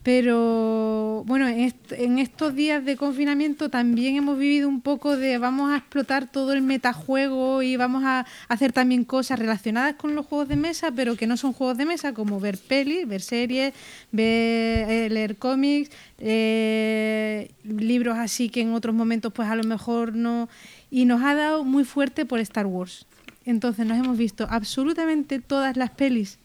[0.02, 5.38] pero bueno, en, est- en estos días de confinamiento también hemos vivido un poco de
[5.38, 10.26] vamos a explotar todo el metajuego y vamos a hacer también cosas relacionadas con los
[10.26, 13.74] juegos de mesa, pero que no son juegos de mesa, como ver pelis, ver series,
[14.10, 20.14] ver, eh, leer cómics, eh, libros así que en otros momentos pues a lo mejor
[20.16, 20.48] no...
[20.90, 23.06] Y nos ha dado muy fuerte por Star Wars.
[23.44, 26.38] Entonces nos hemos visto absolutamente todas las pelis,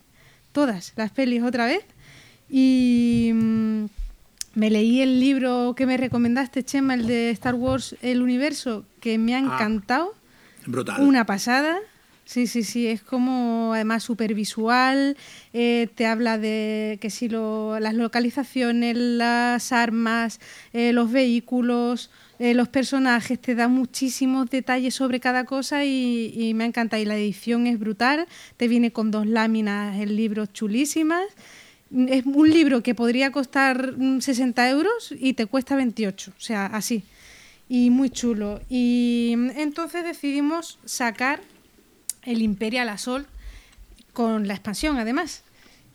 [0.51, 1.83] todas las pelis otra vez.
[2.49, 3.85] Y mm,
[4.55, 9.17] me leí el libro que me recomendaste, Chema, el de Star Wars, el universo, que
[9.17, 10.13] me ha encantado.
[10.65, 11.01] Brutal.
[11.01, 11.77] Una pasada.
[12.27, 15.15] Sí, sí, sí, es como además súper visual,
[15.53, 20.41] eh, te habla de que si lo, las localizaciones, las armas,
[20.73, 26.53] eh, los vehículos, eh, los personajes, te da muchísimos detalles sobre cada cosa y, y
[26.53, 26.99] me encanta.
[26.99, 31.23] Y la edición es brutal, te viene con dos láminas el libro chulísimas.
[32.07, 36.65] Es un libro que podría costar mm, 60 euros y te cuesta 28, o sea,
[36.65, 37.03] así
[37.69, 38.61] y muy chulo.
[38.69, 41.41] Y entonces decidimos sacar
[42.23, 43.27] el Imperial Assault
[44.13, 45.43] con la expansión además.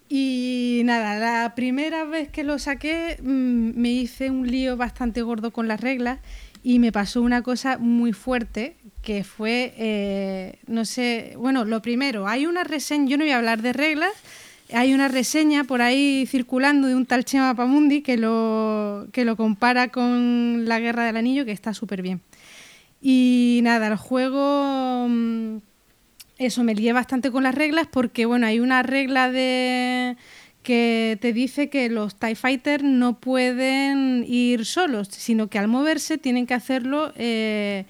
[0.08, 5.52] Y nada, la primera vez que lo saqué mm, me hice un lío bastante gordo
[5.52, 6.18] con las reglas
[6.62, 12.28] y me pasó una cosa muy fuerte que fue, eh, no sé, bueno, lo primero,
[12.28, 14.12] hay una reseña, yo no voy a hablar de reglas,
[14.74, 19.36] hay una reseña por ahí circulando de un tal Chema Pamundi que lo, que lo
[19.36, 22.20] compara con la Guerra del Anillo, que está súper bien.
[23.00, 25.56] Y nada, el juego, mm,
[26.38, 30.16] eso me lié bastante con las reglas porque, bueno, hay una regla de
[30.62, 36.18] que te dice que los TIE Fighters no pueden ir solos, sino que al moverse
[36.18, 37.84] tienen que hacerlo eh,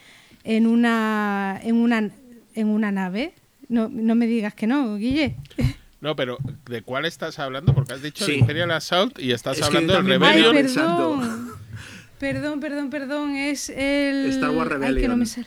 [0.45, 2.11] en, una, en, una,
[2.55, 3.35] en una nave.
[3.69, 5.37] No, no me digas que no, Guille.
[6.03, 6.37] No, pero
[6.69, 7.75] ¿de cuál estás hablando?
[7.75, 8.33] Porque has dicho Sí.
[8.33, 10.55] el Imperial Assault y estás Es hablando del Ay, Rebellion.
[10.55, 11.19] Pensando.
[11.19, 11.53] perdón.
[12.19, 13.31] Perdón, perdón, perdón.
[13.37, 14.27] Es el.
[14.31, 15.19] Star Wars Ay, que no Rebellion.
[15.19, 15.47] me sale.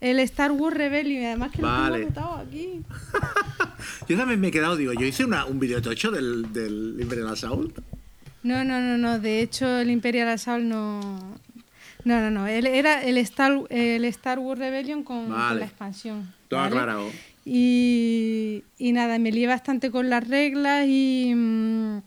[0.00, 1.26] El Star Wars Rebellion.
[1.26, 1.98] Además que Vale.
[2.00, 2.82] lo tengo anotado aquí.
[4.08, 7.28] Yo también me he quedado, digo, yo hice una, un video tocho del, del Imperial
[7.28, 7.78] Assault.
[8.42, 9.18] No, no, no, no.
[9.20, 11.00] De hecho, el Imperial Assault no.
[12.04, 12.46] No, no, no.
[12.46, 16.32] Él era el Star, el Star Wars Rebellion con, la expansión.
[16.48, 16.70] Todo ¿vale?
[16.74, 17.10] aclarado.
[17.50, 18.62] Y,
[18.92, 21.98] nada, me lié bastante con las reglas y, mm,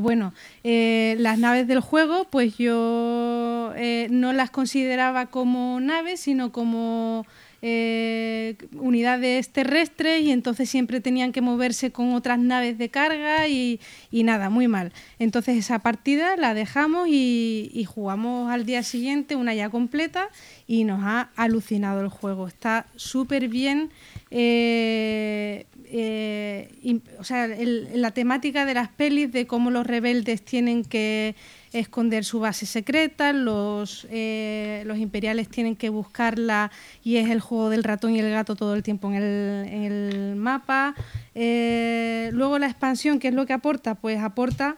[0.00, 0.34] bueno,
[0.64, 7.24] eh, las naves del juego, pues yo eh, no las consideraba como naves, sino como
[7.62, 13.80] eh, unidades terrestres y entonces siempre tenían que moverse con otras naves de carga y,
[14.10, 14.92] y nada, muy mal.
[15.18, 20.28] Entonces esa partida la dejamos y, y jugamos al día siguiente una ya completa
[20.66, 22.48] y nos ha alucinado el juego.
[22.48, 23.90] Está súper bien.
[24.36, 30.84] Eh, eh, o sea, el- la temática de las pelis, de cómo los rebeldes tienen
[30.84, 31.36] que
[31.72, 36.70] esconder su base secreta, los, eh, los imperiales tienen que buscarla
[37.04, 40.38] y es el juego del ratón y el gato todo el tiempo en el, en
[40.38, 40.94] mapa.
[41.36, 43.94] Eh, luego la expansión, ¿qué es lo que aporta?
[43.94, 44.76] Pues aporta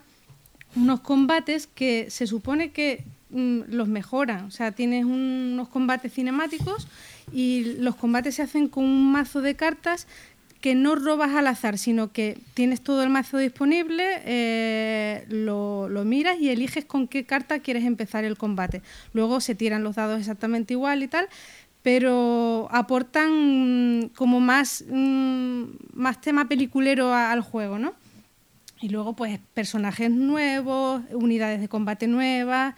[0.75, 4.45] unos combates que se supone que mm, los mejoran.
[4.45, 6.87] O sea, tienes un- unos combates cinemáticos
[7.33, 10.07] y los combates se hacen con un mazo de cartas
[10.61, 16.05] que no robas al azar, sino que tienes todo el mazo disponible, eh, lo, lo
[16.05, 18.83] miras y eliges con qué carta quieres empezar el combate.
[19.13, 21.29] Luego se tiran los dados exactamente igual y tal,
[21.83, 25.63] pero aportan como más, mm,
[25.93, 27.95] más tema peliculero al juego, ¿no?
[28.81, 32.75] Y luego, pues, personajes nuevos, unidades de combate nuevas.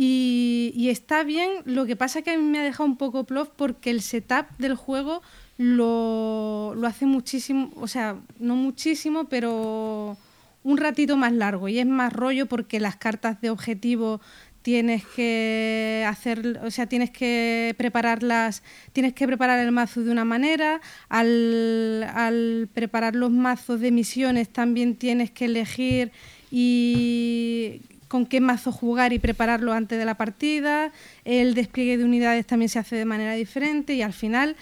[0.00, 3.24] Y, y está bien, lo que pasa que a mí me ha dejado un poco
[3.24, 5.22] plof porque el setup del juego
[5.56, 10.16] lo, lo hace muchísimo, o sea, no muchísimo, pero
[10.62, 11.68] un ratito más largo.
[11.68, 14.20] Y es más rollo porque las cartas de objetivo
[14.62, 18.62] tienes que hacer, o sea, tienes que prepararlas,
[18.92, 24.48] tienes que preparar el mazo de una manera, al, al preparar los mazos de misiones
[24.48, 26.12] también tienes que elegir
[26.52, 30.92] y con qué mazo jugar y prepararlo antes de la partida,
[31.24, 34.56] el despliegue de unidades también se hace de manera diferente y al final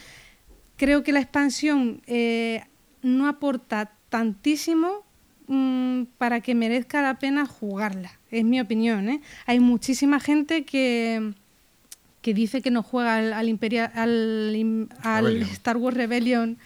[0.76, 2.64] creo que la expansión eh,
[3.02, 5.04] no aporta tantísimo
[5.46, 9.08] mm, para que merezca la pena jugarla, es mi opinión.
[9.08, 9.20] ¿eh?
[9.46, 11.32] Hay muchísima gente que,
[12.22, 15.42] que dice que no juega al, al, Imperia- al, al.
[15.42, 16.58] Star Wars Rebellion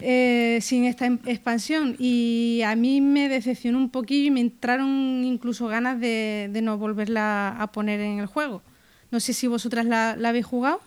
[0.00, 5.22] eh, sin esta em- expansión y a mí me decepcionó un poquillo y me entraron
[5.24, 8.62] incluso ganas de, de no volverla a poner en el juego.
[9.10, 10.80] No sé si vosotras la, la habéis jugado.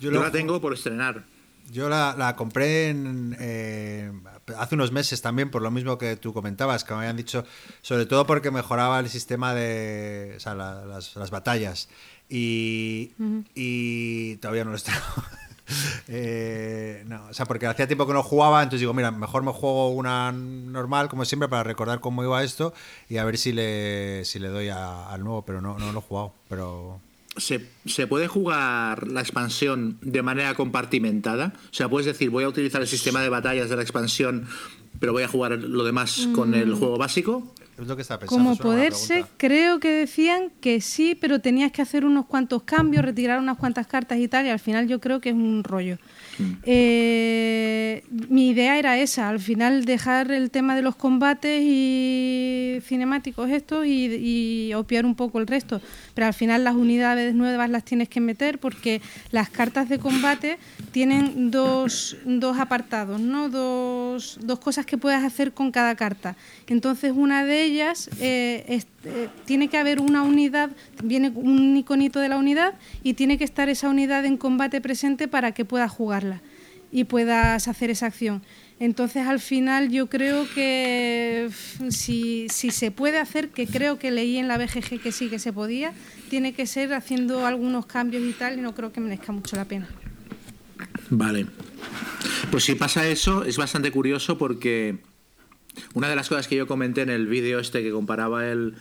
[0.00, 1.24] Yo, lo- la tengo por estrenar.
[1.70, 4.10] Yo la, la compré en, eh,
[4.56, 7.44] hace unos meses también, por lo mismo que tú comentabas, que me habían dicho,
[7.82, 11.88] sobre todo porque mejoraba el sistema de o sea, la- las, las batallas.
[12.30, 13.12] Y,
[13.54, 14.94] y todavía no lo estoy.
[16.10, 19.52] Eh, no, o sea, porque hacía tiempo que no jugaba, entonces digo, mira, mejor me
[19.52, 22.72] juego una normal, como siempre, para recordar cómo iba esto
[23.10, 26.02] y a ver si le, si le doy al nuevo, pero no, no lo he
[26.02, 26.32] jugado.
[26.48, 27.00] Pero
[27.38, 31.52] ¿Se, se puede jugar la expansión de manera compartimentada?
[31.70, 34.48] O sea, puedes decir, voy a utilizar el sistema de batallas de la expansión,
[35.00, 37.54] pero voy a jugar lo demás con el juego básico.
[37.78, 38.42] es lo que estaba pensando.
[38.42, 43.38] Como poderse, creo que decían que sí, pero tenías que hacer unos cuantos cambios, retirar
[43.38, 45.98] unas cuantas cartas y tal, y al final yo creo que es un rollo.
[46.64, 53.50] Eh, mi idea era esa, al final dejar el tema de los combates y cinemáticos
[53.50, 55.80] estos y, y obviar un poco el resto,
[56.14, 59.00] pero al final las unidades nuevas las tienes que meter porque
[59.30, 60.58] las cartas de combate
[60.90, 63.48] tienen dos, dos apartados, ¿no?
[63.48, 66.36] dos, dos cosas que puedes hacer con cada carta.
[66.66, 70.70] Entonces una de ellas eh, eh, tiene que haber una unidad,
[71.02, 75.28] viene un iconito de la unidad y tiene que estar esa unidad en combate presente
[75.28, 76.40] para que puedas jugarla
[76.90, 78.42] y puedas hacer esa acción.
[78.80, 81.50] Entonces al final yo creo que
[81.90, 85.38] si, si se puede hacer, que creo que leí en la BGG que sí que
[85.38, 85.92] se podía,
[86.30, 89.64] tiene que ser haciendo algunos cambios y tal y no creo que merezca mucho la
[89.64, 89.88] pena.
[91.10, 91.46] Vale.
[92.50, 94.98] Pues si pasa eso, es bastante curioso porque
[95.94, 98.74] una de las cosas que yo comenté en el vídeo este que comparaba el,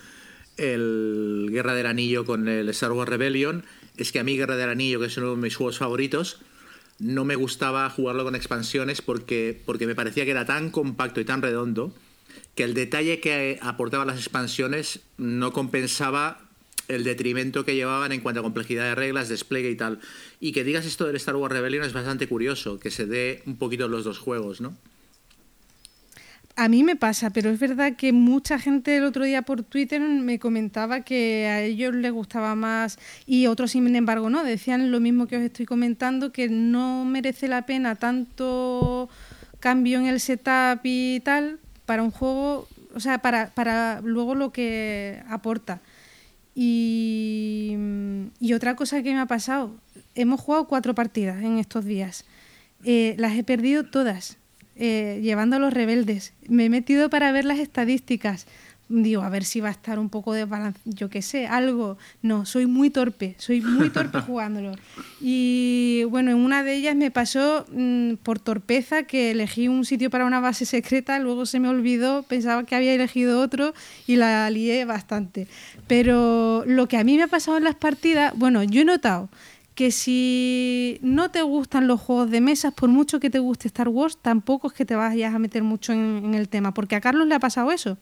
[0.57, 3.65] el Guerra del Anillo con el Star Wars Rebellion
[3.98, 6.40] es que a mí Guerra del Anillo, que es uno de mis juegos favoritos,
[6.99, 11.26] no me gustaba jugarlo con expansiones porque, porque me parecía que era tan compacto y
[11.26, 11.94] tan redondo
[12.56, 16.47] que el detalle que aportaban las expansiones no compensaba
[16.88, 19.99] el detrimento que llevaban en cuanto a complejidad de reglas, despliegue y tal.
[20.39, 23.57] Y que digas esto del Star Wars Rebellion es bastante curioso, que se dé un
[23.57, 24.76] poquito los dos juegos, ¿no?
[26.59, 30.01] A mí me pasa, pero es verdad que mucha gente el otro día por Twitter
[30.01, 32.97] me comentaba que a ellos les gustaba más
[33.27, 37.47] y otros sin embargo no, decían lo mismo que os estoy comentando, que no merece
[37.47, 39.07] la pena tanto
[39.59, 44.51] cambio en el setup y tal para un juego, o sea, para, para luego lo
[44.51, 45.80] que aporta.
[46.60, 47.78] Y,
[48.40, 49.76] y otra cosa que me ha pasado,
[50.16, 52.26] hemos jugado cuatro partidas en estos días.
[52.84, 54.38] Eh, las he perdido todas,
[54.76, 56.34] eh, llevando a los rebeldes.
[56.48, 58.48] Me he metido para ver las estadísticas.
[58.89, 61.97] Digo, a ver si va a estar un poco de balance, yo qué sé, algo.
[62.22, 64.72] No, soy muy torpe, soy muy torpe jugándolo.
[65.19, 70.09] Y bueno, en una de ellas me pasó mm, por torpeza que elegí un sitio
[70.09, 73.73] para una base secreta, luego se me olvidó, pensaba que había elegido otro
[74.07, 75.47] y la lié bastante.
[75.88, 79.30] Pero lo que a mí me ha pasado en las partidas, bueno, yo he notado
[79.76, 83.89] que si no te gustan los juegos de mesas, por mucho que te guste Star
[83.89, 87.01] Wars, tampoco es que te vayas a meter mucho en, en el tema, porque a
[87.01, 87.97] Carlos le ha pasado eso.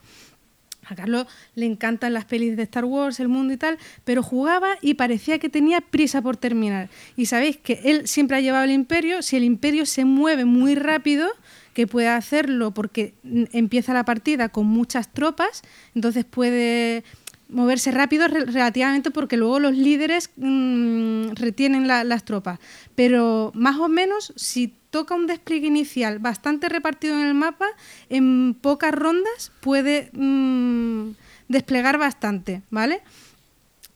[0.87, 1.25] A Carlos
[1.55, 5.39] le encantan las pelis de Star Wars, el mundo y tal, pero jugaba y parecía
[5.39, 6.89] que tenía prisa por terminar.
[7.15, 10.75] Y sabéis que él siempre ha llevado el imperio, si el imperio se mueve muy
[10.75, 11.27] rápido,
[11.73, 15.61] que puede hacerlo porque mm, empieza la partida con muchas tropas,
[15.93, 17.03] entonces puede
[17.49, 22.59] moverse rápido re- relativamente porque luego los líderes mm, retienen la- las tropas.
[22.95, 27.65] Pero más o menos, si toca un despliegue inicial bastante repartido en el mapa,
[28.07, 31.09] en pocas rondas puede mm,
[31.49, 33.01] desplegar bastante, ¿vale?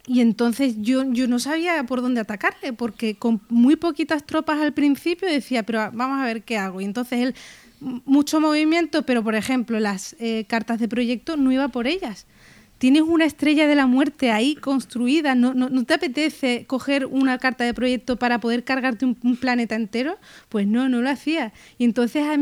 [0.05, 4.73] Y entonces yo, yo no sabía por dónde atacarle, porque con muy poquitas tropas al
[4.73, 6.81] principio decía, pero vamos a ver qué hago.
[6.81, 7.35] Y entonces él,
[7.79, 12.25] mucho movimiento, pero por ejemplo las eh, cartas de proyecto no iba por ellas.
[12.79, 17.73] Tienes una estrella de la muerte ahí construida, ¿no, te apetece coger una carta de
[17.73, 20.17] proyecto para poder cargarte un, planeta entero?
[20.47, 21.51] Pues no, no lo hacía.
[21.77, 22.37] Y entonces ha,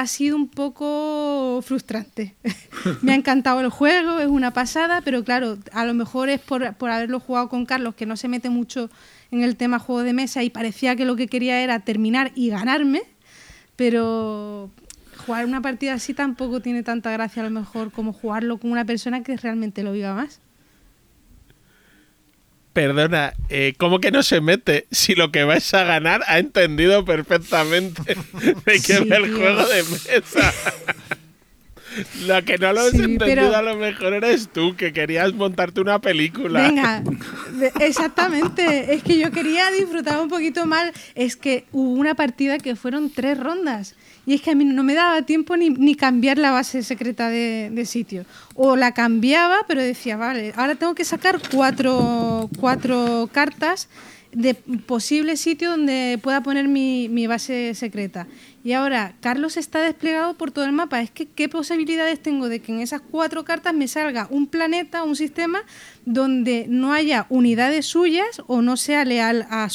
[0.00, 2.36] ha sido un poco frustrante.
[3.02, 6.72] Me ha encantado el juego, es una pasada, pero claro, a lo mejor es por,
[6.74, 8.90] por haberlo jugado con Carlos, que no se mete mucho
[9.32, 12.50] en el tema juego de mesa y parecía que lo que quería era terminar y
[12.50, 13.02] ganarme,
[13.74, 14.70] pero
[15.30, 18.84] jugar una partida así tampoco tiene tanta gracia a lo mejor como jugarlo con una
[18.84, 20.40] persona que realmente lo viva más.
[22.72, 24.86] Perdona, eh, ¿cómo que no se mete?
[24.90, 28.02] Si lo que vais a ganar ha entendido perfectamente
[28.66, 30.52] de qué Sí, va el juego de mesa.
[32.24, 35.34] Lo que no lo has Sí, entendido pero- a lo mejor eres tú, que querías
[35.34, 36.62] montarte una película.
[36.62, 37.02] Venga,
[37.80, 38.94] exactamente.
[38.94, 40.92] Es que yo quería disfrutar un poquito más.
[41.16, 43.96] Es que hubo una partida que fueron tres rondas.
[44.30, 47.28] Y es que a mí no me daba tiempo ni, ni cambiar la base secreta
[47.28, 48.24] de, sitio.
[48.54, 53.88] O la cambiaba, pero decía, vale, ahora tengo que sacar cuatro, cuatro cartas
[54.30, 58.28] de posible sitio donde pueda poner mi, mi base secreta.
[58.62, 61.00] Y ahora, Carlos está desplegado por todo el mapa.
[61.00, 65.02] Es que, ¿qué posibilidades tengo de que en esas cuatro cartas me salga un planeta,
[65.02, 65.64] un sistema,
[66.04, 69.68] donde no haya unidades suyas o no sea leal a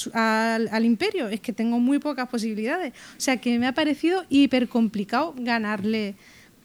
[0.71, 1.27] al imperio?
[1.27, 2.93] Es que tengo muy pocas posibilidades.
[3.17, 6.15] O sea, que me ha parecido hiper complicado ganarle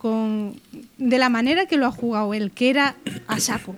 [0.01, 0.59] con,
[0.97, 2.97] de la manera que lo ha jugado él, que era
[3.27, 3.77] a saco.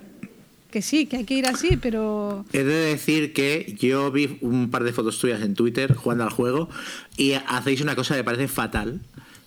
[0.70, 2.46] Que sí, que hay que ir así, pero...
[2.52, 6.30] He de decir que yo vi un par de fotos tuyas en Twitter jugando al
[6.30, 6.70] juego
[7.16, 9.00] y hacéis una cosa que me parece fatal.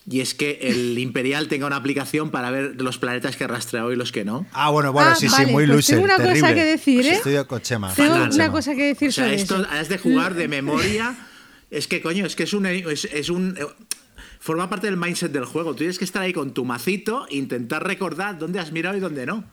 [0.07, 3.91] Y es que el Imperial tenga una aplicación para ver los planetas que ha rastreado
[3.91, 4.45] y los que no.
[4.53, 5.95] Ah, bueno, bueno, Ah, sí, sí, muy pues loser.
[5.95, 6.53] tengo una cosa terrible.
[6.55, 7.13] que decir, ¿eh?
[7.15, 7.93] Estoy con Chema.
[7.93, 8.51] Tengo una Chema.
[8.51, 9.67] cosa que decir O sea, sobre esto eso.
[9.71, 11.15] has de jugar de memoria.
[11.71, 12.65] Es que, coño, es que es un.
[12.67, 13.57] Es, es un
[14.39, 15.71] forma parte del mindset del juego.
[15.71, 18.99] Tú tienes que estar ahí con tu macito e intentar recordar dónde has mirado y
[18.99, 19.43] dónde no.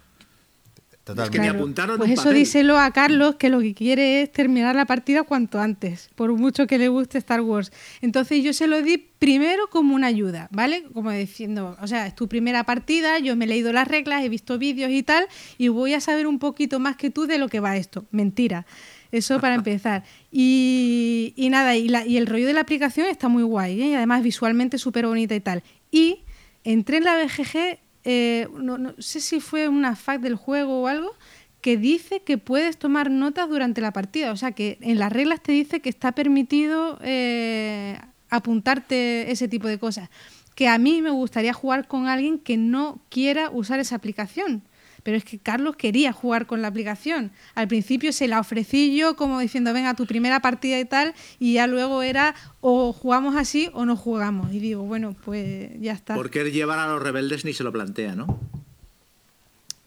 [1.05, 1.47] Totalmente.
[1.49, 2.35] en pues un eso papel.
[2.39, 6.67] díselo a Carlos, que lo que quiere es terminar la partida cuanto antes, por mucho
[6.69, 7.73] que le guste Star Wars.
[8.03, 10.85] Entonces yo se lo di primero como una ayuda, ¿vale?
[10.95, 14.29] Como diciendo, o sea, es tu primera partida, yo me he leído las reglas, he
[14.29, 15.27] visto vídeos y tal,
[15.59, 18.05] y voy a saber un poquito más que tú de lo que va esto.
[18.13, 18.65] Mentira.
[19.11, 20.05] Eso para empezar.
[20.31, 23.87] Y, y nada, y, la- y el rollo de la aplicación está muy guay, ¿eh?
[23.89, 25.63] y además visualmente súper bonita y tal.
[25.91, 26.21] Y
[26.65, 30.89] entré en la BGG, eh, no, no sé si fue una fact del juego o
[30.89, 31.15] algo,
[31.63, 34.33] que dice que puedes tomar notas durante la partida.
[34.33, 37.99] O sea, que en las reglas te dice que está permitido eh,
[38.29, 40.11] apuntarte ese tipo de cosas.
[40.57, 44.63] Que a mí me gustaría jugar con alguien que no quiera usar esa aplicación.
[45.03, 47.33] Pero es que Carlos quería jugar con la aplicación.
[47.55, 51.55] Al principio se la ofrecí yo como diciendo, venga, tu primera partida y tal, y
[51.55, 54.53] ya luego era o jugamos así o no jugamos.
[54.53, 56.15] Y digo, bueno, pues ya está.
[56.15, 58.39] Porque llevar a los rebeldes ni se lo plantea, ¿no?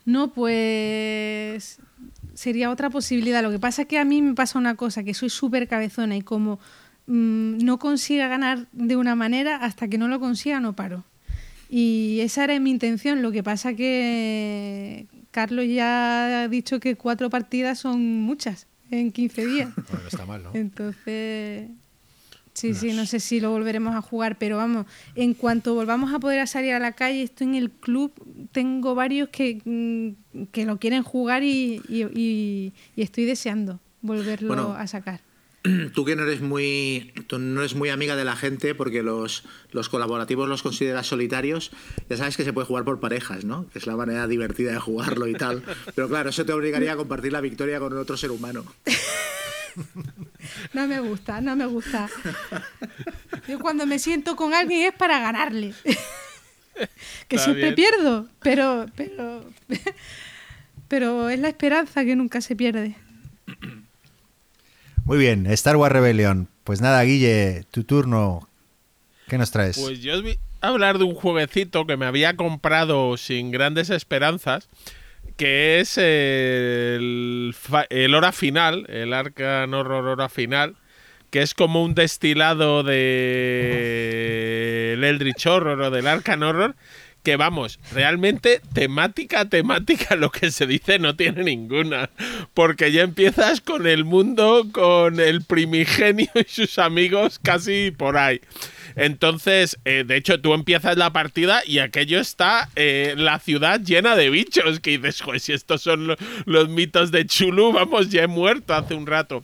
[0.06, 1.80] No, pues
[2.36, 3.42] sería otra posibilidad.
[3.42, 6.16] Lo que pasa es que a mí me pasa una cosa, que soy súper cabezona
[6.16, 6.60] y como
[7.08, 11.04] mm, no consiga ganar de una manera, hasta que no lo consiga no paro.
[11.70, 13.22] Y esa era mi intención.
[13.22, 19.46] Lo que pasa que Carlos ya ha dicho que cuatro partidas son muchas en 15
[19.46, 19.70] días.
[19.76, 20.52] Bueno, no está mal, ¿no?
[20.54, 21.70] Entonces,
[22.54, 24.86] sí, sí, no sé si lo volveremos a jugar, pero vamos,
[25.16, 28.14] en cuanto volvamos a poder salir a la calle, estoy en el club,
[28.52, 34.48] tengo varios que, mm, que lo quieren jugar y, y- y- y estoy deseando volverlo
[34.50, 35.20] Bueno, a sacar.
[35.94, 39.44] Tú que no eres muy tú no eres muy amiga de la gente porque los,
[39.72, 41.72] los colaborativos los consideras solitarios,
[42.10, 43.68] ya sabes que se puede jugar por parejas, ¿no?
[43.70, 45.64] Que es la manera divertida de jugarlo y tal.
[45.96, 48.66] Pero claro, eso te obligaría a compartir la victoria con otro ser humano.
[50.74, 52.10] No me gusta, no me gusta.
[53.46, 55.74] Yo cuando me siento con alguien es para ganarle.
[57.28, 57.76] que Está siempre bien.
[57.76, 59.44] pierdo, pero, pero,
[60.88, 62.96] pero es la esperanza que nunca se pierde.
[65.06, 66.49] Muy bien, Star Wars Rebellion.
[66.64, 68.49] Pues nada, Guille, tu turno.
[69.27, 69.77] ¿Qué nos traes?
[69.77, 73.91] Pues yo os voy a hablar de un jueguecito que me había comprado sin grandes
[73.91, 74.68] esperanzas,
[75.38, 77.56] que es el,
[77.90, 80.76] el Hora Final, el Arcan Horror Hora Final,
[81.30, 86.76] que es como un destilado de el Eldritch Horror o del Arcan Horror,
[87.26, 92.10] que vamos, realmente temática, temática, lo que se dice no tiene ninguna,
[92.53, 98.39] porque ya empiezas con el mundo, con el primigenio y sus amigos casi por ahí.
[98.95, 104.15] Entonces, eh, de hecho, tú empiezas la partida y aquello está eh, la ciudad llena
[104.15, 104.80] de bichos.
[104.80, 106.15] Que dices, pues si estos son lo-
[106.45, 109.43] los mitos de Chulu, vamos, ya he muerto hace un rato.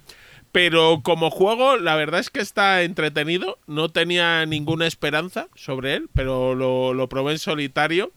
[0.52, 3.58] Pero como juego, la verdad es que está entretenido.
[3.68, 8.12] No tenía ninguna esperanza sobre él, pero lo, probé en solitario.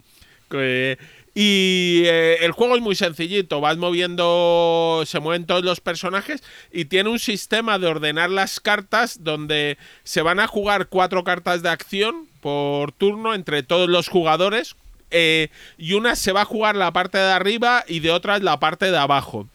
[1.37, 6.85] Y eh, el juego es muy sencillito, vas moviendo, se mueven todos los personajes y
[6.85, 11.71] tiene un sistema de ordenar las cartas donde se van a jugar cuatro cartas de
[11.71, 14.77] acción por turno entre todos los jugadores
[15.11, 18.61] eh, y una se va a jugar la parte de arriba y de otras la
[18.61, 19.49] parte de abajo.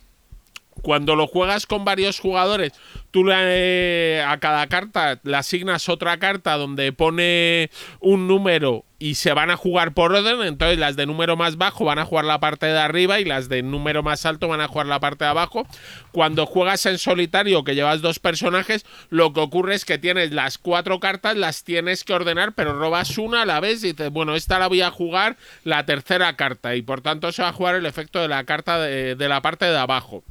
[0.81, 2.73] Cuando lo juegas con varios jugadores,
[3.11, 7.69] tú le- a cada carta le asignas otra carta donde pone
[7.99, 11.85] un número y se van a jugar por orden, entonces las de número más bajo
[11.85, 14.67] van a jugar la parte de arriba y las de número más alto van a
[14.67, 15.65] jugar la parte de abajo.
[16.11, 20.57] Cuando juegas en solitario, que llevas dos personajes, lo que ocurre es que tienes las
[20.57, 24.35] cuatro cartas, las tienes que ordenar, pero robas una a la vez y dices, bueno,
[24.35, 27.75] esta la voy a jugar la tercera carta y por tanto se va a jugar
[27.75, 30.25] el efecto de la carta de, de la parte de abajo.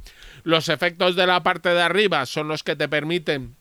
[0.49, 3.55] Los efectos de la parte de arriba son los que te permiten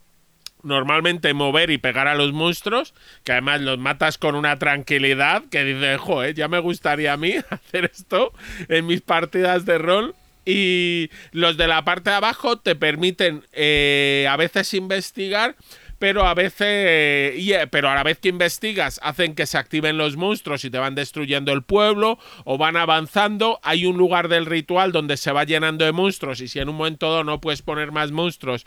[0.63, 2.95] normalmente mover y pegar a los monstruos,
[3.25, 7.35] que además los matas con una tranquilidad que dices, joder, ya me gustaría a mí
[7.51, 8.33] hacer esto
[8.69, 10.15] en mis partidas de rol.
[10.47, 15.57] Y los de la parte de abajo te permiten eh, a veces investigar,
[15.99, 20.17] pero a veces, eh, pero a la vez que investigas, hacen que se activen los
[20.17, 23.59] monstruos y te van destruyendo el pueblo o van avanzando.
[23.63, 26.77] Hay un lugar del ritual donde se va llenando de monstruos y si en un
[26.77, 28.65] momento dado no puedes poner más monstruos,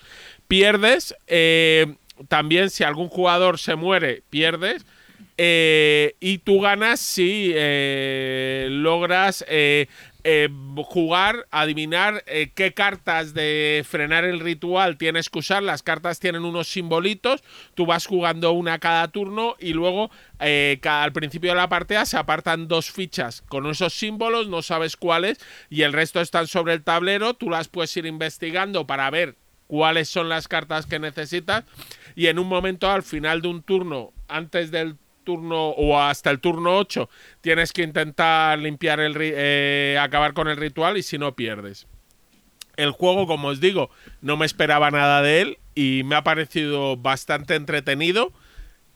[0.47, 1.15] pierdes.
[1.27, 1.95] Eh,
[2.27, 4.85] también si algún jugador se muere, pierdes.
[5.37, 7.53] Eh, y tú ganas si
[8.69, 9.45] logras
[10.23, 10.49] eh,
[10.83, 15.63] jugar, adivinar eh, qué cartas de frenar el ritual tienes que usar.
[15.63, 17.43] Las cartas tienen unos simbolitos,
[17.75, 22.05] tú vas jugando una cada turno y luego eh, ca- al principio de la partida
[22.05, 23.41] se apartan dos fichas.
[23.49, 25.39] Con esos símbolos, no sabes cuáles,
[25.69, 29.35] y el resto están sobre el tablero, tú las puedes ir investigando para ver
[29.67, 31.63] cuáles son las cartas que necesitas.
[32.15, 36.39] Y en un momento al final de un turno, antes del turno o hasta el
[36.39, 37.09] turno 8,
[37.41, 41.87] tienes que intentar limpiar el eh, acabar con el ritual y si no pierdes.
[42.77, 43.89] El juego, como os digo,
[44.21, 48.33] no me esperaba nada de él y me ha parecido bastante entretenido.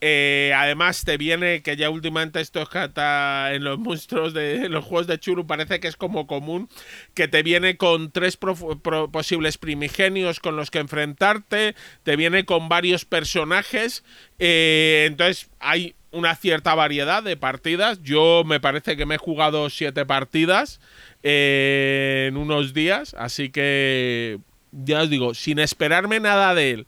[0.01, 5.07] Eh, además, te viene que ya últimamente esto es en los monstruos de los juegos
[5.07, 6.69] de Churu parece que es como común
[7.13, 13.05] que te viene con tres posibles primigenios con los que enfrentarte, te viene con varios
[13.05, 14.03] personajes,
[14.37, 18.01] eh, entonces hay una cierta variedad de partidas.
[18.01, 20.79] Yo me parece que me he jugado siete partidas
[21.23, 24.39] eh, en unos días, así que
[24.71, 26.87] ya os digo, sin esperarme nada de él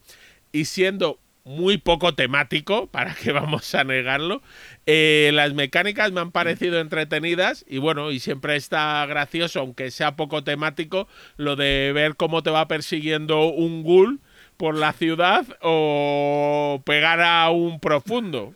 [0.51, 4.41] y siendo muy poco temático, para que vamos a negarlo.
[4.85, 10.15] Eh, las mecánicas me han parecido entretenidas y bueno, y siempre está gracioso, aunque sea
[10.15, 14.19] poco temático, lo de ver cómo te va persiguiendo un ghoul
[14.57, 18.53] por la ciudad o pegar a un profundo.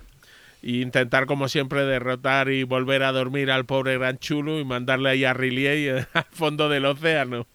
[0.63, 5.09] E intentar, como siempre, derrotar y volver a dormir al pobre Gran Chulo y mandarle
[5.09, 7.47] ahí a Riley al fondo del océano.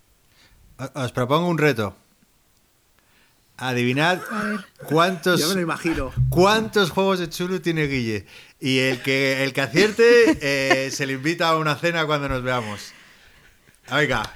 [0.94, 1.96] Os propongo un reto.
[3.58, 4.20] Adivinad
[4.84, 6.12] cuántos, Ya me lo imagino.
[6.28, 8.26] cuántos juegos de Chulu tiene Guille.
[8.60, 12.42] Y el que, el que acierte eh, se le invita a una cena cuando nos
[12.42, 12.92] veamos.
[13.90, 14.30] Venga,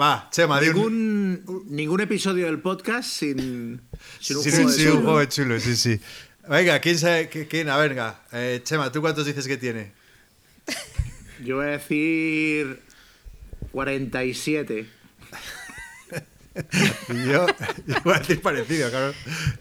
[0.00, 3.82] va, Chema, di un, Ningún, ningún episodio del podcast sin,
[4.18, 5.02] sin un sí, juego sí, de sí, un Chulu.
[5.04, 6.00] juego de Chulu, sí, sí.
[6.48, 7.30] Venga, ¿quién sabe?
[7.30, 7.68] qui- ¿Quién?
[7.70, 8.20] A ver, venga.
[8.32, 9.92] Eh, Chema, ¿tú cuántos dices que tiene?
[11.44, 12.80] Yo voy a decir
[13.72, 14.86] 47.
[17.08, 17.46] Y yo,
[17.86, 19.12] yo voy a decir parecido, claro.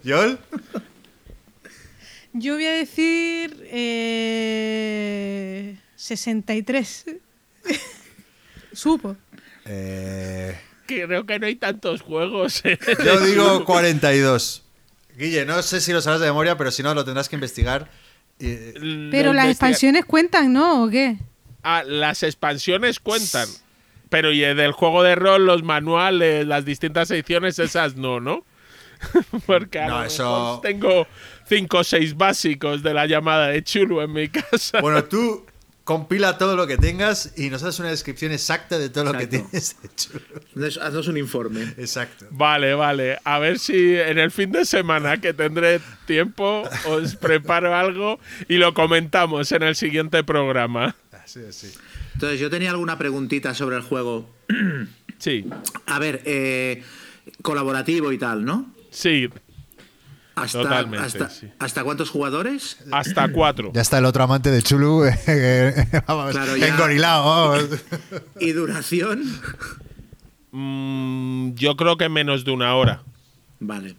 [0.03, 0.37] ¿Yol?
[2.33, 7.05] Yo voy a decir eh, 63.
[8.73, 9.15] Supo.
[9.65, 10.55] Eh,
[10.85, 12.61] Creo que no hay tantos juegos.
[12.65, 12.77] ¿eh?
[13.03, 14.62] yo digo 42.
[15.17, 17.89] Guille, no sé si lo sabrás de memoria, pero si no, lo tendrás que investigar.
[18.39, 20.83] Y- Pero las investiga- expansiones cuentan, ¿no?
[20.83, 21.17] ¿O qué?
[21.63, 23.47] Ah, las expansiones cuentan.
[24.09, 28.45] Pero y del juego de rol, los manuales, las distintas ediciones, esas no, ¿no?
[29.45, 31.07] Porque a No, lo eso- tengo
[31.47, 34.81] cinco o seis básicos de la llamada de Chulu en mi casa.
[34.81, 35.45] Bueno, tú
[35.83, 39.27] compila todo lo que tengas y nos haces una descripción exacta de todo lo que
[39.27, 40.11] tienes hecho.
[40.55, 41.63] Entonces, haznos un informe.
[41.77, 42.25] Exacto.
[42.31, 43.17] Vale, vale.
[43.23, 48.55] A ver si en el fin de semana que tendré tiempo os preparo algo y
[48.57, 50.95] lo comentamos en el siguiente programa.
[51.11, 51.71] Así, así.
[52.13, 54.29] Entonces, yo tenía alguna preguntita sobre el juego.
[55.17, 55.45] Sí,
[55.87, 56.83] A ver, eh,
[57.41, 58.71] colaborativo y tal, ¿no?
[58.91, 59.29] sí,
[60.35, 61.47] ¿Hasta, Totalmente, hasta, sí.
[61.59, 62.77] ¿Hasta cuántos jugadores?
[62.91, 63.71] hasta cuatro.
[63.73, 65.01] Ya está el otro amante de Chulu,
[66.07, 66.67] vamos, Claro, ya.
[66.69, 67.23] engorilado.
[67.23, 67.69] vamos.
[68.39, 69.23] ¿Y duración?
[70.51, 73.03] Mm, yo creo que menos de una hora.
[73.59, 73.95] Vale.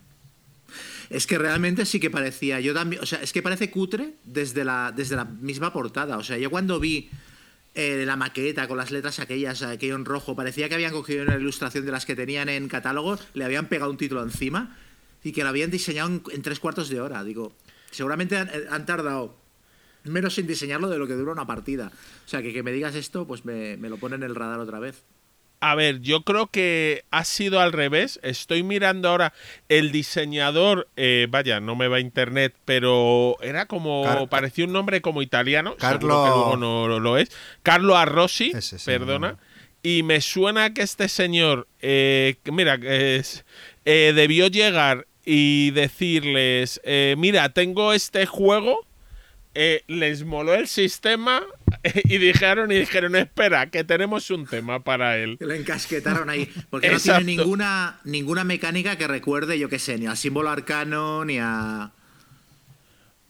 [1.10, 2.60] Es que realmente sí que parecía.
[2.60, 3.02] Yo también.
[3.02, 6.16] O sea, es que parece cutre desde la, desde la misma portada.
[6.18, 7.10] O sea, yo cuando vi
[7.74, 11.36] eh, la maqueta con las letras aquellas, aquello en rojo, parecía que habían cogido una
[11.36, 14.76] ilustración de las que tenían en catálogo, le habían pegado un título encima
[15.24, 17.24] y que lo habían diseñado en, en tres cuartos de hora.
[17.24, 17.52] Digo,
[17.90, 19.34] seguramente han, han tardado
[20.04, 21.90] menos en diseñarlo de lo que dura una partida.
[22.24, 24.60] O sea, que que me digas esto, pues me, me lo pone en el radar
[24.60, 25.02] otra vez.
[25.60, 28.20] A ver, yo creo que ha sido al revés.
[28.22, 29.32] Estoy mirando ahora
[29.70, 34.72] el diseñador, eh, vaya, no me va a internet, pero era como, Car- parecía un
[34.74, 37.30] nombre como italiano, Carlo- que luego no lo, lo es.
[37.62, 37.96] Carlo
[38.28, 38.52] sí,
[38.84, 39.32] perdona.
[39.32, 39.38] no.
[39.82, 43.46] Y me suena que este señor, eh, mira, es,
[43.86, 48.86] eh, debió llegar y decirles, eh, mira, tengo este juego,
[49.54, 51.42] eh, les moló el sistema
[52.04, 55.36] y dijeron y dijeron, espera, que tenemos un tema para él.
[55.38, 56.50] Que lo encasquetaron ahí.
[56.70, 61.24] Porque no tiene ninguna, ninguna mecánica que recuerde, yo qué sé, ni al símbolo arcano,
[61.24, 61.92] ni a.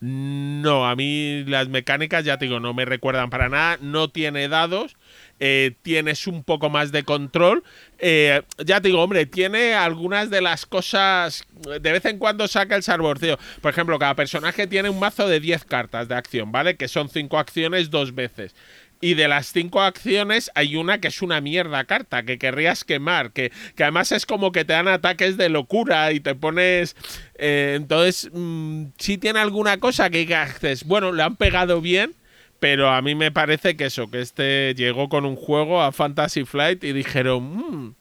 [0.00, 3.78] No, a mí las mecánicas, ya te digo, no me recuerdan para nada.
[3.80, 4.96] No tiene dados.
[5.40, 7.64] Eh, tienes un poco más de control.
[7.98, 11.44] eh, ya te digo, hombre, tiene algunas de las cosas.
[11.80, 13.38] De vez en cuando saca el sarborceo.
[13.60, 16.76] Por ejemplo, cada personaje tiene un mazo de 10 cartas de acción, ¿vale?
[16.76, 18.54] Que son 5 acciones dos veces.
[19.00, 23.32] Y de las cinco acciones hay una que es una mierda carta, que querrías quemar,
[23.32, 26.96] que, que además es como que te dan ataques de locura y te pones...
[27.34, 32.14] eh, entonces, mm, sí tiene alguna cosa que dices, bueno, le han pegado bien,
[32.64, 36.46] pero a mí me parece que eso, que este llegó con un juego a Fantasy
[36.46, 37.94] Flight y dijeron, "Mm,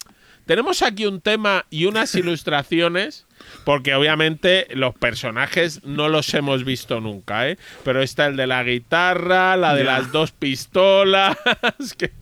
[0.46, 3.26] tenemos aquí un tema y unas ilustraciones,
[3.66, 7.58] porque obviamente los personajes no los hemos visto nunca, ¿eh?
[7.84, 9.98] Pero está el de la guitarra, la de Ya.
[10.00, 11.36] las dos pistolas,
[11.98, 12.14] que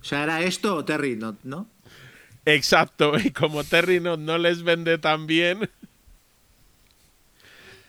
[0.00, 1.16] O sea, ¿era esto o Terry?
[1.16, 1.36] ¿No?
[1.42, 1.66] ¿no?
[2.44, 5.68] Exacto, y como Terry no, no les vende tan bien,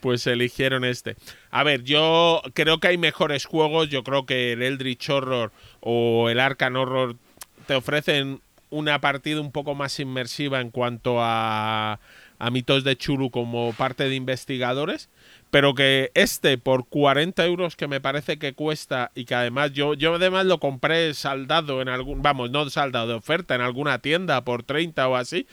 [0.07, 1.17] pues eligieron este.
[1.51, 5.51] A ver, yo creo que hay mejores juegos, yo creo que el Eldritch Horror
[5.81, 7.17] o el Arkham Horror
[7.65, 8.39] te ofrecen
[8.69, 11.99] una partida un poco más inmersiva en cuanto a,
[12.39, 15.09] a mitos de Chulu como parte de investigadores,
[15.51, 19.93] pero que este por 40 euros que me parece que cuesta y que además yo,
[19.93, 24.45] yo además lo compré saldado en algún, vamos, no saldado de oferta en alguna tienda
[24.45, 25.47] por 30 o así,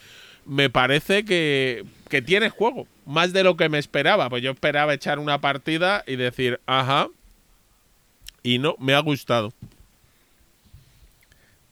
[0.46, 4.94] me parece que, que tiene juego, más de lo que me esperaba, pues yo esperaba
[4.94, 7.08] echar una partida y decir, ajá,
[8.42, 9.52] y no, me ha gustado.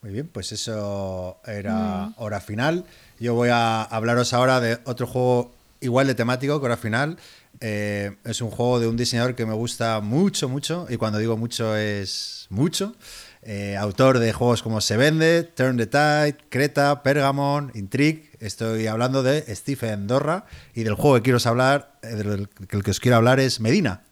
[0.03, 2.85] Muy bien, pues eso era hora final.
[3.21, 7.19] Yo voy a hablaros ahora de otro juego igual de temático que hora final.
[7.61, 11.37] Eh, es un juego de un diseñador que me gusta mucho, mucho, y cuando digo
[11.37, 12.97] mucho es mucho.
[13.43, 18.31] Eh, autor de juegos como Se Vende, Turn the Tide, Creta, Pergamon, Intrigue.
[18.39, 23.01] Estoy hablando de Stephen Dorra y del juego que quiero hablar, eh, del que os
[23.01, 24.03] quiero hablar es Medina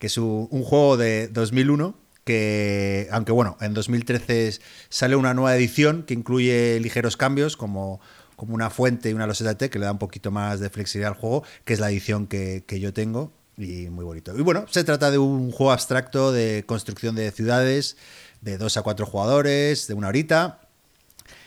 [0.00, 4.58] que es un, un juego de 2001 que, aunque bueno, en 2013
[4.88, 8.00] sale una nueva edición que incluye ligeros cambios como,
[8.34, 11.12] como una fuente y una loseta T que le da un poquito más de flexibilidad
[11.12, 14.36] al juego, que es la edición que, que yo tengo y muy bonito.
[14.36, 17.96] Y bueno, se trata de un juego abstracto de construcción de ciudades
[18.40, 20.60] de dos a cuatro jugadores, de una horita.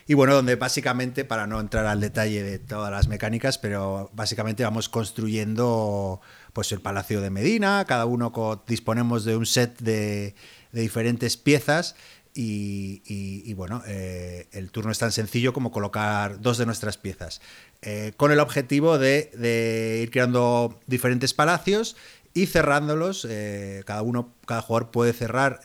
[0.05, 4.63] Y bueno, donde básicamente, para no entrar al detalle de todas las mecánicas, pero básicamente
[4.63, 6.19] vamos construyendo
[6.51, 8.31] pues el Palacio de Medina, cada uno
[8.67, 10.35] disponemos de un set de,
[10.71, 11.95] de diferentes piezas
[12.35, 17.41] y, bueno, eh, el turno es tan sencillo como colocar dos de nuestras piezas,
[17.81, 21.95] eh, con el objetivo de, ir creando diferentes palacios
[22.33, 25.59] y cerrándolos, eh, cada uno, cada jugador puede cerrar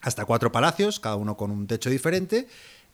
[0.00, 2.46] hasta cuatro palacios, cada uno con un techo diferente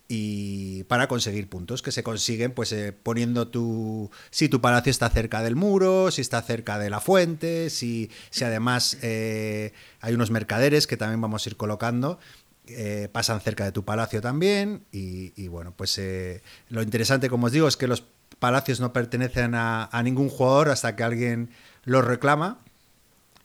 [0.07, 5.09] y para conseguir puntos que se consiguen pues eh, poniendo tu si tu palacio está
[5.09, 10.31] cerca del muro si está cerca de la fuente si, si además eh, hay unos
[10.31, 12.19] mercaderes que también vamos a ir colocando
[12.67, 17.53] eh, pasan cerca de tu palacio también y, bueno pues eh, lo interesante como os
[17.53, 18.05] digo es que los
[18.39, 21.51] palacios no pertenecen a ningún jugador hasta que alguien
[21.85, 22.64] los reclama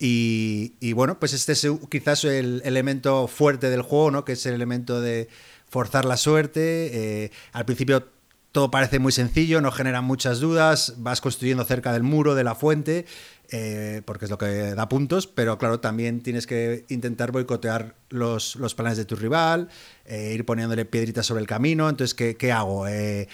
[0.02, 4.24] y, bueno, pues este es quizás el elemento fuerte del juego, ¿no?
[4.24, 5.28] Que es el elemento de
[5.68, 7.26] forzar la suerte.
[7.26, 8.08] Eh, al principio
[8.54, 12.56] todo parece muy sencillo, no genera muchas dudas, vas construyendo cerca del muro, de la
[12.56, 13.06] fuente,
[13.52, 14.46] eh, porque es lo que
[14.76, 19.70] da puntos, pero claro, también tienes que intentar boicotear los, los planes de tu rival,
[20.06, 21.90] eh, ir poniéndole piedritas sobre el camino.
[21.90, 22.88] Entonces, ¿qué, qué hago?
[22.88, 23.28] Eh,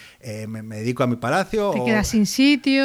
[0.48, 1.72] me, me dedico a mi palacio?
[1.72, 2.84] Te o- quedas sin sitio.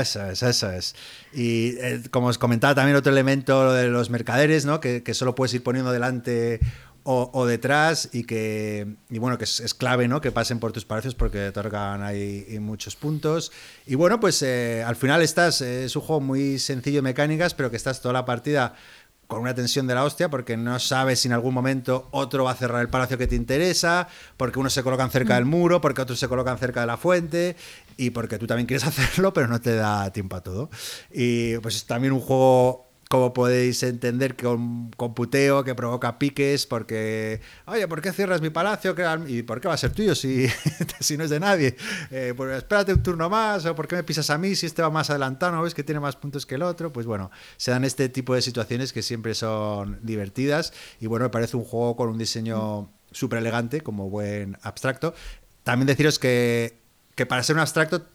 [0.00, 0.94] eso es, eso es.
[1.32, 1.74] Y
[2.10, 4.80] como os comentaba también otro elemento lo de los mercaderes, ¿no?
[4.80, 6.60] Que, que solo puedes ir poniendo delante
[7.08, 11.14] o, detrás y que y bueno que es, clave no que pasen por tus palacios
[11.14, 13.52] porque te otorgan ahí muchos puntos
[13.86, 17.70] y bueno pues eh, al final estás eh, es un juego muy sencillo mecánicas pero
[17.70, 18.74] que estás toda la partida
[19.26, 22.52] con una tensión de la hostia porque no sabes si en algún momento otro va
[22.52, 26.02] a cerrar el palacio que te interesa, porque unos se colocan cerca del muro, porque
[26.02, 27.56] otros se colocan cerca de la fuente
[27.96, 30.70] y porque tú también quieres hacerlo pero no te da tiempo a todo.
[31.10, 36.66] Y pues es también un juego como podéis entender, con, con puteo que provoca piques,
[36.66, 38.94] porque, oye, ¿por qué cierras mi palacio?
[38.96, 40.48] ¿Qué- ¿Y por qué va a ser tuyo si,
[41.00, 41.76] si no es de nadie?
[42.10, 44.82] Eh, pues espérate un turno más, o ¿por qué me pisas a mí si este
[44.82, 45.52] va más adelantado?
[45.54, 46.92] ¿No ves que tiene más puntos que el otro?
[46.92, 51.30] Pues bueno, se dan este tipo de situaciones que siempre son divertidas y bueno, me
[51.30, 55.14] parece un juego con un diseño súper elegante, como buen abstracto.
[55.62, 56.80] También deciros que,
[57.14, 58.06] que para ser un abstracto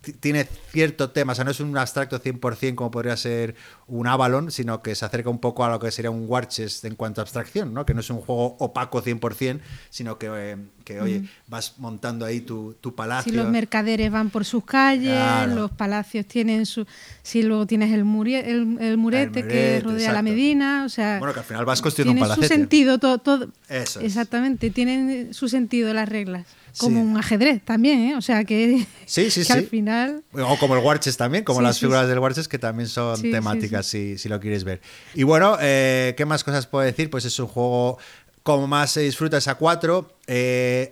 [0.00, 3.54] ti- tiene cierto tema, o sea, no es un abstracto 100% como podría ser
[3.90, 6.94] un Avalon, sino que se acerca un poco a lo que sería un Warchest en
[6.94, 7.84] cuanto a abstracción, ¿no?
[7.84, 9.60] Que no es un juego opaco 100%,
[9.90, 13.30] sino que, eh, que oye, vas montando ahí tu, tu palacio.
[13.32, 15.54] Si los mercaderes van por sus calles, Claro.
[15.54, 16.86] los palacios tienen su.
[17.22, 20.22] Si luego tienes el, murie- el, el murete El que murete, rodea la.
[20.22, 21.18] Medina, o sea.
[21.18, 23.18] Bueno, que al final vas construyendo un tiene su sentido todo.
[23.18, 24.06] todo Eso es.
[24.06, 26.46] Exactamente, tienen su sentido las reglas.
[26.72, 26.78] Sí.
[26.82, 28.16] Como un ajedrez también, ¿eh?
[28.16, 30.22] O sea que, Sí, sí, que al final.
[30.32, 33.32] O como el Warchest también, como las figuras del Warchest que también son Sí,
[33.82, 34.80] Si, si lo quieres ver.
[35.14, 37.10] Y bueno, eh, ¿qué más cosas puedo decir?
[37.10, 37.98] Pues es un juego
[38.42, 40.16] como más se disfruta es a 4,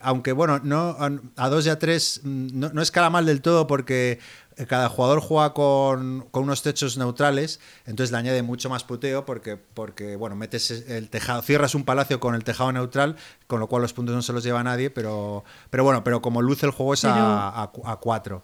[0.02, 0.97] aunque bueno, no
[1.36, 4.19] a 2 y a 3 no, no escala mal del todo porque
[4.66, 9.56] cada jugador juega con, con unos techos neutrales, entonces le añade mucho más puteo porque,
[9.56, 13.16] porque bueno, metes el tejado, cierras un palacio con el tejado neutral,
[13.47, 16.43] con lo cual los puntos no se los lleva nadie, pero, pero bueno, pero como
[16.43, 18.43] luce el juego es Pero- a, a, a 4.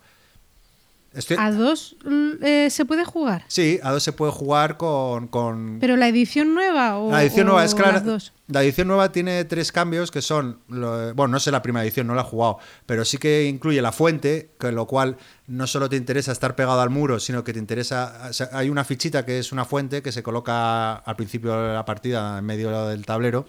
[1.15, 1.97] Estoy- A dos
[2.43, 3.45] eh, se puede jugar.
[3.49, 5.29] Sí, a dos se puede jugar con.
[5.29, 7.11] con- Pero la edición nueva o.
[7.13, 8.01] la edición o nueva es clara.
[8.01, 8.33] dos.
[8.49, 10.59] La edición nueva tiene tres cambios que son.
[10.69, 13.81] lo- bueno, no sé la primera edición, no la he jugado, pero sí que incluye
[13.81, 15.17] la fuente, con lo cual
[15.47, 18.27] no solo te interesa estar pegado al muro, sino que te interesa.
[18.31, 21.75] o sea, hay una fichita que es una fuente que se coloca al principio de
[21.75, 23.47] la partida, en medio del tablero,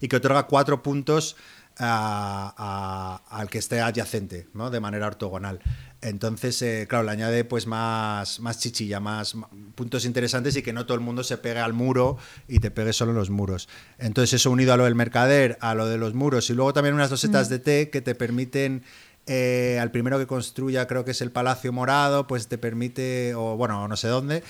[0.00, 1.34] y que otorga cuatro puntos
[1.80, 4.70] a- a- al que esté adyacente, ¿no?
[4.70, 5.60] De manera ortogonal.
[6.00, 9.34] Entonces, eh, claro, le añade pues más, más chichilla, más
[9.74, 12.92] puntos interesantes y que no todo el mundo se pegue al muro y te pegue
[12.92, 13.68] solo en los muros.
[13.98, 16.94] Entonces, eso unido a lo del mercader, a lo de los muros y luego también
[16.94, 18.84] unas dosetas de té que te permiten
[19.26, 23.56] eh, al primero que construya, creo que es el Palacio Morado, pues te permite, o
[23.56, 24.42] bueno, no sé dónde,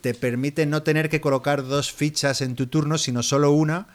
[0.00, 3.88] te permite no tener que colocar dos fichas en tu turno, sino solo una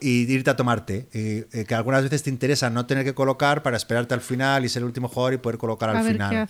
[0.00, 1.08] y irte a tomarte.
[1.12, 4.64] Y, eh, que algunas veces te interesa no tener que colocar para esperarte al final
[4.64, 6.48] y ser el último jugador y poder colocar al final.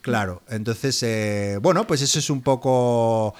[0.00, 3.34] Claro, entonces, eh, bueno, pues eso es un poco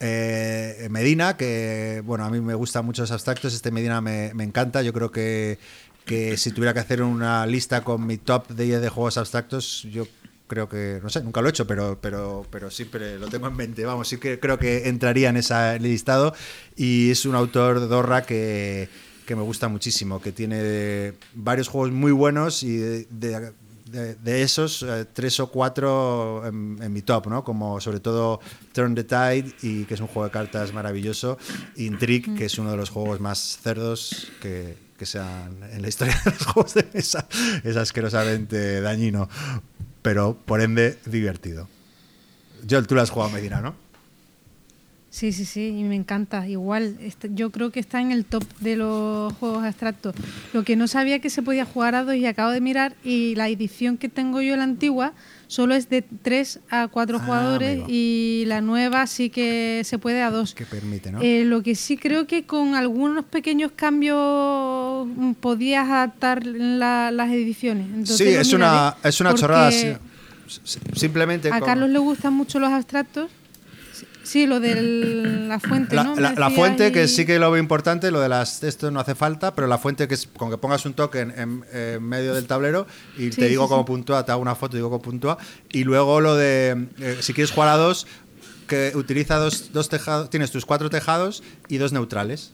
[0.00, 4.42] eh, Medina, que bueno, a mí me gustan mucho los abstractos, este Medina me, me
[4.42, 5.58] encanta, yo creo que,
[6.04, 10.04] que si tuviera que hacer una lista con mi top 10 de juegos abstractos, yo
[10.50, 13.54] creo que, no sé, nunca lo he hecho, pero, pero, pero siempre lo tengo en
[13.56, 16.34] mente, vamos, sí que creo que entraría en ese listado
[16.74, 18.88] y es un autor Dorra que,
[19.26, 23.52] que me gusta muchísimo, que tiene varios juegos muy buenos y de, de-
[23.90, 27.42] de- de esos, eh, tres o cuatro en, en mi top, ¿no?
[27.42, 28.38] Como sobre todo
[28.72, 31.38] Turn the Tide, y que es un juego de cartas maravilloso,
[31.76, 36.14] Intrigue, que es uno de los juegos más cerdos que, que sean en la historia
[36.24, 37.26] de los juegos de mesa.
[37.64, 39.28] Es asquerosamente dañino,
[40.02, 41.68] pero por ende divertido.
[42.68, 43.74] Joel, tú lo has jugado a Medina, ¿no?
[45.12, 46.46] Sí, sí, sí, y me encanta.
[46.48, 50.14] Igual, este- yo creo que está en el top de los juegos abstractos.
[50.52, 53.34] Lo que no sabía que se podía jugar a dos y acabo de mirar y
[53.34, 55.12] la edición que tengo yo, la antigua,
[55.48, 57.86] solo es de 3 a 4 Ah, jugadores amigo.
[57.90, 60.54] y la nueva sí que se puede a dos.
[60.54, 61.20] Que permite, ¿no?
[61.22, 64.16] Eh, lo que sí creo que con algunos pequeños cambios
[65.40, 67.86] podías adaptar la- las ediciones.
[67.88, 69.70] Entonces sí, es una, miraré, es una chorrada.
[69.72, 69.92] sí.
[70.96, 71.50] Simplemente.
[71.52, 73.30] A Carlos le gustan mucho los abstractos.
[74.22, 74.74] Sí, lo de
[75.48, 76.14] la fuente, La, ¿no?
[76.14, 79.54] la- fuente, que sí que lo veo importante, lo de las esto no hace falta,
[79.54, 82.86] pero la fuente que es con que pongas un token en, en medio del tablero
[83.16, 83.86] y Sí, te digo sí, cómo sí.
[83.86, 85.38] puntúa, te hago una foto y digo cómo puntúa.
[85.70, 88.06] Y luego lo de eh, si quieres jugar a dos,
[88.68, 92.52] que utiliza dos, dos tejados, tienes tus cuatro tejados y dos neutrales.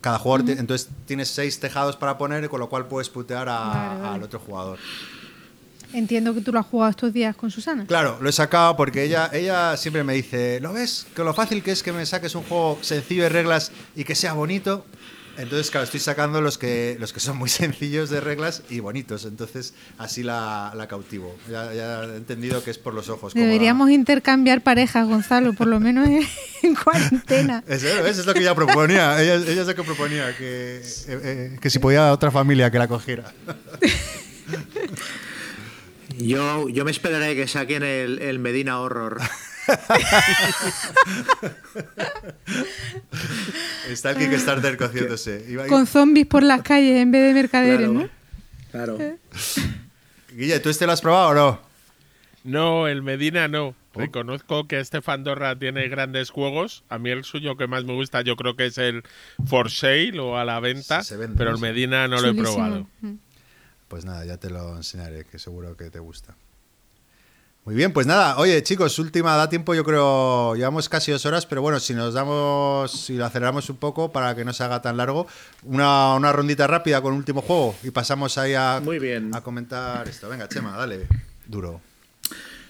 [0.00, 4.00] Cada jugador, entonces tienes seis tejados para poner, con lo cual puedes putear a- Vale,
[4.02, 4.14] vale.
[4.16, 4.78] al otro jugador.
[5.92, 7.84] Entiendo que tú lo has jugado estos días con Susana.
[7.86, 11.06] Claro, lo he sacado porque ella, ella siempre me dice, ¿lo ves?
[11.16, 14.14] Que lo fácil que es que me saques un juego sencillo de reglas y que
[14.14, 14.86] sea bonito.
[15.40, 19.24] Entonces, claro, estoy sacando los que, los que son muy sencillos de reglas y bonitos.
[19.24, 21.36] Entonces, así la, la cautivo.
[21.50, 23.34] Ya, ya he entendido que es por los ojos.
[23.34, 26.26] Deberíamos intercambiar parejas, Gonzalo, por lo menos en,
[26.62, 27.64] en cuarentena.
[27.66, 29.20] Eso, eso es lo que ella proponía.
[29.22, 32.78] Ella, ella es lo que proponía, que, eh, eh, que si podía otra familia que
[32.78, 33.32] la cogiera.
[36.18, 39.20] Yo, yo me esperaré que saquen el, el Medina Horror.
[43.88, 45.44] Está el Kickstarter cociéndose.
[45.48, 47.92] Iba- Con zombies por las calles en vez de mercaderes, Claro.
[47.92, 48.08] ¿no?
[48.70, 48.98] Claro.
[50.32, 51.60] Guille, ¿tú este lo has probado o no?
[52.44, 53.74] No, el Medina no.
[53.92, 53.98] Oh.
[54.00, 56.84] Reconozco que este Fandorra tiene grandes juegos.
[56.88, 59.02] A mí el suyo que más me gusta yo creo que es el
[59.46, 61.58] For Sale o a la venta, Se vende, pero el.
[61.58, 62.54] Medina no lo he Chulísimo.
[62.54, 62.86] probado.
[63.00, 63.14] Mm.
[63.88, 66.36] Pues nada, ya te lo enseñaré, que seguro que te gusta.
[67.66, 71.44] Muy bien, pues nada, oye chicos, última, da tiempo, yo creo, llevamos casi dos horas,
[71.44, 74.80] pero bueno, si nos damos, si lo aceleramos un poco para que no se haga
[74.80, 75.26] tan largo,
[75.64, 79.34] una, una rondita rápida con último juego y pasamos ahí a, Muy bien.
[79.34, 80.28] a comentar esto.
[80.30, 81.06] Venga, Chema, dale,
[81.46, 81.82] duro.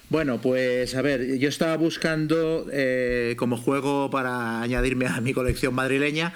[0.08, 5.72] Bueno, pues a ver, yo estaba buscando eh, como juego para añadirme a mi colección
[5.72, 6.34] madrileña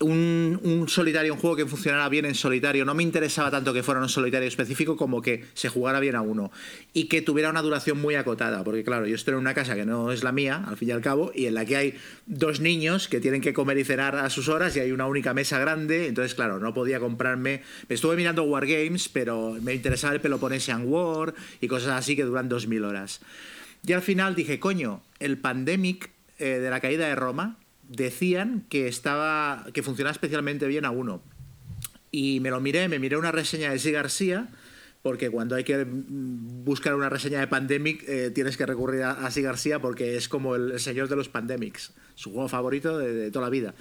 [0.00, 2.84] un, solitario, un juego que funcionara bien en solitario.
[2.84, 6.20] No me interesaba tanto que fuera un solitario específico como que se jugara bien a
[6.20, 6.50] uno
[6.92, 9.84] y que tuviera una duración muy acotada, porque claro, yo estoy en una casa que
[9.84, 11.94] no es la mía, al fin y al cabo, y en la que hay
[12.26, 15.34] dos niños que tienen que comer y cenar a sus horas y hay una única
[15.34, 17.62] mesa grande, entonces claro, no podía comprarme...
[17.88, 22.48] Me estuve mirando Wargames, pero me interesaba el Peloponnesian War y cosas así que duran
[22.48, 23.20] 2.000 horas.
[23.86, 27.56] Y al final dije, coño, el Pandemic eh, de la caída de Roma
[27.88, 31.22] decían que estaba que funcionaba especialmente bien a uno.
[32.10, 34.48] Y me lo miré, me miré una reseña de Sí García,
[35.02, 39.30] porque cuando hay que buscar una reseña de Pandemic eh, tienes que recurrir a, a
[39.30, 43.30] Sí García porque es como el, señor de los Pandemics, su juego favorito de, de
[43.30, 43.74] toda la vida.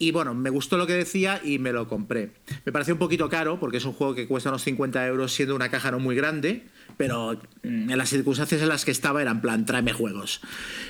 [0.00, 2.30] Y bueno, me gustó lo que decía y me lo compré.
[2.64, 5.56] Me pareció un poquito caro porque es un juego que cuesta unos 50 euros siendo
[5.56, 6.66] una caja no muy grande,
[6.98, 10.42] pero mm, en las circunstancias en las que estaba era en plan, tráeme juegos.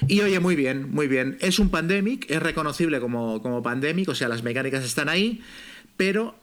[0.09, 1.39] Y oye, muy bien, muy bien.
[1.41, 5.43] Es un Pandemic, es reconocible como, como Pandemic, o sea, las mecánicas están ahí,
[5.97, 6.35] pero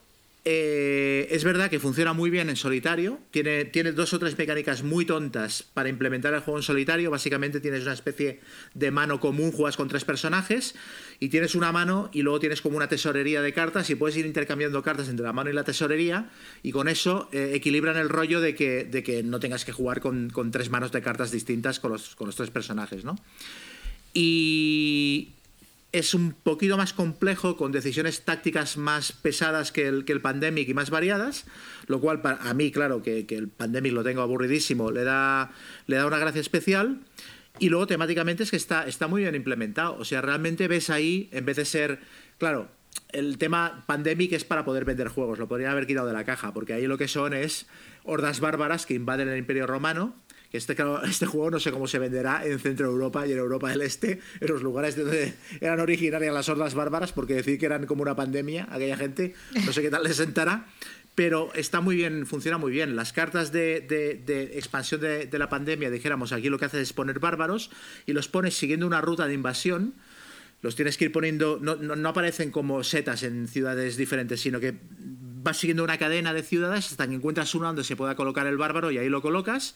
[0.47, 3.19] eh, es verdad que funciona muy bien en solitario.
[3.31, 7.09] Tiene, tiene dos o tres mecánicas muy tontas para implementar el juego en solitario.
[7.09, 8.41] Básicamente tienes una especie
[8.75, 10.75] de mano común, juegas con tres personajes
[11.19, 14.27] y tienes una mano y luego tienes como una tesorería de cartas y puedes ir
[14.27, 16.29] intercambiando cartas entre la mano y la tesorería
[16.61, 19.99] y con eso eh, equilibran el rollo de que, de que no tengas que jugar
[19.99, 23.15] con, con tres manos de cartas distintas con los, con los tres personajes, ¿no?
[24.13, 25.33] Y
[25.97, 30.67] es un poquito más complejo, con decisiones tácticas más pesadas que el, que el Pandemic
[30.67, 31.45] y más variadas,
[31.87, 35.51] lo cual para, a mí, claro, que, que el Pandemic lo tengo aburridísimo, le da,
[35.87, 36.99] le da una gracia especial.
[37.59, 39.95] Y luego temáticamente es que está, está muy bien implementado.
[39.97, 41.99] O sea, realmente ves ahí, en vez de ser,
[42.37, 42.69] claro,
[43.13, 46.53] el tema Pandemic es para poder vender juegos, lo podrían haber quitado de la caja,
[46.53, 47.67] porque ahí lo que son es
[48.03, 50.13] hordas bárbaras que invaden el Imperio Romano.
[50.51, 50.75] Este,
[51.09, 54.19] este juego no sé cómo se venderá en Centro Europa y en Europa del Este,
[54.39, 58.01] en los lugares de donde eran originarias las hordas bárbaras, porque decir que eran como
[58.01, 59.33] una pandemia, aquella gente,
[59.65, 60.65] no sé qué tal les sentará,
[61.15, 62.95] pero está muy bien, funciona muy bien.
[62.97, 66.93] Las cartas de, de- expansión de, de la pandemia, dijéramos, aquí lo que haces es
[66.93, 67.71] poner bárbaros
[68.05, 69.93] y los pones siguiendo una ruta de invasión.
[70.61, 74.59] Los tienes que ir poniendo, no, no, no aparecen como setas en ciudades diferentes, sino
[74.59, 78.47] que vas siguiendo una cadena de ciudades hasta que encuentras una donde se pueda colocar
[78.47, 79.75] el bárbaro y ahí lo colocas.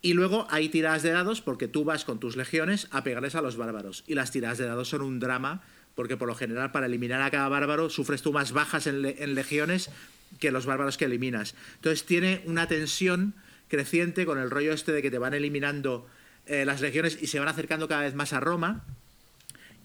[0.00, 3.42] Y luego hay tiradas de dados porque tú vas con tus legiones a pegarles a
[3.42, 4.04] los bárbaros.
[4.06, 5.62] Y las tiradas de dados son un drama
[5.94, 9.22] porque por lo general para eliminar a cada bárbaro sufres tú más bajas en, le-
[9.24, 9.90] en legiones
[10.38, 11.56] que los bárbaros que eliminas.
[11.76, 13.34] Entonces tiene una tensión
[13.66, 16.06] creciente con el rollo este de que te van eliminando
[16.46, 18.84] eh, las legiones y se van acercando cada vez más a Roma.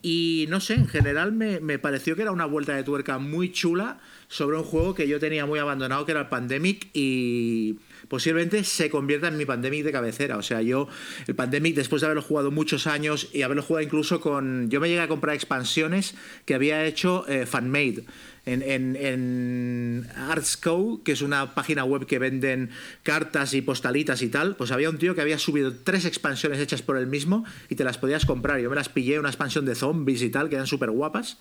[0.03, 3.52] Y no sé, en general me, me pareció que era una vuelta de tuerca muy
[3.52, 7.77] chula sobre un juego que yo tenía muy abandonado, que era el Pandemic, y
[8.08, 10.38] posiblemente se convierta en mi Pandemic de cabecera.
[10.38, 10.88] O sea, yo,
[11.28, 14.70] el Pandemic, después de haberlo jugado muchos años y haberlo jugado incluso con.
[14.70, 16.16] Yo me llegué a comprar expansiones
[16.46, 18.04] que había hecho eh, Fanmade.
[18.46, 22.72] En, en, en Artsco, que es una página web que venden
[23.02, 26.82] cartas y postalitas y tal, pues había un tío que había subido tres expansiones hechas
[26.82, 28.60] por él mismo y te las podías comprar.
[28.60, 31.38] Yo me las pillé, una expansión de zombies y tal, que eran súper guapas.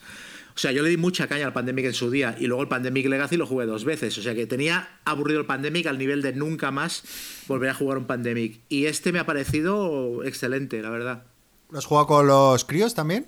[0.55, 2.67] O sea, yo le di mucha caña al Pandemic en su día y luego el
[2.67, 4.15] Pandemic Legacy lo jugué dos veces.
[4.17, 7.03] O sea, que tenía aburrido el Pandemic al nivel de nunca más
[7.47, 8.59] volver a jugar un Pandemic.
[8.69, 11.23] Y este me ha parecido excelente, la verdad.
[11.71, 13.25] ¿Lo has jugado con los críos también?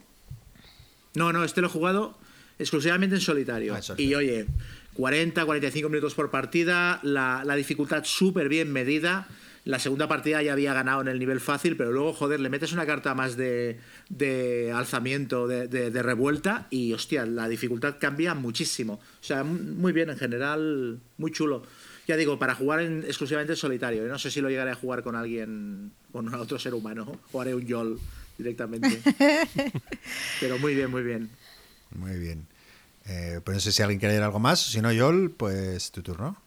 [1.16, 2.16] No, no, este lo he jugado
[2.60, 3.74] exclusivamente en solitario.
[3.74, 3.82] Ah.
[3.98, 4.46] Y oye,
[4.94, 9.28] 40, 45 minutos por partida, la, la dificultad súper bien medida.
[9.66, 12.72] La segunda partida ya había ganado en el nivel fácil, pero luego, joder, le metes
[12.72, 13.80] una carta más de,
[14.10, 18.94] de alzamiento, de, de- de revuelta, y hostia, la dificultad cambia muchísimo.
[18.94, 21.64] O sea, muy bien, en general, muy chulo.
[22.08, 24.06] Ya digo, para jugar en- exclusivamente en solitario.
[24.06, 24.08] ¿eh?
[24.08, 27.56] No sé si lo llegaré a jugar con alguien, con otro ser humano, o haré
[27.56, 28.00] un YOL
[28.38, 29.02] directamente.
[30.40, 31.30] pero muy bien, muy bien.
[31.90, 32.46] Muy bien.
[33.08, 34.62] Eh, pues no sé si alguien quiere algo más.
[34.64, 36.38] Si no, Yol, pues tu turno.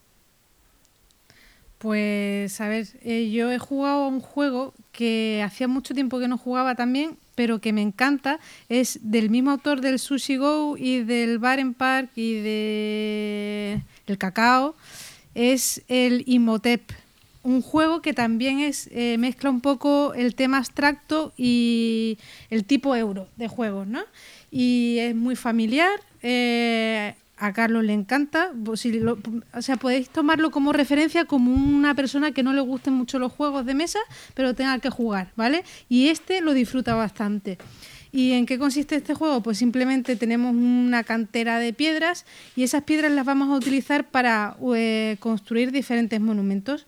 [1.79, 6.27] Pues a ver, eh, yo he jugado a un juego que hacía mucho tiempo que
[6.27, 8.41] no jugaba también, pero que me encanta.
[8.69, 14.75] Es del mismo autor del Sushi Go y del Baren Park y de el Cacao.
[15.37, 16.83] Es el Imhotep,
[17.45, 22.19] un juego que también es eh, mezcla un poco el tema abstracto y
[22.51, 24.03] el tipo euro de juegos, ¿no?
[24.51, 26.01] Y es muy familiar.
[26.23, 28.53] eh, a Carlos le encanta.
[28.75, 33.19] Si o sea, podéis tomarlo como referencia como una persona que no le gusten mucho
[33.19, 33.99] los juegos de mesa,
[34.35, 35.65] pero tenga que jugar, ¿vale?
[35.89, 37.59] Y este lo disfruta bastante.
[38.11, 39.43] ¿Y en qué consiste este juego?
[39.43, 42.25] Pues simplemente tenemos una cantera de piedras
[42.57, 46.87] y esas piedras las vamos a utilizar para eh, construir diferentes monumentos.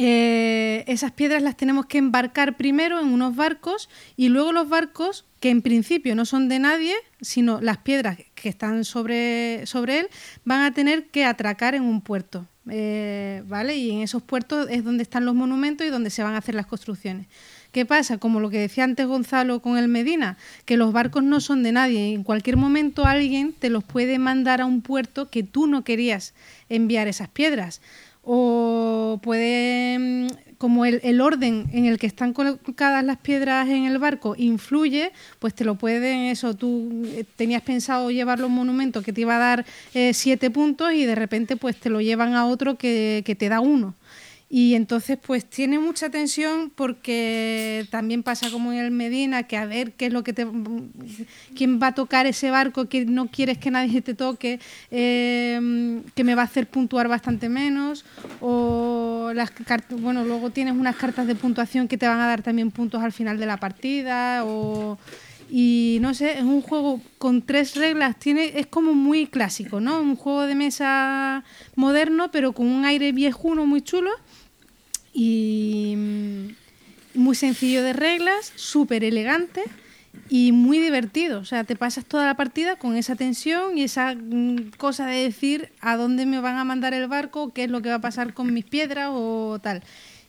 [0.00, 5.24] Eh, esas piedras las tenemos que embarcar primero en unos barcos y luego los barcos,
[5.40, 10.08] que en principio no son de nadie, sino las piedras que están sobre, sobre él,
[10.44, 12.46] van a tener que atracar en un puerto.
[12.70, 13.76] eh, ¿Vale?
[13.76, 16.54] Y en esos puertos es donde están los monumentos y donde se van a hacer
[16.54, 17.26] las construcciones.
[17.72, 18.18] ¿Qué pasa?
[18.18, 21.72] Como lo que decía antes Gonzalo con el Medina, que los barcos no son de
[21.72, 22.14] nadie.
[22.14, 26.34] En cualquier momento alguien te los puede mandar a un puerto que tú no querías
[26.68, 27.80] enviar esas piedras.
[28.30, 30.26] O puede, mm,
[30.58, 35.12] como el, el orden en el que están colocadas las piedras en el barco influye,
[35.38, 39.22] pues te lo pueden, eso, tú eh, tenías pensado llevarlo a un monumento que te
[39.22, 42.76] iba a dar eh, siete puntos y de repente pues te lo llevan a otro
[42.76, 43.94] que, que te da uno.
[44.50, 49.66] Y entonces, pues tiene mucha tensión porque también pasa como en el Medina, que a
[49.66, 50.46] ver qué es lo que te.
[51.54, 54.58] quién va a tocar ese barco que no quieres que nadie te toque,
[54.90, 58.06] eh, que me va a hacer puntuar bastante menos.
[58.40, 59.52] O las.
[59.90, 63.12] Bueno, luego tienes unas cartas de puntuación que te van a dar también puntos al
[63.12, 64.44] final de la partida.
[64.46, 64.98] O.
[65.50, 69.98] Y no sé, es un juego con tres reglas, tiene, es como muy clásico, ¿no?
[69.98, 71.42] Un juego de mesa
[71.74, 74.10] moderno, pero con un aire viejuno muy chulo
[75.18, 76.48] y mm,
[77.14, 79.64] muy sencillo de reglas, súper elegante
[80.28, 81.40] y muy divertido.
[81.40, 85.24] O sea, te pasas toda la partida con esa tensión y esa mm, cosa de
[85.24, 88.00] decir a dónde me van a mandar el barco, qué es lo que va a
[88.00, 89.82] pasar con mis piedras o tal.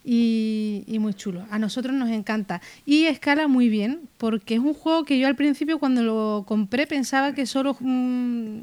[0.03, 1.45] Y, muy chulo.
[1.52, 2.61] A nosotros nos encanta.
[2.84, 6.88] Y escala muy bien, porque es un juego que yo al principio cuando lo compré
[6.88, 8.61] pensaba que solo, mm,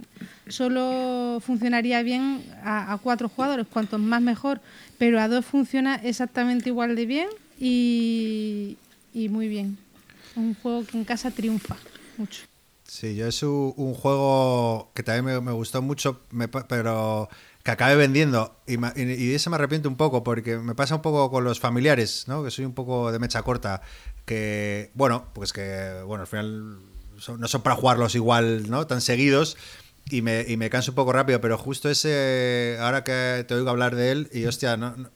[0.49, 4.61] solo funcionaría bien a, cuatro jugadores, cuantos más mejor,
[4.99, 7.29] pero a dos funciona exactamente igual de bien
[7.59, 8.79] y,
[9.31, 9.79] muy bien.
[10.35, 11.77] Un juego que en casa triunfa
[12.19, 12.43] mucho.
[12.85, 17.29] Sí, yo es un, juego que también me, gustó mucho, me pero
[17.65, 21.03] que acabé vendiendo y, y- de eso me arrepiento un poco porque me pasa un
[21.03, 22.45] poco con los familiares, ¿no?
[22.45, 23.83] Que soy un poco de mecha corta,
[24.25, 26.79] que bueno, pues que bueno, al final
[27.39, 28.87] no son para jugarlos igual, ¿no?
[28.87, 29.57] Tan seguidos.
[30.09, 33.71] Y me, y me canso un poco rápido, pero justo ese, ahora que te oigo
[33.71, 35.11] hablar de él, y hostia, no, no-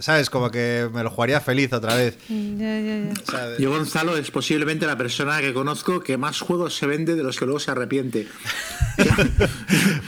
[0.00, 0.30] ¿sabes?
[0.30, 2.16] Como que me lo jugaría feliz otra vez.
[2.28, 3.46] Ya, ya, ya.
[3.48, 7.24] De- Yo, Gonzalo, es posiblemente la persona que conozco que más juegos se vende de
[7.24, 8.28] los que luego se arrepiente.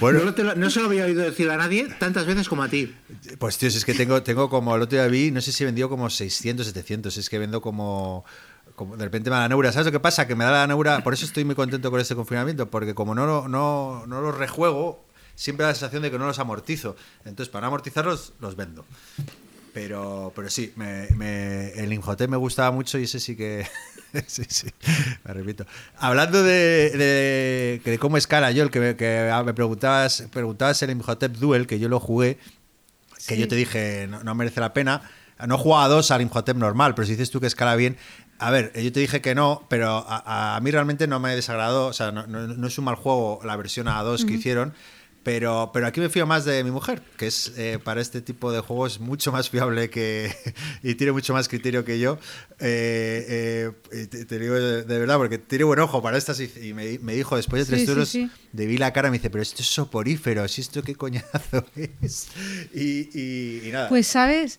[0.00, 0.20] Bueno.
[0.24, 2.68] no, te lo- no se lo había oído decir a nadie tantas veces como a
[2.68, 2.94] ti.
[3.38, 5.62] Pues tío, si es que tengo, tengo como el otro día vi, no sé si
[5.62, 8.24] he vendido como 600, 700, es que vendo como,
[8.80, 9.72] como de repente me da la neura.
[9.72, 10.26] ¿Sabes lo que pasa?
[10.26, 13.14] Que me da la neura, por eso estoy muy contento con este confinamiento, porque como
[13.14, 15.04] no, no, no los rejuego,
[15.34, 16.96] siempre da la sensación de que no los amortizo.
[17.26, 18.86] Entonces, para no amortizarlos, los vendo.
[19.74, 23.66] Pero, pero sí, me, me- el Imhotep me gustaba mucho y ese sí que.
[24.26, 24.68] sí, sí,
[25.24, 25.66] me repito.
[25.98, 30.90] Hablando de, de, de cómo escala yo, el que, me- que me preguntabas, preguntabas el
[30.90, 32.38] Imhotep Duel, que yo lo jugué,
[33.28, 33.36] que Sí.
[33.36, 35.02] yo te dije no, no merece la pena.
[35.46, 37.96] No jugaba a dos al Imhotep normal, pero si dices tú que escala bien.
[38.40, 41.86] A ver, yo te dije que no, pero a, a mí realmente no me desagradó.
[41.86, 44.72] O sea, no, no- no es un mal juego la versión a dos que hicieron.
[45.22, 48.50] Pero, pero aquí me fío más de mi mujer, que es eh, para este tipo
[48.52, 50.34] de juegos mucho más fiable que
[50.82, 52.18] y tiene mucho más criterio que yo.
[52.58, 56.40] Eh, eh, te, te digo de, de verdad, porque tiene buen ojo para estas.
[56.40, 58.30] Y, y me, me dijo después de tres Sí, sí, turnos, sí.
[58.52, 61.66] de vi la cara, me dice, pero esto es soporífero, ¿si esto qué coñazo
[62.00, 62.28] es?
[62.72, 63.90] Y, y- y nada.
[63.90, 64.58] Pues, ¿sabes?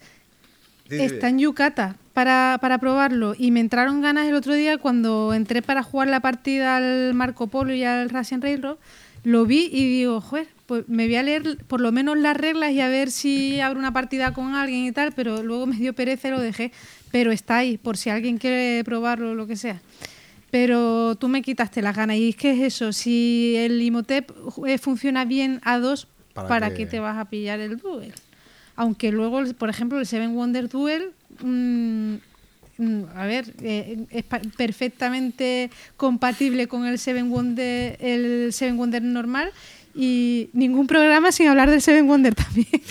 [0.90, 4.77] Sí, sí, Está en Yucata para, para probarlo y me entraron ganas el otro día
[4.77, 8.77] cuando entré para jugar la partida al Marco Polo y al Racing Railroad.
[9.23, 12.71] Lo vi y digo, joder, pues me voy a leer por lo menos las reglas
[12.71, 15.93] y a ver si abro una partida con alguien y tal, pero luego me dio
[15.93, 16.71] pereza y lo dejé.
[17.11, 19.81] Pero está ahí, por si alguien quiere probarlo o lo que sea.
[20.49, 22.17] Pero tú me quitaste las ganas.
[22.17, 24.31] Y es que es eso, si el Imhotep
[24.65, 26.77] eh, funciona bien a dos, ¿Para ¿para, qué?
[26.77, 28.13] qué te vas a pillar el Duel?
[28.75, 31.11] Aunque luego, por ejemplo, el Seven Wonder Duel,
[31.43, 32.15] mm,
[32.77, 34.23] mm, a ver, eh, es
[34.57, 39.51] perfectamente compatible con el Seven Wonder, el Seven Wonder normal
[39.93, 42.68] y ningún programa sin hablar del Seven Wonder también.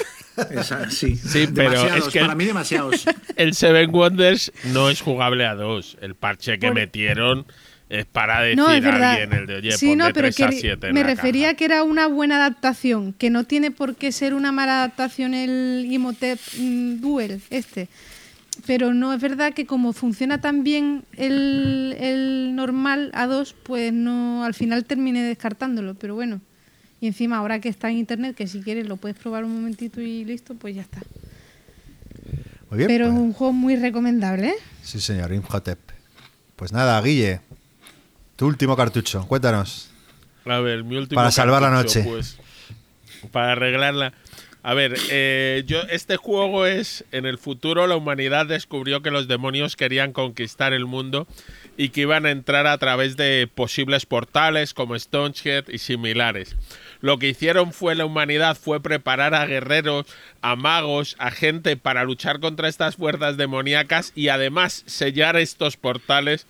[0.53, 3.05] Esa- sí, Sí, pero demasiados, es que- para mí demasiados.
[3.37, 5.99] El Seven Wonders no es jugable a dos.
[6.01, 7.45] El parche que Por- metieron
[7.91, 9.11] Es para decir No, es a verdad.
[9.21, 11.57] alguien el de oye, sí, no, pero 3 a que 7 en me refería caja".
[11.57, 15.87] que era una buena adaptación, que no tiene por qué ser una mala adaptación el
[15.91, 17.89] Imhotep mm, Duel este.
[18.67, 24.45] Pero no es verdad que como funciona tan bien el, el normal A2, pues no
[24.45, 26.41] al final terminé descartándolo, pero bueno.
[27.01, 30.01] Y encima ahora que está en internet, que si quieres lo puedes probar un momentito
[30.01, 31.01] y listo, pues ya está.
[32.69, 32.89] Muy bien.
[32.89, 34.55] pero es pues- un juego muy recomendable, ¿eh?
[34.83, 35.79] Sí, señor, Imhotep.
[36.57, 37.41] Pues nada, Guille,
[38.37, 39.91] tu último cartucho, cuéntanos.
[40.45, 41.17] A ver, mi último.
[41.19, 42.03] Para salvar la noche.
[42.03, 42.37] Pues,
[43.33, 44.13] para arreglarla.
[44.63, 49.27] A ver, eh, yo este juego es en el futuro la humanidad descubrió que los
[49.27, 51.27] demonios querían conquistar el mundo
[51.79, 56.57] y que iban a entrar a través de posibles portales como Stonehead y similares.
[57.01, 60.05] Lo que hicieron fue la humanidad fue preparar a guerreros,
[60.43, 66.47] a magos, a gente para luchar contra estas fuerzas demoníacas y además sellar estos portales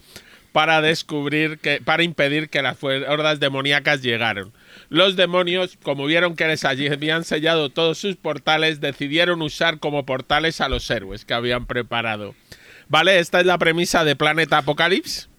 [0.50, 4.50] para descubrir que para impedir que las hordas demoníacas llegaran.
[4.90, 10.60] Los demonios, como vieron que les habían sellado todos sus portales, decidieron usar como portales
[10.60, 12.34] a los héroes que habían preparado.
[12.88, 15.30] Vale, esta es la premisa de Planet Apocalypse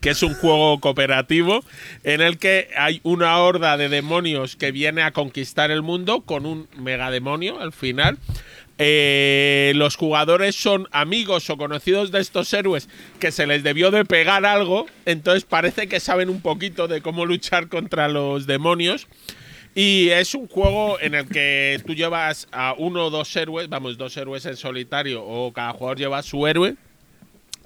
[0.00, 1.64] que es un juego cooperativo
[2.04, 6.46] en el que hay una horda de demonios que viene a conquistar el mundo con
[6.46, 8.18] un megademonio al final.
[8.78, 12.88] Eh, los jugadores son amigos o conocidos de estos héroes
[13.18, 17.26] que se les debió de pegar algo, entonces parece que saben un poquito de cómo
[17.26, 19.08] luchar contra los demonios.
[19.74, 23.98] Y es un juego en el que tú llevas a uno o dos héroes, vamos,
[23.98, 26.76] dos héroes en solitario, o cada jugador lleva su héroe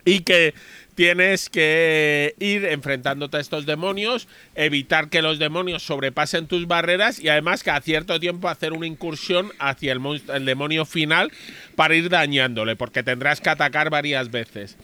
[0.05, 0.55] y que
[0.95, 7.29] tienes que ir enfrentándote a estos demonios, evitar que los demonios sobrepasen tus barreras y
[7.29, 10.01] además cada cierto tiempo hacer una incursión hacia el,
[10.35, 11.33] el demonio final
[11.77, 14.77] para ir dañándole, porque tendrás que atacar varias veces.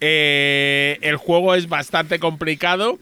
[0.00, 2.98] Eh, el juego es bastante complicado.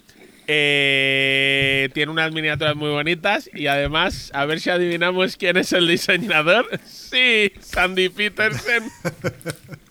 [0.47, 5.89] eh, tiene unas miniaturas muy bonitas y además, a ver si adivinamos quién es el
[5.89, 6.69] diseñador.
[6.87, 8.85] Sí, Sandy Peterson.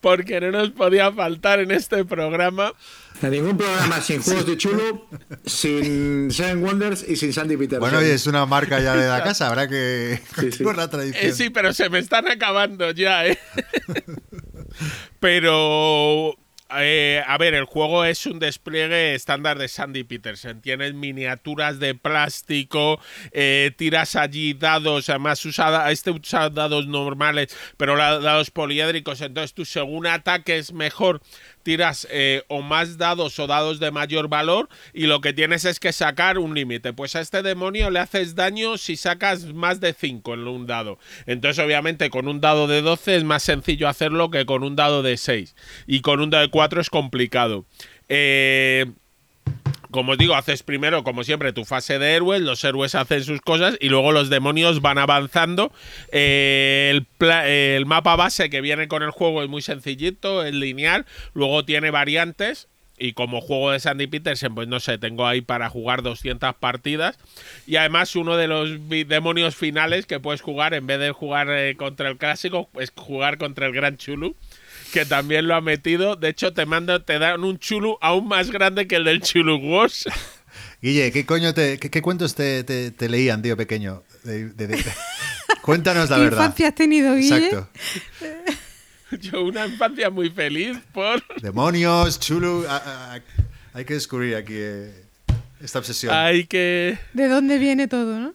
[0.00, 2.72] porque no nos podía faltar en este programa.
[3.20, 5.08] En ningún programa sin juegos de chulo,
[5.44, 7.80] sin Seven Wonders y sin Sandy Peterson.
[7.80, 10.40] Bueno, oye, es una marca ya de la casa, habrá que Sí, sí.
[10.50, 11.26] continuar la tradición.
[11.26, 13.38] Eh, sí, pero se me están acabando ya, ¿eh?
[15.20, 16.36] pero,
[16.76, 20.60] eh, a ver, el juego es un despliegue estándar de Sandy Peterson.
[20.60, 23.00] Tienes miniaturas de plástico,
[23.32, 29.20] eh, tiras allí dados, además usa, este usa dados normales, pero dados poliédricos.
[29.20, 31.22] Entonces tú según ataques mejor
[31.68, 35.78] tiras eh, o más dados o dados de mayor valor y lo que tienes es
[35.78, 36.94] que sacar un límite.
[36.94, 40.98] Pues a este demonio le haces daño si sacas más de 5 en un dado.
[41.26, 45.02] Entonces obviamente con un dado de 12 es más sencillo hacerlo que con un dado
[45.02, 45.54] de 6.
[45.86, 47.66] Y con un dado de 4 es complicado.
[48.08, 48.86] Eh,
[49.90, 53.40] como os digo, haces primero, como siempre, tu fase de héroes, los héroes hacen sus
[53.40, 55.72] cosas y luego los demonios van avanzando.
[56.12, 61.06] Eh, eh, el mapa base que viene con el juego es muy sencillito, es lineal,
[61.34, 62.68] luego tiene variantes.
[63.00, 67.16] Y como juego de Sandy Peterson, pues no sé, tengo ahí para jugar 200 partidas.
[67.64, 71.76] Y además uno de los demonios finales que puedes jugar, en vez de jugar eh,
[71.76, 74.34] contra el clásico, es jugar contra el Gran Chulu
[74.92, 76.16] que también lo ha metido.
[76.16, 79.56] De hecho, te manda, te dan un chulu aún más grande que el del Chulu
[79.56, 80.04] Wars.
[80.82, 84.02] Guille, ¿qué coño te, qué, qué cuentos te, te- te leían, tío pequeño?
[84.24, 84.84] De- de- de-
[85.62, 86.38] Cuéntanos la ¿Qué verdad.
[86.44, 87.36] infancia has tenido, Guille?
[87.46, 87.68] Exacto.
[89.20, 92.64] Yo una infancia muy feliz por Demonios, chulu.
[92.68, 93.20] a- a-
[93.74, 94.92] hay que descubrir aquí eh,
[95.62, 96.14] esta obsesión.
[96.14, 98.34] hay que ¿De dónde viene todo, no?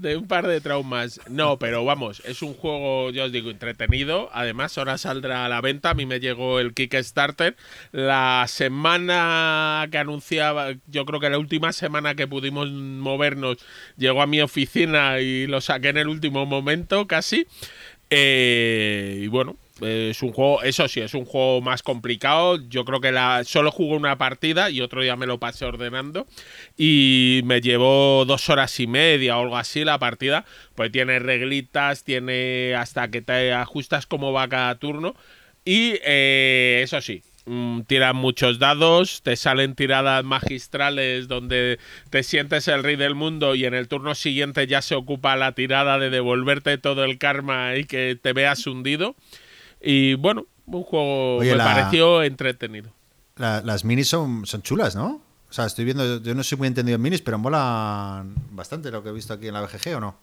[0.00, 1.20] De, un par de traumas.
[1.28, 4.30] No, pero vamos, es un juego, ya os digo, entretenido.
[4.32, 5.90] Además, ahora saldrá a la venta.
[5.90, 7.56] A mí me llegó el Kickstarter.
[7.92, 13.58] La semana que anunciaba, yo creo que la última semana que pudimos movernos,
[13.96, 17.46] llegó a mi oficina y lo saqué en el último momento casi.
[18.10, 22.58] Eh, y bueno, es un juego, eso sí, es un juego más complicado.
[22.68, 26.26] Yo creo que la, solo jugué una partida y otro día me lo pasé ordenando.
[26.76, 30.44] Y me llevó dos horas y media o algo así la partida.
[30.74, 35.14] Pues tiene reglitas, tiene hasta que te ajustas cómo va cada turno.
[35.64, 41.78] Y eh, eso sí, mm, tiran muchos dados, te salen tiradas magistrales donde
[42.10, 45.52] te sientes el rey del mundo y en el turno siguiente ya se ocupa la
[45.52, 49.16] tirada de devolverte todo el karma y que te veas hundido.
[49.84, 52.90] Y bueno, un juego Oye, me la- pareció entretenido.
[53.36, 55.20] La- las minis son, son chulas, ¿no?
[55.50, 59.02] O sea, estoy viendo, yo no soy muy entendido en minis, pero molan bastante lo
[59.02, 60.16] que he visto aquí en la BGG, ¿o no?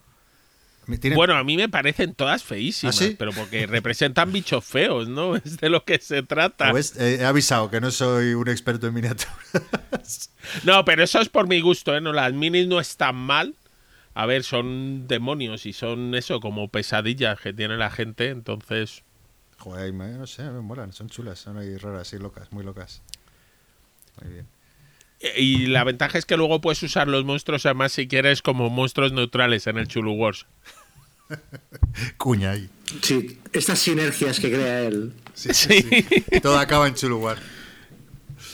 [1.16, 3.16] Bueno, a mí me parecen todas feísimas, ¿Ah, sí?
[3.18, 5.36] pero porque representan bichos feos, ¿no?
[5.46, 6.72] Es de lo que se trata.
[6.74, 6.96] ¿Ves?
[6.98, 9.36] Eh, he avisado que no soy un experto en miniaturas.
[10.64, 12.02] No, pero eso es por mi gusto, ¿eh?
[12.02, 13.56] No, las minis no están mal.
[14.16, 19.04] A ver, son demonios y son eso, como pesadillas que tiene la gente, entonces...
[19.62, 23.02] Joder, me- no sé, me molan, son chulas, son ahí raras y locas, muy locas.
[24.22, 24.48] Muy bien.
[25.38, 29.12] Y la ventaja es que luego puedes usar los monstruos, además, si quieres, como monstruos
[29.14, 30.48] neutrales en el Chulu Wars.
[32.18, 32.70] Cuña ahí.
[33.04, 35.14] Sí, estas sinergias que crea él.
[35.36, 36.40] Sí, sí, sí.
[36.42, 37.38] Todo acaba en Chuluguar.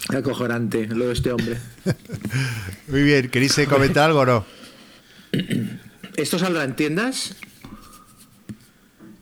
[0.09, 1.57] Acojonante lo de este hombre.
[2.87, 4.45] Muy bien, ¿queréis eh, comentar algo o no?
[6.17, 7.35] ¿Esto saldrá en tiendas?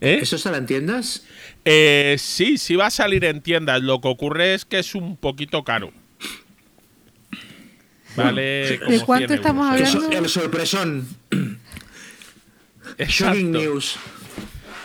[0.02, 0.20] ¿Eh?
[0.22, 1.26] ¿Esto saldrá en tiendas?
[1.64, 3.82] Eh, sí, sí va a salir en tiendas.
[3.82, 5.92] Lo que ocurre es que es un poquito caro.
[8.16, 8.80] Vale.
[8.88, 9.96] ¿De cuánto 100 estamos euros.
[9.96, 10.18] Hablando?
[10.18, 11.08] el sorpresón.
[12.98, 13.34] Exacto.
[13.36, 13.98] Shocking news.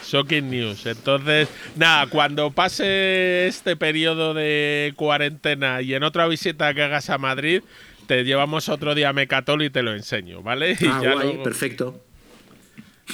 [0.08, 0.86] Shocking news.
[0.86, 7.18] Entonces, nada, cuando pase este periodo de cuarentena y en otra visita que hagas a
[7.18, 7.62] Madrid,
[8.08, 10.72] te llevamos otro día a Mecatol y te lo enseño, ¿vale?
[10.80, 12.04] Y Ah, ya guay, perfecto.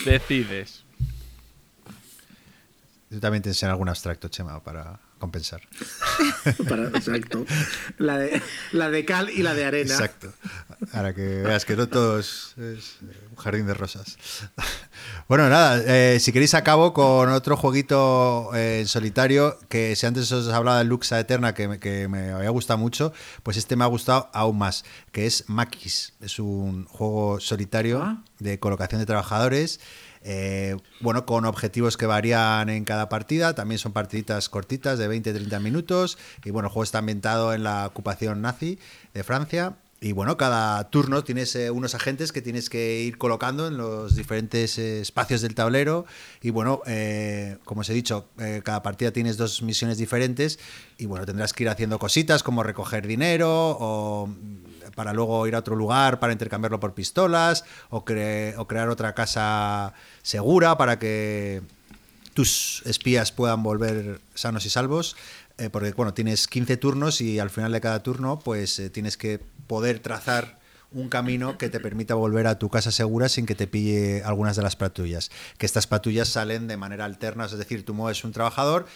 [0.06, 0.86] decides.
[3.11, 5.61] Yo también te enseño algún abstracto, Chema, para compensar.
[6.69, 7.47] Para- exacto.
[7.99, 8.43] La de,
[8.73, 9.95] la de cal y la de arena.
[9.95, 10.33] Exacto.
[10.93, 14.16] Ahora que veas que no todo es, es, eh, un jardín de rosas.
[15.28, 20.31] Bueno, nada, eh, si queréis acabo con otro jueguito eh, en solitario, que si antes
[20.33, 23.12] os hablaba del Luxa Eterna, que, me- que me había gustado mucho,
[23.43, 26.12] pues este me ha gustado aún más, que es Maquis.
[26.20, 28.23] Es un juego solitario Ah.
[28.39, 29.81] de colocación de trabajadores.
[30.28, 35.61] Eh, bueno, con objetivos que varían en cada partida, también son partiditas cortitas de 20-30
[35.61, 36.19] minutos.
[36.44, 38.81] Y bueno, el juego está ambientado en la ocupación nazi
[39.15, 39.77] de Francia.
[40.01, 44.15] Y bueno, cada turno tienes eh, unos agentes que tienes que ir colocando en los
[44.15, 46.07] diferentes eh, espacios del tablero.
[46.43, 50.59] Y bueno, eh, como os he dicho, eh, cada partida tienes dos misiones diferentes.
[50.98, 53.48] Y bueno, tendrás que ir haciendo cositas como recoger dinero
[53.81, 54.28] o
[54.95, 59.15] para luego ir a otro lugar para intercambiarlo por pistolas o, cre- o crear otra
[59.15, 59.93] casa
[60.23, 61.63] segura para que
[62.35, 65.17] tus espías puedan volver sanos y salvos.
[65.59, 69.17] eh, porque, bueno, tienes 15 turnos y al final de cada turno, pues eh, tienes
[69.17, 70.59] que poder trazar
[70.93, 74.55] un camino que te permita volver a tu casa segura sin que te pille algunas
[74.57, 75.31] de las patrullas.
[75.59, 78.87] Que estas patrullas salen de manera alterna, es decir, tú mueves un trabajador,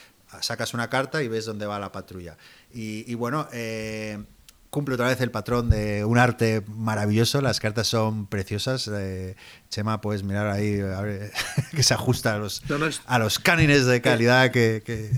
[0.41, 2.37] sacas una carta y ves dónde va la patrulla.
[2.73, 4.23] Y, y bueno, eh,
[4.71, 7.41] cumple otra vez el patrón de un arte maravilloso.
[7.41, 8.89] Las cartas son preciosas.
[8.93, 9.37] Eh,
[9.69, 11.33] Chema, puedes mirar ahí a ver,
[11.73, 15.11] que se ajusta a los, No, no, es- a los cánones de calidad que, que-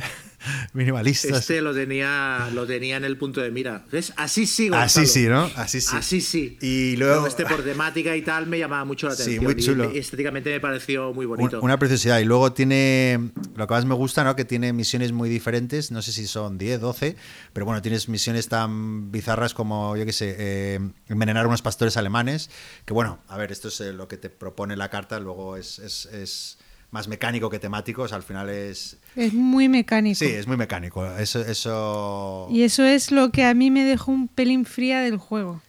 [0.73, 1.39] minimalistas.
[1.41, 3.85] Este lo tenía, lo tenía en el punto de mira.
[3.91, 4.13] ¿Ves?
[4.17, 5.07] Así sí, Así Gonzalo.
[5.07, 5.51] sí, ¿no?
[5.61, 5.97] Así sí.
[5.97, 6.59] Así sí.
[6.61, 9.45] Y luego- Pero este por temática y tal me llamaba mucho la Sí, atención.
[9.45, 9.89] muy y chulo.
[9.91, 11.61] me- estéticamente me pareció muy bonito.
[11.61, 12.19] Una preciosidad.
[12.21, 14.37] Y luego tiene, lo que más me gusta, ¿no?
[14.37, 15.91] Que tiene misiones muy diferentes.
[15.91, 17.17] No sé si son 10, 12,
[17.53, 22.51] pero bueno, tienes misiones tan bizarras como, yo qué sé, eh, envenenar unos pastores alemanes.
[22.85, 25.79] Que bueno, a ver, esto es eh, lo que te propone la carta, luego es,
[25.79, 26.59] es- es
[26.93, 28.03] más mecánico que temático.
[28.03, 28.97] O sea, al final es.
[29.17, 30.17] Es muy mecánico.
[30.19, 31.05] Sí, es muy mecánico.
[31.17, 31.41] Eso.
[31.41, 32.47] eso...
[32.51, 35.61] Y eso es lo que a mí me dejó un pelín fría del juego.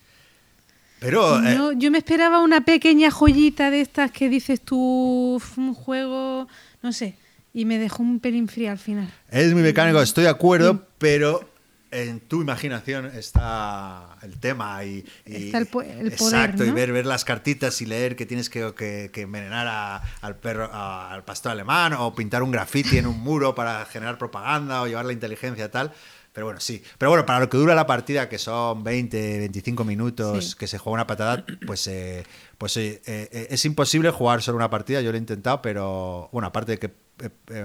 [0.99, 1.43] Pero.
[1.43, 6.47] eh, yo me esperaba una pequeña joyita de estas que dices tú, "Uf, un juego,
[6.81, 7.15] no sé,
[7.53, 9.09] y me dejó un pelín fría al final.
[9.29, 11.49] Es muy mecánico, estoy de acuerdo, pero
[11.93, 16.71] en tu imaginación está el tema y, y- Está el po- el poder, exacto y
[16.71, 20.69] ver ver las cartitas y leer que tienes que, que- que envenenar a- al perro
[20.71, 24.87] a- al pastor alemán o pintar un graffiti en un muro para generar propaganda o
[24.87, 25.91] llevar la inteligencia tal.
[26.33, 26.81] Pero bueno sí.
[26.97, 30.55] Pero bueno para lo que dura la partida que son 20 25 minutos Sí.
[30.57, 32.23] que se juega una patada pues eh,
[32.57, 36.47] pues eh, eh, es imposible jugar solo una partida yo lo he intentado pero bueno
[36.47, 37.02] aparte de que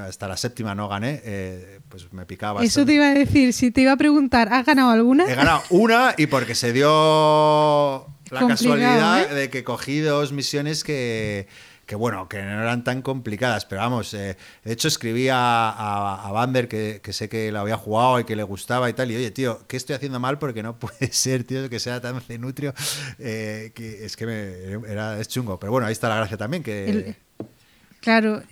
[0.06, 3.70] hasta la séptima no gané eh, pues me picaba Eso te iba a decir, si
[3.70, 5.24] te iba a preguntar, ¿has ganado alguna?
[5.30, 9.34] He ganado una y porque se dio la casualidad ¿eh?
[9.34, 11.48] de que cogí dos misiones que,
[11.86, 13.64] que, bueno, que no eran tan complicadas.
[13.64, 17.60] Pero vamos, eh, de hecho escribí a, a, a Bander, que, que sé que lo
[17.60, 19.10] había jugado y que le gustaba y tal.
[19.10, 20.38] Y oye, tío, ¿qué estoy haciendo mal?
[20.38, 22.74] Porque no puede ser, tío, que sea tan cenutrio.
[23.18, 25.58] eh, que es que me, era, es chungo.
[25.58, 26.62] Pero bueno, ahí está la gracia también.
[26.62, 27.16] que El-
[28.00, 28.42] claro,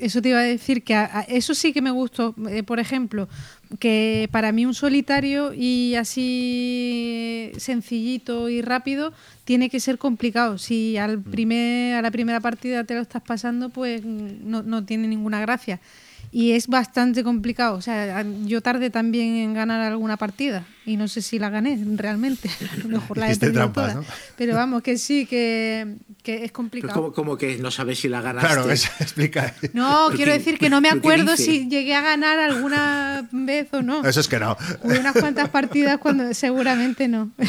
[0.00, 2.34] eso te iba a decir que a- a- eso sí que me gustó.
[2.50, 3.28] Eh, por ejemplo,
[3.78, 9.12] que para mí un solitario y así sencillito y rápido
[9.44, 10.58] tiene que ser complicado.
[10.58, 11.22] Si al Mm.
[11.24, 15.80] primer, a la primera partida te lo estás pasando, pues no, no tiene ninguna gracia.
[16.32, 17.76] Y es bastante complicado.
[17.76, 21.78] O sea, yo tardé también en ganar alguna partida y no sé si la gané
[21.96, 22.48] realmente.
[22.72, 23.94] A lo mejor la he perdido toda.
[23.94, 24.04] ¿no?
[24.36, 26.94] Pero vamos, que sí, que, que es complicado.
[26.94, 28.46] como, como que no sabes si la ganaste.
[28.48, 29.54] Claro, eso explica.
[29.72, 33.82] No, ¿Pero quiero decir que no me acuerdo si llegué a ganar alguna vez o
[33.82, 34.04] no.
[34.04, 34.56] Eso es que no.
[34.82, 37.30] Hubo unas cuantas partidas cuando seguramente no.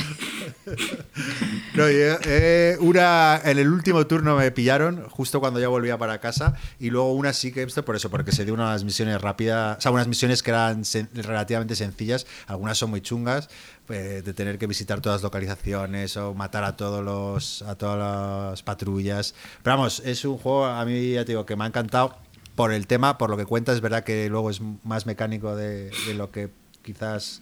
[1.73, 6.19] No, yo, eh, una, en el último turno me pillaron, justo cuando ya volvía para
[6.19, 9.81] casa, y luego una sí que por eso, porque se dio unas misiones rápidas, o
[9.81, 10.83] sea, unas misiones que eran
[11.13, 13.49] relativamente sencillas, algunas son muy chungas,
[13.88, 17.97] eh, de tener que visitar todas las localizaciones o matar a todos los a todas
[17.97, 19.33] las patrullas.
[19.63, 22.17] Pero vamos, es un juego a mí ya te digo que me ha encantado
[22.55, 25.91] por el tema, por lo que cuenta, es verdad que luego es más mecánico de
[26.15, 26.49] lo que
[26.83, 27.41] quizás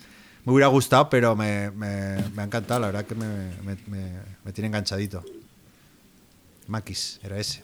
[0.49, 3.51] me hubiera gustado, pero me, me- me ha encantado, la verdad que me,
[4.43, 5.23] me- tiene enganchadito.
[6.67, 7.63] Maquis, era ese.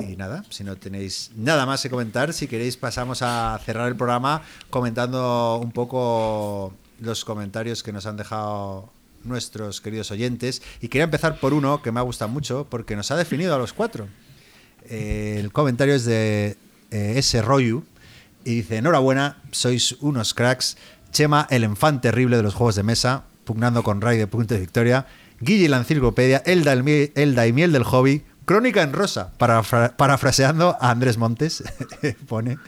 [0.00, 3.96] Y nada, si no tenéis nada más que comentar, si queréis pasamos a cerrar el
[3.96, 8.90] programa comentando un poco los comentarios que nos han dejado
[9.24, 10.62] nuestros queridos oyentes.
[10.80, 13.58] Y quería empezar por uno que me ha gustado mucho porque nos ha definido a
[13.58, 14.06] los cuatro.
[14.88, 16.56] Eh, el comentario es de
[16.92, 17.42] eh, S.
[17.42, 17.84] Royu
[18.44, 20.76] y dice: Enhorabuena, sois unos cracks.
[21.12, 24.60] Chema, el enfant terrible de los juegos de mesa, pugnando con Ray de Punto de
[24.60, 25.06] Victoria.
[25.40, 28.24] Guille la enciclopedia, Elda, el Elda y Miel del Hobby.
[28.44, 31.62] Crónica en rosa, parafra- parafraseando a Andrés Montes,
[32.28, 32.58] pone.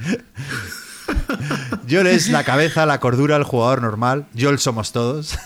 [1.87, 4.27] Yo es la cabeza, la cordura, el jugador normal.
[4.35, 5.39] Yo el somos todos.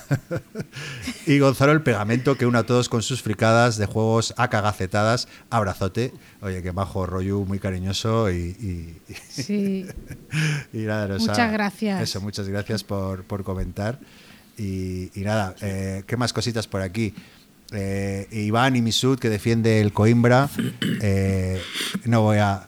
[1.27, 5.29] y Gonzalo el pegamento que une a todos con sus fricadas de juegos a cagacetadas.
[5.51, 6.13] Abrazote.
[6.43, 9.01] Oye, que bajo rollo muy cariñoso y, y-
[9.31, 9.87] Sí.
[10.73, 12.03] y nada, nos Muchas ha- gracias.
[12.03, 13.99] Eso, muchas gracias por, por comentar.
[14.59, 17.15] Y, y nada, eh, ¿qué más cositas por aquí?
[17.73, 20.49] Eh, Iván y Misud, que defiende el Coimbra.
[21.01, 21.61] Eh,
[22.05, 22.67] no voy a.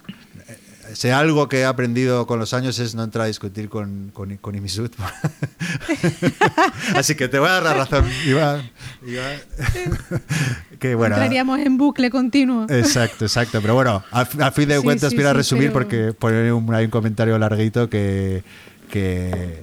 [0.95, 4.37] Si algo que he aprendido con los años es no entrar a discutir con, con,
[4.37, 4.91] con Imisud.
[6.95, 8.71] Así que te voy a dar la razón, Iván.
[9.07, 9.39] Iván.
[10.79, 11.17] que bueno.
[11.17, 12.67] Entraríamos en bucle continuo.
[12.69, 13.61] Exacto, exacto.
[13.61, 16.75] Pero bueno, al fin de Sí, cuentas, sí, quiero sí, resumir pero- porque pone un,
[16.75, 18.43] hay un comentario larguito que,
[18.91, 19.63] que,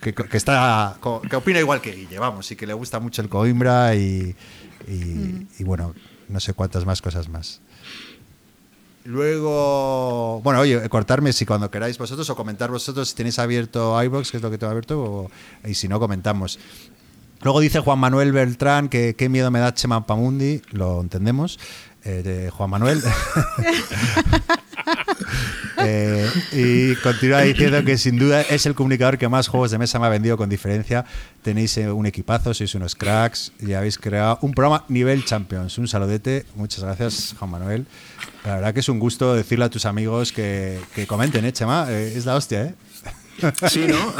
[0.00, 0.96] que, que está,
[1.28, 4.34] que opina igual que Guille, vamos, y que le gusta mucho el Coimbra y,
[4.88, 5.46] y, Mm.
[5.58, 5.94] y bueno,
[6.28, 7.60] no sé cuántas más cosas más.
[9.04, 14.30] Luego, bueno, oye, cortarme si cuando queráis vosotros o comentar vosotros si tenéis abierto iBox,
[14.30, 15.30] que es lo que tengo abierto, o-
[15.68, 16.58] y si no, comentamos.
[17.42, 21.58] Luego dice Juan Manuel Beltrán que qué miedo me da Chema Pamundi, lo entendemos,
[22.02, 23.02] eh, de Juan Manuel.
[25.86, 29.98] Eh, y continúa diciendo que sin duda es el comunicador que más juegos de mesa
[29.98, 31.04] me ha vendido con diferencia.
[31.42, 35.76] Tenéis eh, un equipazo, sois unos cracks y habéis creado un programa nivel Champions.
[35.76, 37.86] Un saludete, muchas gracias Juan Manuel.
[38.44, 41.86] La verdad que es un gusto decirle a tus amigos que, que comenten, ¿eh, Chema?
[41.90, 42.74] Eh, es la hostia, ¿eh?
[43.68, 44.14] Sí, ¿no?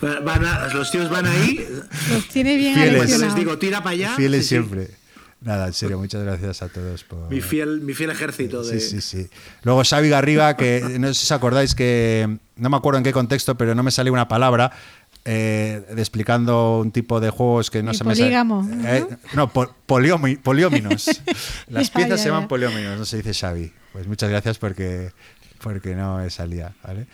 [0.24, 1.66] Van a- los tíos van ahí,
[2.12, 2.94] Los tiene bien Fieles.
[2.94, 3.34] aleccionados.
[3.34, 4.12] les digo tira para allá.
[4.14, 4.86] Fieles sí, sí.
[5.40, 7.30] Nada, en serio, muchas gracias a todos por...
[7.30, 8.80] Mi fiel, mi fiel ejército de.
[8.80, 9.30] Sí, sí, sí.
[9.62, 13.12] Luego Xavi Garriga, que no sé si os acordáis que no me acuerdo en qué
[13.12, 14.72] contexto, pero no me salió una palabra
[15.24, 18.88] eh, de explicando un tipo de juegos que no El se me sale- polígamo, ¿no?
[18.88, 21.06] Eh, no, po- poliomi- polióminos.
[21.68, 23.72] Las Ya, piezas ya, se llaman polióminos, no se dice Xavi.
[23.92, 25.12] Pues muchas gracias porque,
[25.62, 27.06] porque no me salía, ¿vale?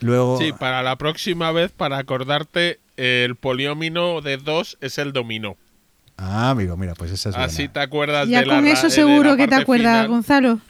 [0.00, 0.38] Luego...
[0.38, 5.56] Sí, para la próxima vez, para acordarte, el poliómino de 2 es el dominó.
[6.20, 7.46] Ah, amigo, mira, pues esa es buena.
[7.46, 10.08] Así te acuerdas Ya de la con eso seguro que te acuerdas, final.
[10.08, 10.60] Gonzalo.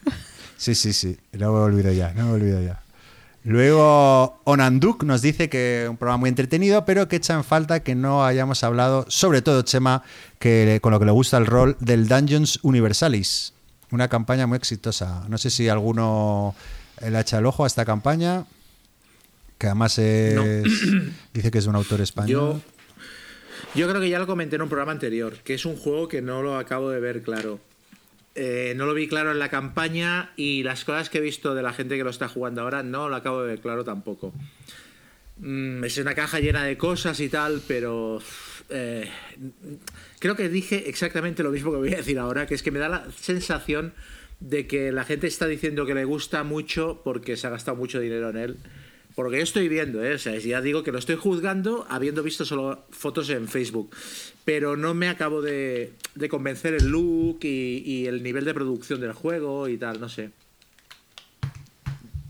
[0.58, 1.16] Sí, sí, sí.
[1.32, 2.82] No me olvido ya, no me olvido ya.
[3.44, 7.94] Luego, Onanduk nos dice que un programa muy entretenido, pero que echa en falta que
[7.94, 10.02] no hayamos hablado, sobre todo Chema,
[10.38, 13.54] que le- con lo que le gusta el rol del Dungeons Universalis.
[13.90, 15.24] Una campaña muy exitosa.
[15.28, 16.54] No sé si alguno
[17.00, 18.44] le ha echado el ojo a esta campaña,
[19.56, 20.64] que además es-
[21.32, 22.30] dice que es de un autor español.
[22.30, 22.60] Yo,
[23.74, 26.23] yo creo que ya lo comenté en un programa anterior, que es un juego que
[26.23, 27.61] no lo acabo de ver claro.
[28.35, 31.62] Eh, no lo vi claro en la campaña y las cosas que he visto de
[31.62, 34.32] la gente que lo está jugando ahora no lo acabo de ver claro tampoco.
[35.39, 38.20] Mm, es una caja llena de cosas y tal, pero
[38.70, 39.09] eh,
[40.19, 42.78] creo que dije exactamente lo mismo que voy a decir ahora, que es que me
[42.78, 43.93] da la sensación
[44.40, 48.01] de que la gente está diciendo que le gusta mucho porque se ha gastado mucho
[48.01, 48.57] dinero en él.
[49.19, 50.15] Por lo que yo estoy viendo, ¿eh?
[50.15, 53.90] o sea, ya digo que lo estoy juzgando habiendo visto solo fotos en Facebook,
[54.45, 59.01] pero no me acabo de, de convencer el look y, y el nivel de producción
[59.01, 60.31] del juego y tal, no sé.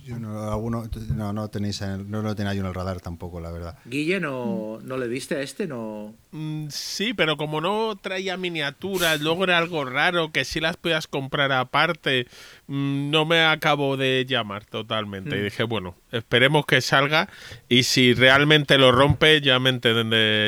[0.03, 3.39] Yo no, alguno- no, no tenéis en el- no lo yo en el radar tampoco,
[3.39, 3.77] la verdad.
[3.85, 5.67] Guille, ¿no, ¿no le diste a este?
[5.67, 6.15] No...
[6.33, 11.07] mm, sí, pero como no traía miniaturas, luego era algo raro que si las podías
[11.07, 12.27] comprar aparte,
[12.67, 15.37] mm, no me acabo de llamar totalmente.
[15.39, 17.29] Y dije, bueno, esperemos que salga
[17.69, 19.79] y si realmente lo rompe, ya me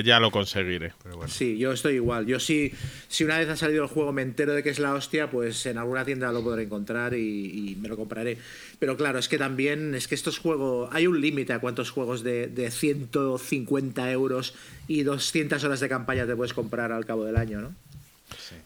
[0.05, 0.93] ya lo conseguiré.
[1.27, 2.27] Sí, yo estoy igual.
[2.27, 2.73] Yo sí,
[3.09, 5.66] si una vez ha salido el juego me entero de que es la hostia, pues
[5.66, 8.39] en alguna tienda lo podré encontrar y, y me lo compraré.
[8.78, 12.23] Pero claro, es que también, es que estos juegos, hay un límite a cuántos juegos
[12.23, 14.55] de, de 150 euros
[14.91, 17.73] y 200 horas de campaña te puedes comprar al cabo del año, ¿no?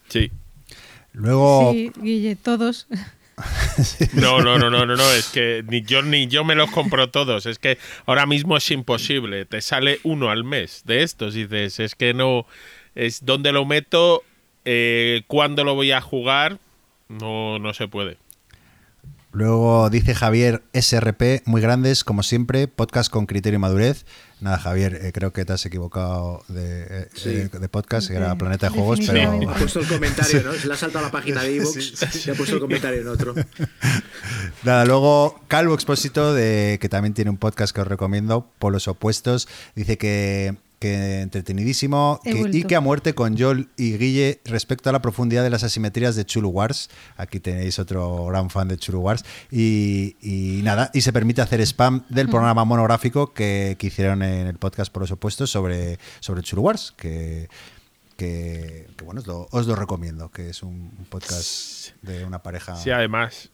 [0.09, 0.31] Sí.
[1.13, 2.87] Luego, Sí, Guille, todos.
[4.15, 7.11] No, no, no, no, no, no, es que ni yo ni yo me los compro
[7.11, 11.45] todos, es que ahora mismo es imposible, te sale uno al mes de estos, y
[11.45, 12.47] dices, es que no,
[12.95, 14.23] es donde lo meto,
[14.65, 16.59] eh, cuándo lo voy a jugar,
[17.09, 18.17] no, no se puede.
[19.35, 24.07] Luego dice Javier SRP, muy grandes, como siempre, podcast con criterio y madurez.
[24.41, 27.31] Nada, Javier, eh, creo que te has equivocado de, eh, Sí.
[27.31, 29.55] de- de podcast, que era Planeta de Juegos, pero definitivamente.
[29.55, 30.53] Ha puesto el comentario, ¿no?
[30.61, 33.09] Se le ha saltado a la página de Evox y ha puesto el comentario en
[33.09, 33.35] otro.
[34.65, 39.49] Nada, luego Calvo Expósito, de, que también tiene un podcast que os recomiendo, Polos Opuestos,
[39.75, 44.93] dice que, que entretenidísimo que- y que a muerte con Joel y Guille respecto a
[44.93, 46.91] la profundidad de las asimetrías de Chulu Wars.
[47.17, 49.25] Aquí tenéis otro gran fan de Chulu Wars.
[49.51, 54.47] Y, y nada, y se permite hacer spam del programa monográfico que, que hicieron en
[54.47, 57.49] el podcast Polos Opuestos sobre, sobre Chulu Wars, que...
[58.17, 62.45] Que, que, bueno, os lo, os lo recomiendo, que es un un podcast de una
[62.45, 62.77] pareja.
[62.77, 63.51] Sí, además,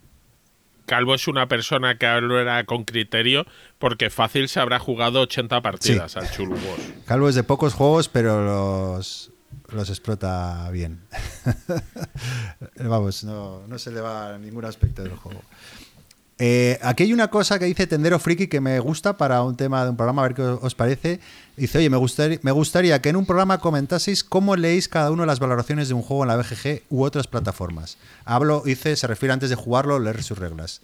[0.91, 3.47] Calvo es una persona que habla con criterio
[3.79, 6.83] porque fácil se habrá jugado 80 partidas al Chulu Wars.
[7.07, 9.31] Calvo es de pocos juegos, pero los,
[9.69, 11.01] los explota bien.
[12.75, 15.41] Vamos, no, no se le va a ningún aspecto del juego.
[16.43, 19.85] Eh, aquí hay una cosa que dice Tendero Friki que me gusta para un tema
[19.85, 21.21] de un programa, a ver qué os parece.
[21.57, 25.27] Dice, oye, me gustaría, me gustaría que en un programa comentaseis cómo leéis cada uno
[25.27, 27.99] las valoraciones de un juego en la BGG u otras plataformas.
[28.25, 30.81] Hablo, dice, se refiere antes de jugarlo, leer sus reglas.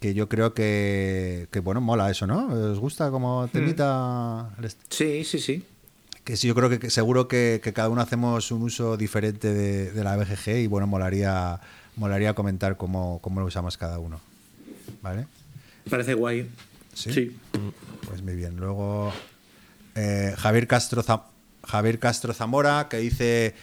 [0.00, 2.46] Que yo creo que, que bueno, mola eso, ¿no?
[2.46, 5.66] ¿Os gusta como temita el est- Sí, sí, sí.
[6.24, 9.52] que sí, yo creo que, que seguro que, que cada uno hacemos un uso diferente
[9.52, 11.60] de, de la BGG y bueno, molaría,
[11.96, 14.20] molaría comentar cómo, cómo lo usamos cada uno.
[15.88, 16.48] Parece guay.
[16.94, 17.36] Sí.
[18.06, 18.56] Pues muy bien.
[18.56, 19.12] Luego
[19.94, 21.02] eh, Javier, Castro
[21.64, 23.54] Javier Castro Zamora que dice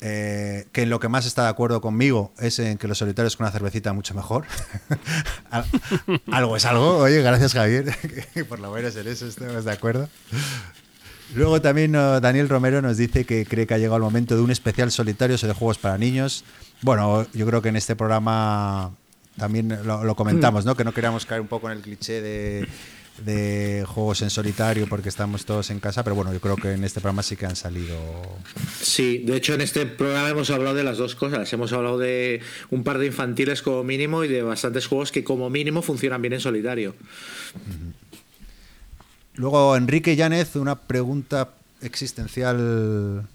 [0.00, 3.36] eh, que en lo que más está de acuerdo conmigo es en que los solitarios
[3.36, 4.44] con una cervecita mucho mejor.
[5.50, 5.64] Al-
[6.32, 6.98] algo es algo.
[6.98, 7.94] Oye, gracias Javier.
[8.48, 10.08] por lo menos en eso estamos de acuerdo.
[11.34, 14.42] Luego también uh, Daniel Romero nos dice que cree que ha llegado el momento de
[14.42, 16.44] un especial solitario sobre juegos para niños.
[16.82, 18.90] Bueno, yo creo que en este programa
[19.36, 20.76] también lo, lo comentamos, ¿no?
[20.76, 22.68] Que no queríamos caer un poco en el cliché de,
[23.18, 26.84] de juegos en solitario porque estamos todos en casa, pero bueno, yo creo que en
[26.84, 27.96] este programa sí que han salido.
[28.80, 31.52] Sí, de hecho en este programa hemos hablado de las dos cosas.
[31.52, 32.40] Hemos hablado de
[32.70, 36.34] un par de infantiles como mínimo y de bastantes juegos que como mínimo funcionan bien
[36.34, 36.94] en solitario.
[39.34, 41.50] Luego Enrique Yánez, una pregunta
[41.80, 43.26] existencial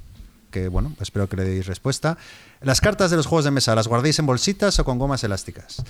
[0.51, 2.17] que, bueno, espero que le deis respuesta.
[2.61, 5.83] ¿Las cartas de los juegos de mesa las guardéis en bolsitas o con gomas elásticas?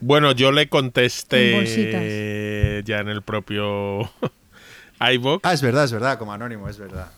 [0.00, 4.10] Bueno, yo le contesté ya en el propio
[5.00, 5.40] iVoox.
[5.44, 7.10] Ah, es verdad, es verdad, como anónimo, es verdad.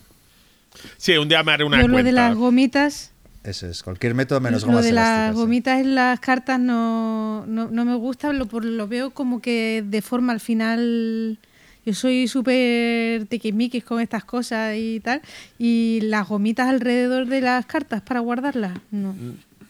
[0.97, 4.41] Sí, un día me haré una Yo lo de las gomitas, Eso es, cualquier método
[4.41, 8.47] menos lo gomas de las gomitas en las cartas no, no, no me gusta, lo,
[8.47, 11.39] por- lo veo como que de forma al final...
[11.87, 15.23] Yo soy súper tiquismiquis con estas cosas y tal.
[15.59, 19.15] Y las gomitas alrededor de las cartas para guardarlas, no.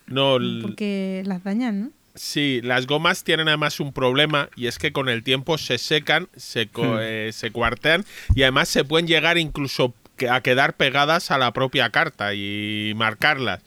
[0.09, 1.90] No, l- Porque las dañan, ¿no?
[2.14, 6.28] sí, las gomas tienen además un problema y es que con el tiempo se secan,
[6.34, 7.01] se, co- Hmm.
[7.02, 9.93] eh, se cuartean y además se pueden llegar incluso
[10.30, 13.60] a quedar pegadas a la propia carta y marcarlas.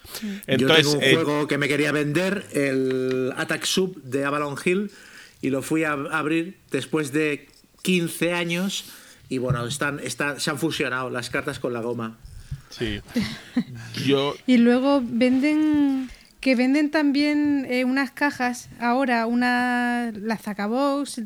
[0.48, 4.56] Entonces, Yo tengo un eh, juego que me quería vender, el Attack Sub de Avalon
[4.66, 4.90] Hill,
[5.42, 7.48] y lo fui a abrir después de
[7.84, 8.86] 15 años.
[9.30, 12.18] Y bueno, están, están, se han fusionado las cartas con la goma.
[12.70, 13.02] sí.
[14.06, 21.22] Yo Y luego venden que venden también eh, unas cajas ahora, una las Zacabox,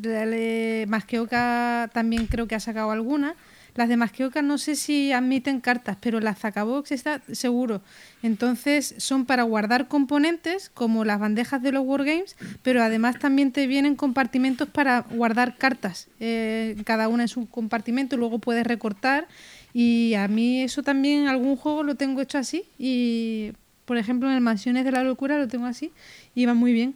[0.87, 3.35] Masqueoka también creo que ha sacado alguna.
[3.75, 7.81] Las de Masqueoka no sé si admiten cartas, pero las Zacabox está seguro.
[8.21, 13.67] Entonces son para guardar componentes como las bandejas de los Wargames, pero además también te
[13.67, 19.27] vienen compartimentos para guardar cartas, eh, cada una en su compartimento, luego puedes recortar.
[19.73, 22.65] Y a mí eso también, algún juego lo tengo hecho así.
[22.77, 23.53] Y,
[23.85, 25.91] por ejemplo, en el Mansiones de la Locura lo tengo así.
[26.35, 26.95] Y va muy bien.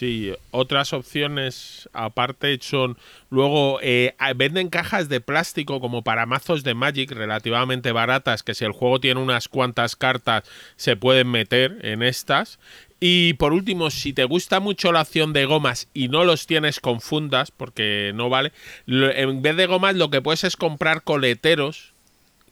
[0.00, 2.96] Sí, otras opciones aparte son
[3.28, 8.64] luego eh, venden cajas de plástico como para mazos de Magic relativamente baratas que si
[8.64, 10.44] el juego tiene unas cuantas cartas
[10.76, 12.58] se pueden meter en estas.
[12.98, 16.80] Y por último, si te gusta mucho la opción de gomas y no los tienes
[16.80, 18.52] con fundas, porque no vale,
[18.86, 21.92] en vez de gomas lo que puedes es comprar coleteros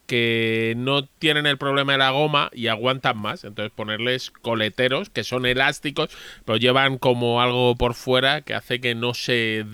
[0.08, 3.44] que no tienen el problema de la goma y aguantan más.
[3.44, 6.08] Entonces ponerles coleteros que son elásticos,
[6.44, 9.64] pero llevan como algo por fuera que hace que no se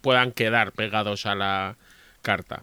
[0.00, 1.76] puedan quedar pegados a la
[2.22, 2.62] carta.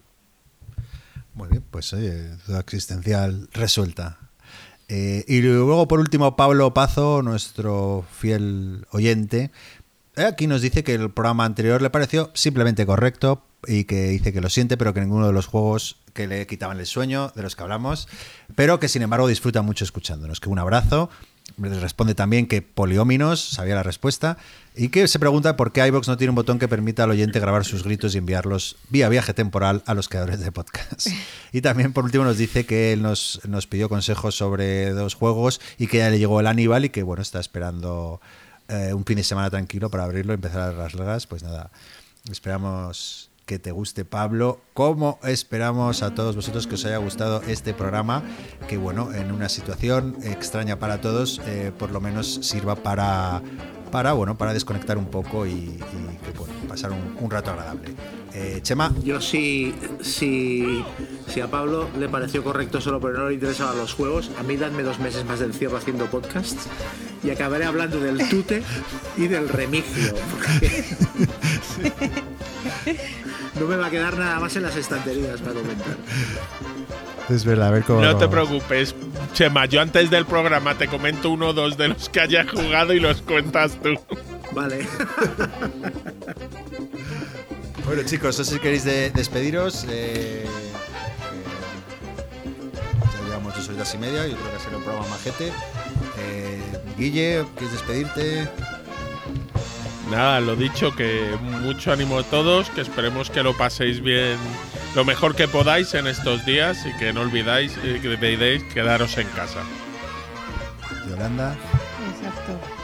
[1.34, 4.18] Muy bien, pues oye, duda existencial resuelta.
[4.88, 9.50] Eh, y luego, por último, Pablo Pazo, nuestro fiel oyente,
[10.26, 14.40] aquí nos dice que el programa anterior le pareció simplemente correcto y que dice que
[14.40, 17.56] lo siente, pero que ninguno de los juegos que le quitaban el sueño, de los
[17.56, 18.08] que hablamos,
[18.54, 20.40] pero que sin embargo disfruta mucho escuchándonos.
[20.40, 21.10] Que un abrazo
[21.56, 24.36] responde también que Polióminos sabía la respuesta
[24.76, 27.40] y que se pregunta por qué iBox no tiene un botón que permita al oyente
[27.40, 31.08] grabar sus gritos y enviarlos vía viaje temporal a los creadores de podcast.
[31.52, 35.60] Y también por último nos dice que él nos, nos pidió consejos sobre dos juegos
[35.78, 38.20] y que ya le llegó el Aníbal y que bueno, está esperando
[38.68, 41.26] eh, un fin de semana tranquilo para abrirlo y empezar a las largas.
[41.26, 41.70] Pues nada,
[42.30, 44.60] esperamos que te guste, Pablo.
[44.74, 48.22] Como esperamos a todos vosotros que os haya gustado este programa,
[48.68, 53.42] que bueno, en una situación extraña para todos, eh, por lo menos sirva para,
[53.90, 55.78] para, bueno, para desconectar un poco y,
[56.24, 57.94] que pasar un, rato agradable.
[58.34, 58.92] Eh, Chema.
[59.02, 60.84] Yo sí, si,
[61.26, 64.56] si a Pablo le pareció correcto solo pero no le interesaban los juegos, a mí
[64.56, 66.68] dadme dos meses más del cierre haciendo podcasts
[67.22, 68.62] y acabaré hablando del tute
[69.16, 70.14] y del remigio.
[73.58, 75.96] no me va a quedar nada más en las estanterías para comentar.
[77.28, 78.00] Es verdad, a ver cómo.
[78.00, 78.94] No te preocupes,
[79.34, 79.66] Chema.
[79.66, 83.00] Yo antes del programa te comento uno o dos de los que haya jugado y
[83.00, 83.94] los cuentas tú.
[84.52, 84.86] Vale.
[87.84, 89.84] bueno, chicos, no sé si queréis despediros.
[89.88, 90.48] Eh, eh,
[93.12, 94.26] ya llevamos dos horas y media.
[94.26, 95.52] Yo creo que será un programa majete.
[96.18, 96.62] Eh,
[96.96, 98.48] Guille, ¿quieres despedirte?
[100.10, 104.38] Nada, lo dicho, que mucho ánimo a todos, que esperemos que lo paséis bien
[104.94, 109.28] lo mejor que podáis en estos días y que no olvidáis que debéis quedaros en
[109.28, 109.60] casa.
[111.08, 111.54] Yolanda.
[112.10, 112.77] Exacto.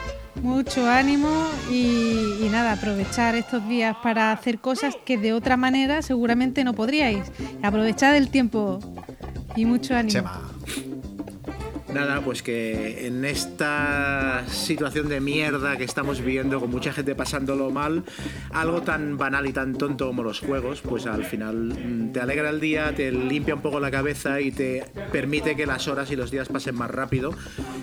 [0.44, 1.30] Mucho ánimo
[1.70, 7.32] y, nada, aprovechar estos días para hacer cosas que de otra manera seguramente no podríais.
[7.62, 8.78] Aprovechad el tiempo
[9.56, 10.28] y mucho ánimo.
[11.94, 17.70] Nada, pues que en esta situación de mierda que estamos viviendo, con mucha gente pasándolo
[17.70, 18.02] mal,
[18.52, 22.50] algo tan banal y tan tonto como los juegos, pues al final mm, te alegra
[22.50, 26.16] el día, te limpia un poco la cabeza y te permite que las horas y
[26.16, 27.32] los días pasen más rápido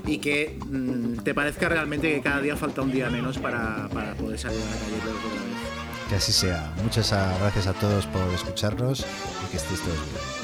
[0.05, 3.87] y que mm, te parezca realmente que cada día falta un día menos para,
[4.19, 6.09] poder salir a la calle otra vez.
[6.09, 6.73] Que así sea.
[6.83, 9.05] Muchas gracias a todos por escucharnos
[9.45, 10.40] y que estéis todos bien.